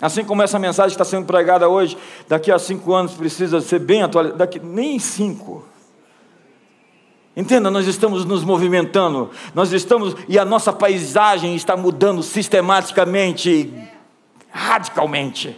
Assim 0.00 0.24
como 0.24 0.42
essa 0.42 0.58
mensagem 0.58 0.90
está 0.90 1.04
sendo 1.04 1.24
pregada 1.24 1.68
hoje, 1.68 1.96
daqui 2.26 2.50
a 2.50 2.58
cinco 2.58 2.92
anos 2.92 3.14
precisa 3.14 3.60
ser 3.60 3.78
bem 3.78 4.02
atualizada. 4.02 4.38
Daqui, 4.38 4.58
nem 4.58 4.98
cinco. 4.98 5.64
Entenda, 7.36 7.70
nós 7.70 7.86
estamos 7.86 8.24
nos 8.24 8.42
movimentando, 8.42 9.30
nós 9.54 9.72
estamos, 9.72 10.16
e 10.28 10.36
a 10.36 10.44
nossa 10.44 10.72
paisagem 10.72 11.54
está 11.54 11.76
mudando 11.76 12.24
sistematicamente, 12.24 13.72
radicalmente. 14.50 15.56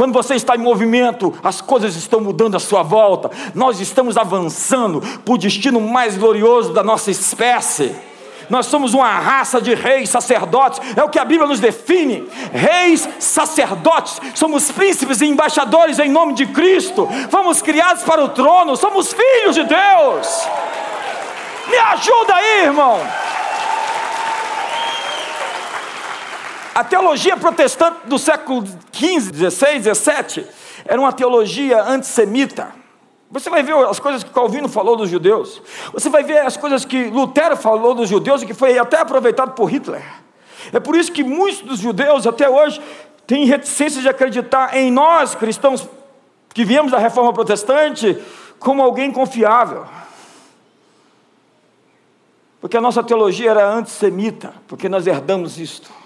Quando 0.00 0.14
você 0.14 0.34
está 0.34 0.56
em 0.56 0.60
movimento, 0.60 1.34
as 1.44 1.60
coisas 1.60 1.94
estão 1.94 2.22
mudando 2.22 2.56
à 2.56 2.58
sua 2.58 2.82
volta. 2.82 3.30
Nós 3.54 3.80
estamos 3.80 4.16
avançando 4.16 5.02
para 5.02 5.34
o 5.34 5.36
destino 5.36 5.78
mais 5.78 6.16
glorioso 6.16 6.72
da 6.72 6.82
nossa 6.82 7.10
espécie. 7.10 7.94
Nós 8.48 8.64
somos 8.64 8.94
uma 8.94 9.10
raça 9.10 9.60
de 9.60 9.74
reis, 9.74 10.08
sacerdotes, 10.08 10.80
é 10.96 11.04
o 11.04 11.10
que 11.10 11.18
a 11.18 11.24
Bíblia 11.26 11.46
nos 11.46 11.60
define. 11.60 12.26
Reis, 12.50 13.06
sacerdotes, 13.18 14.18
somos 14.34 14.72
príncipes 14.72 15.20
e 15.20 15.26
embaixadores 15.26 15.98
em 15.98 16.08
nome 16.08 16.32
de 16.32 16.46
Cristo. 16.46 17.06
Fomos 17.30 17.60
criados 17.60 18.02
para 18.02 18.24
o 18.24 18.30
trono, 18.30 18.78
somos 18.78 19.12
filhos 19.12 19.54
de 19.54 19.64
Deus. 19.64 20.48
Me 21.68 21.76
ajuda 21.76 22.36
aí, 22.36 22.64
irmão. 22.64 22.98
A 26.74 26.84
teologia 26.84 27.36
protestante 27.36 28.06
do 28.06 28.18
século 28.18 28.64
XV, 28.92 29.50
XVI, 29.50 29.94
XVII 29.94 30.46
era 30.84 31.00
uma 31.00 31.12
teologia 31.12 31.82
antissemita. 31.82 32.72
Você 33.30 33.50
vai 33.50 33.62
ver 33.62 33.74
as 33.86 33.98
coisas 33.98 34.22
que 34.22 34.30
Calvino 34.30 34.68
falou 34.68 34.96
dos 34.96 35.10
judeus. 35.10 35.60
Você 35.92 36.08
vai 36.08 36.22
ver 36.22 36.38
as 36.38 36.56
coisas 36.56 36.84
que 36.84 37.04
Lutero 37.04 37.56
falou 37.56 37.94
dos 37.94 38.08
judeus 38.08 38.42
e 38.42 38.46
que 38.46 38.54
foi 38.54 38.78
até 38.78 38.98
aproveitado 39.00 39.52
por 39.52 39.66
Hitler. 39.66 40.02
É 40.72 40.78
por 40.78 40.94
isso 40.94 41.10
que 41.10 41.24
muitos 41.24 41.60
dos 41.62 41.80
judeus 41.80 42.26
até 42.26 42.48
hoje 42.48 42.80
têm 43.26 43.46
reticência 43.46 44.00
de 44.00 44.08
acreditar 44.08 44.76
em 44.76 44.90
nós, 44.90 45.34
cristãos 45.34 45.88
que 46.54 46.64
viemos 46.64 46.92
da 46.92 46.98
reforma 46.98 47.32
protestante, 47.32 48.16
como 48.58 48.82
alguém 48.82 49.10
confiável. 49.10 49.86
Porque 52.60 52.76
a 52.76 52.80
nossa 52.80 53.02
teologia 53.02 53.50
era 53.50 53.72
antissemita, 53.72 54.54
porque 54.68 54.88
nós 54.88 55.06
herdamos 55.06 55.58
isto 55.58 55.99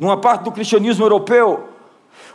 numa 0.00 0.16
parte 0.16 0.44
do 0.44 0.50
cristianismo 0.50 1.04
europeu, 1.04 1.68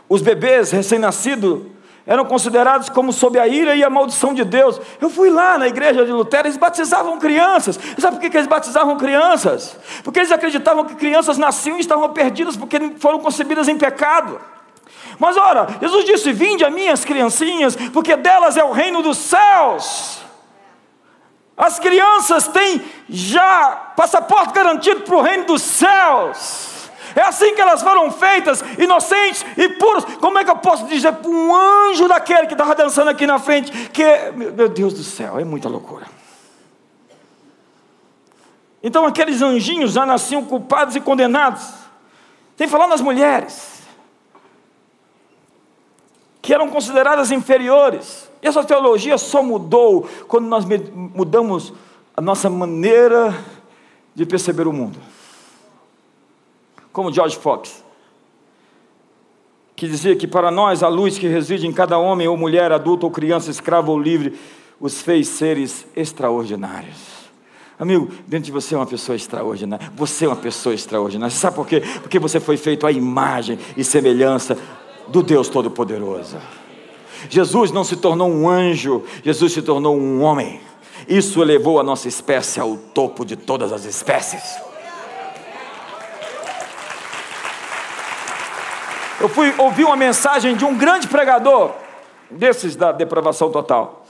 os 0.08 0.22
bebês 0.22 0.70
recém-nascidos 0.70 1.62
eram 2.06 2.24
considerados 2.24 2.88
como 2.88 3.12
sob 3.12 3.40
a 3.40 3.48
ira 3.48 3.74
e 3.74 3.82
a 3.82 3.90
maldição 3.90 4.32
de 4.32 4.44
Deus. 4.44 4.80
Eu 5.00 5.10
fui 5.10 5.28
lá 5.28 5.58
na 5.58 5.66
igreja 5.66 6.06
de 6.06 6.12
Lutero, 6.12 6.46
eles 6.46 6.56
batizavam 6.56 7.18
crianças. 7.18 7.76
Sabe 7.98 8.18
por 8.18 8.30
que 8.30 8.36
eles 8.36 8.46
batizavam 8.46 8.96
crianças? 8.96 9.76
Porque 10.04 10.20
eles 10.20 10.30
acreditavam 10.30 10.84
que 10.84 10.94
crianças 10.94 11.36
nasciam 11.36 11.76
e 11.76 11.80
estavam 11.80 12.08
perdidas 12.10 12.56
porque 12.56 12.78
foram 13.00 13.18
concebidas 13.18 13.66
em 13.66 13.76
pecado. 13.76 14.40
Mas 15.18 15.36
ora, 15.36 15.66
Jesus 15.80 16.04
disse: 16.04 16.32
Vinde 16.32 16.64
a 16.64 16.70
minhas 16.70 17.04
criancinhas, 17.04 17.74
porque 17.92 18.14
delas 18.14 18.56
é 18.56 18.62
o 18.62 18.70
reino 18.70 19.02
dos 19.02 19.18
céus. 19.18 20.20
As 21.56 21.80
crianças 21.80 22.46
têm 22.46 22.80
já 23.08 23.92
passaporte 23.96 24.52
garantido 24.52 25.00
para 25.00 25.16
o 25.16 25.22
reino 25.22 25.46
dos 25.46 25.62
céus. 25.62 26.75
É 27.16 27.22
assim 27.22 27.54
que 27.54 27.60
elas 27.62 27.80
foram 27.80 28.12
feitas, 28.12 28.62
inocentes 28.78 29.42
e 29.56 29.70
puras. 29.70 30.04
Como 30.16 30.38
é 30.38 30.44
que 30.44 30.50
eu 30.50 30.56
posso 30.56 30.86
dizer 30.86 31.14
para 31.14 31.30
um 31.30 31.56
anjo 31.56 32.06
daquele 32.06 32.46
que 32.46 32.52
estava 32.52 32.74
dançando 32.74 33.08
aqui 33.08 33.26
na 33.26 33.38
frente 33.38 33.72
que, 33.88 34.04
meu 34.32 34.68
Deus 34.68 34.92
do 34.92 35.02
céu, 35.02 35.38
é 35.40 35.44
muita 35.44 35.66
loucura. 35.66 36.06
Então 38.82 39.06
aqueles 39.06 39.40
anjinhos 39.40 39.92
já 39.92 40.04
nasciam 40.04 40.44
culpados 40.44 40.94
e 40.94 41.00
condenados. 41.00 41.66
Tem 42.54 42.68
falando 42.68 42.90
nas 42.90 43.00
mulheres, 43.00 43.80
que 46.42 46.52
eram 46.52 46.68
consideradas 46.68 47.30
inferiores. 47.30 48.30
Essa 48.42 48.62
teologia 48.62 49.16
só 49.16 49.42
mudou 49.42 50.06
quando 50.28 50.46
nós 50.48 50.66
mudamos 50.66 51.72
a 52.14 52.20
nossa 52.20 52.50
maneira 52.50 53.34
de 54.14 54.26
perceber 54.26 54.68
o 54.68 54.72
mundo 54.72 55.15
como 56.96 57.12
George 57.12 57.36
Fox, 57.36 57.84
que 59.76 59.86
dizia 59.86 60.16
que 60.16 60.26
para 60.26 60.50
nós 60.50 60.82
a 60.82 60.88
luz 60.88 61.18
que 61.18 61.28
reside 61.28 61.66
em 61.66 61.72
cada 61.72 61.98
homem 61.98 62.26
ou 62.26 62.38
mulher, 62.38 62.72
adulto 62.72 63.04
ou 63.04 63.12
criança, 63.12 63.50
escravo 63.50 63.92
ou 63.92 64.00
livre, 64.00 64.32
os 64.80 65.02
fez 65.02 65.28
seres 65.28 65.86
extraordinários. 65.94 66.96
Amigo, 67.78 68.10
dentro 68.26 68.46
de 68.46 68.52
você 68.52 68.74
é 68.74 68.78
uma 68.78 68.86
pessoa 68.86 69.14
extraordinária. 69.14 69.92
Você 69.94 70.24
é 70.24 70.28
uma 70.28 70.36
pessoa 70.36 70.74
extraordinária. 70.74 71.36
Sabe 71.36 71.56
por 71.56 71.66
quê? 71.66 71.82
Porque 72.00 72.18
você 72.18 72.40
foi 72.40 72.56
feito 72.56 72.86
à 72.86 72.90
imagem 72.90 73.58
e 73.76 73.84
semelhança 73.84 74.56
do 75.08 75.22
Deus 75.22 75.50
Todo-Poderoso. 75.50 76.38
Jesus 77.28 77.72
não 77.72 77.84
se 77.84 77.96
tornou 77.96 78.30
um 78.30 78.48
anjo, 78.48 79.04
Jesus 79.22 79.52
se 79.52 79.60
tornou 79.60 79.94
um 79.94 80.22
homem. 80.22 80.62
Isso 81.06 81.42
elevou 81.42 81.78
a 81.78 81.82
nossa 81.82 82.08
espécie 82.08 82.58
ao 82.58 82.74
topo 82.78 83.22
de 83.22 83.36
todas 83.36 83.70
as 83.70 83.84
espécies. 83.84 84.64
Eu 89.20 89.28
fui 89.28 89.54
ouvir 89.56 89.84
uma 89.84 89.96
mensagem 89.96 90.56
de 90.56 90.64
um 90.64 90.76
grande 90.76 91.08
pregador, 91.08 91.72
desses 92.30 92.76
da 92.76 92.92
depravação 92.92 93.50
total. 93.50 94.06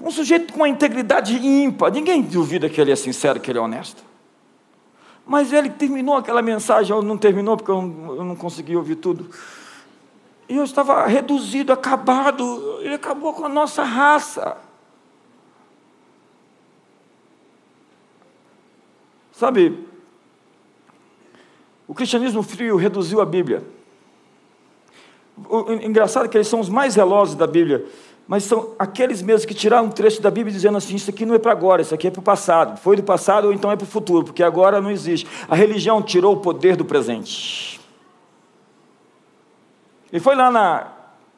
Um 0.00 0.10
sujeito 0.10 0.52
com 0.52 0.60
uma 0.60 0.68
integridade 0.68 1.36
ímpar. 1.36 1.92
Ninguém 1.92 2.22
duvida 2.22 2.70
que 2.70 2.80
ele 2.80 2.90
é 2.90 2.96
sincero, 2.96 3.38
que 3.38 3.50
ele 3.50 3.58
é 3.58 3.62
honesto. 3.62 4.02
Mas 5.26 5.52
ele 5.52 5.68
terminou 5.68 6.16
aquela 6.16 6.40
mensagem, 6.40 6.94
ou 6.94 7.02
não 7.02 7.18
terminou 7.18 7.56
porque 7.56 7.70
eu 7.70 7.82
não, 7.82 8.16
eu 8.16 8.24
não 8.24 8.34
consegui 8.34 8.74
ouvir 8.76 8.96
tudo. 8.96 9.30
E 10.48 10.56
eu 10.56 10.64
estava 10.64 11.06
reduzido, 11.06 11.72
acabado. 11.72 12.78
Ele 12.80 12.94
acabou 12.94 13.34
com 13.34 13.44
a 13.44 13.48
nossa 13.48 13.84
raça. 13.84 14.56
Sabe, 19.32 19.89
o 21.90 21.94
cristianismo 21.94 22.40
frio 22.40 22.76
reduziu 22.76 23.20
a 23.20 23.26
Bíblia. 23.26 23.64
O 25.48 25.72
engraçado 25.72 26.26
é 26.26 26.28
que 26.28 26.36
eles 26.36 26.46
são 26.46 26.60
os 26.60 26.68
mais 26.68 26.92
zelosos 26.92 27.34
da 27.34 27.48
Bíblia, 27.48 27.84
mas 28.28 28.44
são 28.44 28.76
aqueles 28.78 29.20
mesmos 29.20 29.44
que 29.44 29.52
tiraram 29.52 29.86
um 29.86 29.90
trecho 29.90 30.22
da 30.22 30.30
Bíblia 30.30 30.52
dizendo 30.52 30.78
assim: 30.78 30.94
Isso 30.94 31.10
aqui 31.10 31.26
não 31.26 31.34
é 31.34 31.38
para 31.40 31.50
agora, 31.50 31.82
isso 31.82 31.92
aqui 31.92 32.06
é 32.06 32.10
para 32.12 32.20
o 32.20 32.22
passado. 32.22 32.78
Foi 32.78 32.94
do 32.94 33.02
passado 33.02 33.46
ou 33.48 33.52
então 33.52 33.72
é 33.72 33.76
para 33.76 33.82
o 33.82 33.88
futuro, 33.88 34.26
porque 34.26 34.40
agora 34.40 34.80
não 34.80 34.88
existe. 34.88 35.26
A 35.48 35.56
religião 35.56 36.00
tirou 36.00 36.34
o 36.34 36.36
poder 36.36 36.76
do 36.76 36.84
presente. 36.84 37.80
E 40.12 40.20
foi 40.20 40.36
lá 40.36 40.48
na 40.48 40.92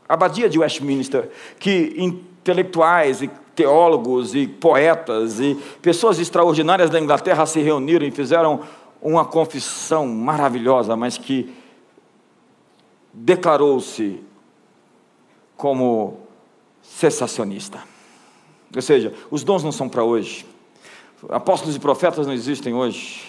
abadia 0.07 0.50
de 0.50 0.59
Westminster 0.59 1.30
que 1.59 1.94
intelectuais 1.96 3.22
e 3.22 3.30
teólogos 3.55 4.34
e 4.34 4.46
poetas 4.46 5.40
e 5.40 5.55
pessoas 5.80 6.18
extraordinárias 6.18 6.90
da 6.90 7.00
Inglaterra 7.00 7.46
se 7.46 7.61
reuniram 7.61 8.07
e 8.07 8.11
fizeram 8.11 8.61
uma 9.03 9.24
confissão 9.24 10.07
maravilhosa, 10.07 10.96
mas 10.96 11.18
que 11.18 11.53
declarou-se 13.12 14.22
como 15.57 16.20
cessacionista. 16.80 17.82
Ou 18.74 18.80
seja, 18.80 19.12
os 19.30 19.42
dons 19.42 19.62
não 19.62 19.72
são 19.72 19.88
para 19.88 20.05
hoje. 20.05 20.46
Apóstolos 21.28 21.76
e 21.76 21.80
profetas 21.80 22.26
não 22.26 22.32
existem 22.32 22.72
hoje. 22.72 23.24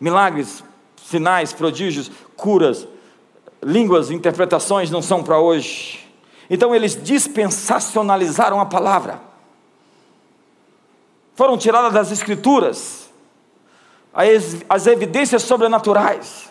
Milagres, 0.00 0.64
sinais, 0.96 1.52
prodígios, 1.52 2.10
curas, 2.36 2.88
línguas, 3.62 4.10
interpretações 4.10 4.90
não 4.90 5.02
são 5.02 5.22
para 5.22 5.38
hoje. 5.38 6.06
Então 6.48 6.74
eles 6.74 7.00
dispensacionalizaram 7.00 8.58
a 8.58 8.66
palavra. 8.66 9.20
foram 11.34 11.56
tiradas 11.56 11.92
das 11.92 12.10
Escrituras 12.10 12.99
as, 14.12 14.64
as 14.68 14.86
evidências 14.86 15.42
sobrenaturais. 15.42 16.50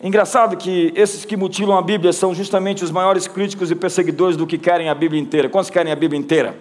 Engraçado 0.00 0.56
que 0.56 0.92
esses 0.94 1.24
que 1.24 1.36
mutilam 1.36 1.76
a 1.76 1.82
Bíblia 1.82 2.12
são 2.12 2.34
justamente 2.34 2.84
os 2.84 2.90
maiores 2.90 3.26
críticos 3.26 3.70
e 3.70 3.74
perseguidores 3.74 4.36
do 4.36 4.46
que 4.46 4.58
querem 4.58 4.90
a 4.90 4.94
Bíblia 4.94 5.20
inteira. 5.20 5.48
Quantos 5.48 5.70
querem 5.70 5.90
a 5.90 5.96
Bíblia 5.96 6.20
inteira? 6.20 6.58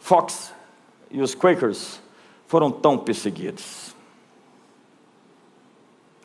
Fox 0.00 0.52
e 1.10 1.20
os 1.20 1.34
Quakers 1.34 2.00
foram 2.46 2.70
tão 2.70 2.98
perseguidos. 2.98 3.94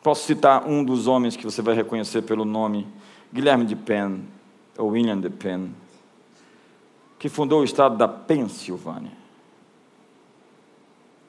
Posso 0.02 0.26
citar 0.26 0.66
um 0.66 0.82
dos 0.82 1.06
homens 1.06 1.36
que 1.36 1.44
você 1.44 1.62
vai 1.62 1.74
reconhecer 1.74 2.22
pelo 2.22 2.44
nome, 2.44 2.86
Guilherme 3.32 3.64
de 3.64 3.76
Penn, 3.76 4.20
ou 4.76 4.88
William 4.88 5.18
de 5.18 5.30
Penn, 5.30 5.68
que 7.18 7.28
fundou 7.28 7.60
o 7.60 7.64
estado 7.64 7.96
da 7.96 8.08
Pensilvânia. 8.08 9.23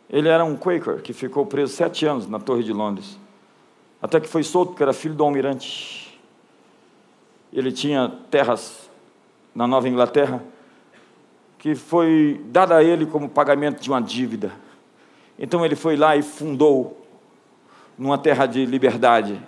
Ele 0.10 0.30
era 0.30 0.46
um 0.46 0.56
Quaker 0.56 1.02
que 1.02 1.14
ficou 1.14 1.46
preso 1.46 1.74
sete 1.74 2.06
anos 2.06 2.28
na 2.28 2.40
Torre 2.40 2.64
de 2.64 2.72
Londres, 2.72 3.18
até 4.02 4.20
que 4.20 4.28
foi 4.28 4.44
solto 4.44 4.70
porque 4.70 4.84
era 4.84 4.94
filho 4.94 5.16
do 5.16 5.24
almirante. 5.24 6.20
Ele 7.52 7.72
tinha 7.72 8.12
terras 8.30 8.90
na 9.54 9.66
Nova 9.66 9.88
Inglaterra 9.88 10.44
que 11.66 11.74
foi 11.74 12.40
dada 12.50 12.76
a 12.76 12.84
ele 12.84 13.08
como 13.08 13.28
pagamento 13.28 13.82
de 13.82 13.90
uma 13.90 14.00
dívida. 14.00 14.52
Então 15.40 15.66
ele 15.66 15.76
foi 15.76 15.96
lá 15.96 16.16
e 16.16 16.22
fundou 16.22 17.04
numa 17.98 18.20
terra 18.20 18.46
de 18.46 18.64
liberdade, 18.68 19.42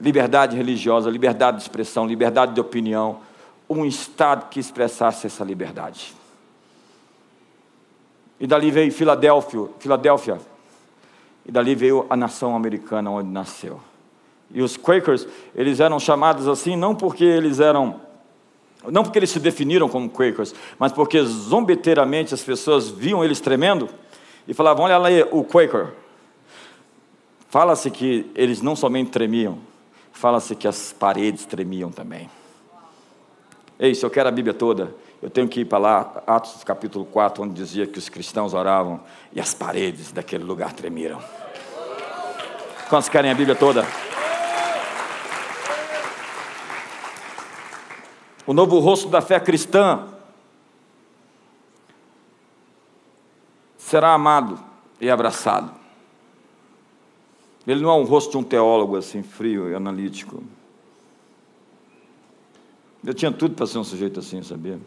liberdade 0.00 0.56
religiosa, 0.56 1.10
liberdade 1.10 1.58
de 1.58 1.64
expressão, 1.64 2.06
liberdade 2.06 2.54
de 2.54 2.60
opinião, 2.62 3.20
um 3.68 3.84
Estado 3.84 4.48
que 4.48 4.58
expressasse 4.58 5.26
essa 5.26 5.44
liberdade. 5.44 6.14
E 8.42 8.46
dali 8.48 8.72
veio 8.72 8.90
Filadélfia, 8.90 9.68
Filadélfia. 9.78 10.40
E 11.46 11.52
dali 11.52 11.76
veio 11.76 12.06
a 12.10 12.16
nação 12.16 12.56
americana 12.56 13.08
onde 13.08 13.28
nasceu. 13.28 13.80
E 14.50 14.60
os 14.60 14.76
Quakers, 14.76 15.28
eles 15.54 15.78
eram 15.78 16.00
chamados 16.00 16.48
assim 16.48 16.74
não 16.74 16.92
porque 16.92 17.22
eles 17.22 17.60
eram 17.60 18.00
não 18.90 19.04
porque 19.04 19.20
eles 19.20 19.30
se 19.30 19.38
definiram 19.38 19.88
como 19.88 20.10
Quakers, 20.10 20.52
mas 20.76 20.90
porque 20.90 21.22
zombeteiramente 21.22 22.34
as 22.34 22.42
pessoas 22.42 22.88
viam 22.88 23.24
eles 23.24 23.38
tremendo 23.38 23.88
e 24.48 24.52
falavam: 24.52 24.86
Olha 24.86 24.98
lá 24.98 25.08
o 25.30 25.44
Quaker. 25.44 25.92
Fala-se 27.48 27.92
que 27.92 28.28
eles 28.34 28.60
não 28.60 28.74
somente 28.74 29.12
tremiam, 29.12 29.56
fala-se 30.10 30.56
que 30.56 30.66
as 30.66 30.92
paredes 30.92 31.46
tremiam 31.46 31.92
também. 31.92 32.28
Ei, 33.78 33.94
se 33.94 34.04
eu 34.04 34.10
quero 34.10 34.28
a 34.28 34.32
Bíblia 34.32 34.52
toda, 34.52 34.92
eu 35.22 35.30
tenho 35.30 35.48
que 35.48 35.60
ir 35.60 35.64
para 35.64 35.78
lá, 35.78 36.22
Atos 36.26 36.64
capítulo 36.64 37.04
4, 37.04 37.44
onde 37.44 37.54
dizia 37.54 37.86
que 37.86 37.96
os 37.96 38.08
cristãos 38.08 38.52
oravam 38.52 39.00
e 39.32 39.40
as 39.40 39.54
paredes 39.54 40.10
daquele 40.10 40.42
lugar 40.42 40.72
tremiam. 40.72 41.22
Quantos 42.88 43.08
querem 43.08 43.30
a 43.30 43.34
Bíblia 43.34 43.54
toda? 43.54 43.86
O 48.44 48.52
novo 48.52 48.80
rosto 48.80 49.08
da 49.08 49.22
fé 49.22 49.38
cristã 49.38 50.08
será 53.78 54.12
amado 54.12 54.58
e 55.00 55.08
abraçado. 55.08 55.72
Ele 57.64 57.80
não 57.80 57.90
é 57.90 57.94
um 57.94 58.02
rosto 58.02 58.32
de 58.32 58.38
um 58.38 58.42
teólogo 58.42 58.96
assim, 58.96 59.22
frio 59.22 59.70
e 59.70 59.74
analítico. 59.76 60.42
Eu 63.04 63.14
tinha 63.14 63.30
tudo 63.30 63.54
para 63.54 63.66
ser 63.68 63.78
um 63.78 63.84
sujeito 63.84 64.18
assim, 64.18 64.42
sabia? 64.42 64.80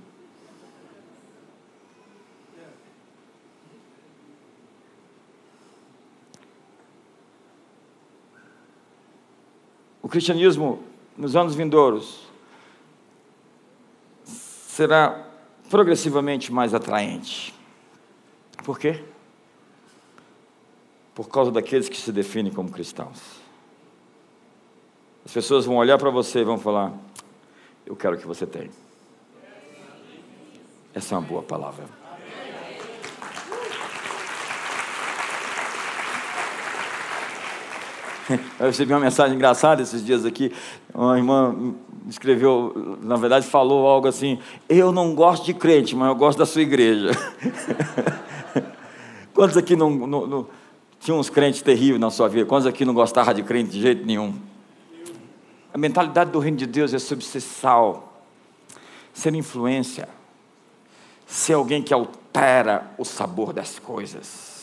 O 10.05 10.07
cristianismo, 10.07 10.83
nos 11.17 11.35
anos 11.35 11.55
vindouros, 11.55 12.27
será 14.23 15.27
progressivamente 15.67 16.53
mais 16.53 16.75
atraente. 16.75 17.51
Por 18.63 18.77
quê? 18.77 19.03
Por 21.15 21.27
causa 21.27 21.51
daqueles 21.51 21.89
que 21.89 21.97
se 21.97 22.11
definem 22.11 22.53
como 22.53 22.69
cristãos. 22.69 23.19
As 25.25 25.33
pessoas 25.33 25.65
vão 25.65 25.77
olhar 25.77 25.97
para 25.97 26.11
você 26.11 26.41
e 26.41 26.43
vão 26.43 26.59
falar: 26.59 26.93
Eu 27.83 27.95
quero 27.95 28.15
que 28.15 28.27
você 28.27 28.45
tenha. 28.45 28.69
Essa 30.93 31.15
é 31.15 31.17
uma 31.17 31.27
boa 31.27 31.41
palavra. 31.41 32.04
Eu 38.59 38.67
recebi 38.67 38.93
uma 38.93 38.99
mensagem 38.99 39.35
engraçada 39.35 39.81
esses 39.81 40.03
dias 40.03 40.25
aqui. 40.25 40.51
Uma 40.93 41.17
irmã 41.17 41.55
escreveu, 42.09 42.97
na 43.01 43.15
verdade, 43.15 43.45
falou 43.45 43.87
algo 43.87 44.07
assim: 44.07 44.39
Eu 44.67 44.91
não 44.91 45.13
gosto 45.13 45.45
de 45.45 45.53
crente, 45.53 45.95
mas 45.95 46.09
eu 46.09 46.15
gosto 46.15 46.37
da 46.37 46.45
sua 46.45 46.61
igreja. 46.61 47.11
Quantos 49.33 49.57
aqui 49.57 49.75
não, 49.75 49.89
não, 49.89 50.27
não 50.27 50.47
tinham 50.99 51.19
uns 51.19 51.29
crentes 51.29 51.61
terríveis 51.61 51.99
na 51.99 52.09
sua 52.09 52.27
vida? 52.27 52.45
Quantos 52.45 52.65
aqui 52.65 52.85
não 52.85 52.93
gostavam 52.93 53.33
de 53.33 53.43
crente 53.43 53.71
de 53.71 53.81
jeito 53.81 54.05
nenhum? 54.05 54.33
A 55.73 55.77
mentalidade 55.77 56.31
do 56.31 56.39
reino 56.39 56.57
de 56.57 56.65
Deus 56.65 56.93
é 56.93 56.99
sobre 56.99 57.25
ser 57.25 57.41
sal, 57.41 58.23
ser 59.13 59.35
influência, 59.35 60.07
ser 61.27 61.53
alguém 61.53 61.83
que 61.83 61.93
altera 61.93 62.89
o 62.97 63.03
sabor 63.03 63.51
das 63.51 63.77
coisas. 63.77 64.54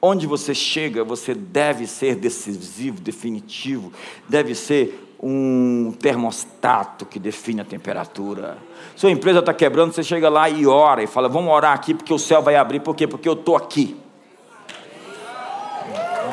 Onde 0.00 0.26
você 0.26 0.54
chega, 0.54 1.02
você 1.02 1.34
deve 1.34 1.86
ser 1.86 2.14
decisivo, 2.14 3.00
definitivo, 3.00 3.92
deve 4.28 4.54
ser 4.54 5.08
um 5.20 5.92
termostato 6.00 7.04
que 7.04 7.18
define 7.18 7.60
a 7.60 7.64
temperatura. 7.64 8.58
Sua 8.94 9.10
empresa 9.10 9.40
está 9.40 9.52
quebrando, 9.52 9.92
você 9.92 10.04
chega 10.04 10.28
lá 10.28 10.48
e 10.48 10.66
ora 10.66 11.02
e 11.02 11.06
fala: 11.06 11.28
Vamos 11.28 11.52
orar 11.52 11.72
aqui 11.72 11.94
porque 11.94 12.14
o 12.14 12.18
céu 12.18 12.40
vai 12.40 12.54
abrir. 12.54 12.80
Por 12.80 12.94
quê? 12.94 13.06
Porque 13.06 13.28
eu 13.28 13.32
estou 13.32 13.56
aqui. 13.56 13.96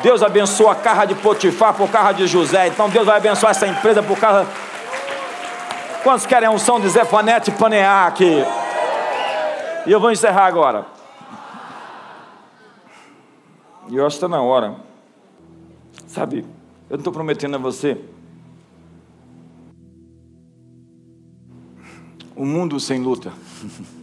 Deus 0.02 0.22
abençoa 0.22 0.72
a 0.72 0.74
carra 0.76 1.04
de 1.04 1.16
Potifar 1.16 1.74
por 1.74 1.90
carra 1.90 2.12
de 2.12 2.28
José. 2.28 2.68
Então 2.68 2.88
Deus 2.88 3.06
vai 3.06 3.16
abençoar 3.16 3.50
essa 3.50 3.66
empresa 3.66 4.02
por 4.02 4.16
causa. 4.18 4.46
Quantos 6.04 6.24
querem 6.24 6.46
a 6.46 6.52
unção 6.52 6.78
de 6.78 6.88
Zefanete 6.88 7.50
panear 7.50 8.06
aqui? 8.06 8.44
E 9.86 9.90
eu 9.90 9.98
vou 9.98 10.12
encerrar 10.12 10.46
agora. 10.46 10.95
E 13.88 13.96
eu 13.96 14.06
acho 14.06 14.18
que 14.18 14.24
está 14.24 14.28
na 14.28 14.42
hora. 14.42 14.76
Sabe, 16.06 16.44
eu 16.88 16.96
não 16.96 16.98
estou 16.98 17.12
prometendo 17.12 17.54
a 17.54 17.58
você 17.58 18.00
um 22.36 22.44
mundo 22.44 22.78
sem 22.78 23.00
luta. 23.00 23.32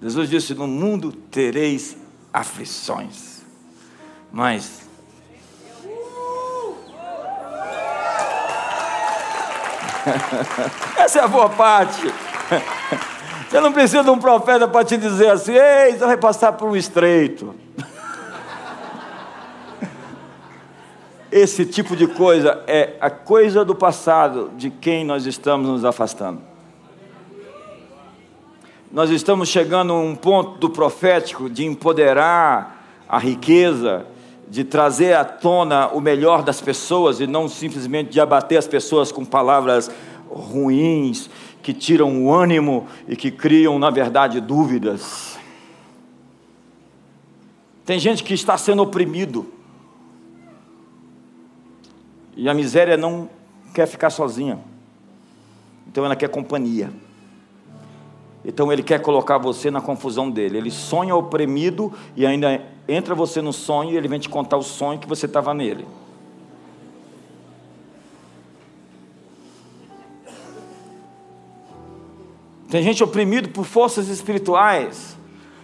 Jesus 0.00 0.30
disse: 0.30 0.54
No 0.54 0.66
mundo 0.66 1.10
tereis 1.12 1.96
aflições, 2.32 3.42
mas 4.30 4.86
essa 10.96 11.18
é 11.18 11.22
a 11.22 11.28
boa 11.28 11.48
parte. 11.48 12.02
Você 13.56 13.60
não 13.62 13.72
precisa 13.72 14.04
de 14.04 14.10
um 14.10 14.18
profeta 14.18 14.68
para 14.68 14.84
te 14.84 14.98
dizer 14.98 15.30
assim: 15.30 15.54
ei, 15.54 15.92
você 15.92 16.04
vai 16.04 16.18
passar 16.18 16.52
por 16.52 16.68
um 16.68 16.76
estreito. 16.76 17.54
Esse 21.32 21.64
tipo 21.64 21.96
de 21.96 22.06
coisa 22.06 22.62
é 22.66 22.96
a 23.00 23.08
coisa 23.08 23.64
do 23.64 23.74
passado 23.74 24.50
de 24.58 24.68
quem 24.68 25.06
nós 25.06 25.24
estamos 25.24 25.70
nos 25.70 25.86
afastando. 25.86 26.42
Nós 28.92 29.08
estamos 29.08 29.48
chegando 29.48 29.94
a 29.94 30.00
um 30.00 30.14
ponto 30.14 30.58
do 30.58 30.68
profético 30.68 31.48
de 31.48 31.64
empoderar 31.64 32.84
a 33.08 33.18
riqueza, 33.18 34.04
de 34.46 34.64
trazer 34.64 35.14
à 35.14 35.24
tona 35.24 35.88
o 35.94 36.00
melhor 36.02 36.42
das 36.42 36.60
pessoas 36.60 37.20
e 37.20 37.26
não 37.26 37.48
simplesmente 37.48 38.10
de 38.10 38.20
abater 38.20 38.58
as 38.58 38.68
pessoas 38.68 39.10
com 39.10 39.24
palavras 39.24 39.90
ruins 40.28 41.30
que 41.66 41.74
tiram 41.74 42.24
o 42.24 42.32
ânimo 42.32 42.86
e 43.08 43.16
que 43.16 43.28
criam, 43.28 43.76
na 43.76 43.90
verdade, 43.90 44.40
dúvidas. 44.40 45.36
Tem 47.84 47.98
gente 47.98 48.22
que 48.22 48.34
está 48.34 48.56
sendo 48.56 48.82
oprimido. 48.82 49.52
E 52.36 52.48
a 52.48 52.54
miséria 52.54 52.96
não 52.96 53.28
quer 53.74 53.88
ficar 53.88 54.10
sozinha. 54.10 54.60
Então 55.88 56.04
ela 56.04 56.14
quer 56.14 56.28
companhia. 56.28 56.92
Então 58.44 58.72
ele 58.72 58.84
quer 58.84 59.02
colocar 59.02 59.36
você 59.36 59.68
na 59.68 59.80
confusão 59.80 60.30
dele. 60.30 60.58
Ele 60.58 60.70
sonha 60.70 61.16
oprimido 61.16 61.92
e 62.14 62.24
ainda 62.24 62.62
entra 62.86 63.12
você 63.12 63.42
no 63.42 63.52
sonho 63.52 63.90
e 63.90 63.96
ele 63.96 64.06
vem 64.06 64.20
te 64.20 64.28
contar 64.28 64.56
o 64.56 64.62
sonho 64.62 65.00
que 65.00 65.08
você 65.08 65.26
estava 65.26 65.52
nele. 65.52 65.84
Tem 72.76 72.82
gente 72.82 73.02
oprimida 73.02 73.48
por 73.48 73.64
forças 73.64 74.08
espirituais 74.08 75.16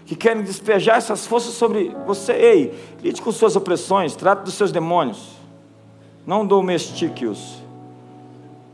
que 0.07 0.17
querem 0.17 0.43
despejar 0.43 0.97
essas 0.97 1.27
forças 1.27 1.53
sobre 1.53 1.95
você. 2.07 2.33
Ei, 2.33 2.75
lide 3.03 3.21
com 3.21 3.31
suas 3.31 3.55
opressões, 3.55 4.17
trate 4.17 4.45
dos 4.45 4.55
seus 4.55 4.73
demônios. 4.73 5.33
Não 6.27 6.47
domestique-os. 6.47 7.59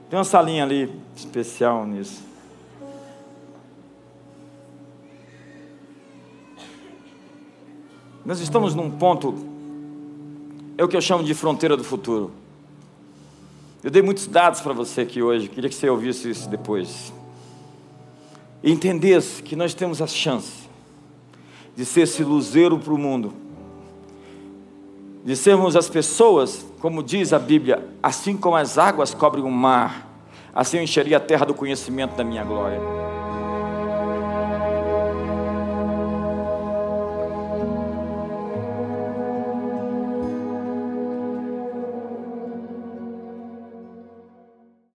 Tem 0.08 0.16
uma 0.16 0.24
salinha 0.24 0.62
ali 0.62 0.88
especial 1.16 1.84
nisso. 1.84 2.22
Nós 8.24 8.38
estamos 8.38 8.72
num 8.72 8.88
ponto, 8.88 9.34
é 10.76 10.84
o 10.84 10.86
que 10.86 10.96
eu 10.96 11.00
chamo 11.00 11.24
de 11.24 11.34
fronteira 11.34 11.76
do 11.76 11.82
futuro. 11.82 12.30
Eu 13.82 13.90
dei 13.90 14.00
muitos 14.00 14.28
dados 14.28 14.60
para 14.60 14.72
você 14.72 15.00
aqui 15.00 15.20
hoje, 15.20 15.48
queria 15.48 15.68
que 15.68 15.74
você 15.74 15.90
ouvisse 15.90 16.30
isso 16.30 16.48
depois. 16.48 17.17
E 18.62 18.72
entendesse 18.72 19.42
que 19.42 19.54
nós 19.54 19.74
temos 19.74 20.02
a 20.02 20.06
chance 20.06 20.68
de 21.76 21.84
ser 21.84 22.02
esse 22.02 22.24
luzeiro 22.24 22.78
para 22.78 22.92
o 22.92 22.98
mundo, 22.98 23.32
de 25.24 25.36
sermos 25.36 25.76
as 25.76 25.88
pessoas, 25.88 26.66
como 26.80 27.02
diz 27.02 27.32
a 27.32 27.38
Bíblia, 27.38 27.86
assim 28.02 28.36
como 28.36 28.56
as 28.56 28.78
águas 28.78 29.14
cobrem 29.14 29.44
o 29.44 29.50
mar, 29.50 30.08
assim 30.52 30.78
eu 30.78 30.82
encheria 30.82 31.18
a 31.18 31.20
terra 31.20 31.46
do 31.46 31.54
conhecimento 31.54 32.16
da 32.16 32.24
minha 32.24 32.42
glória. 32.42 32.80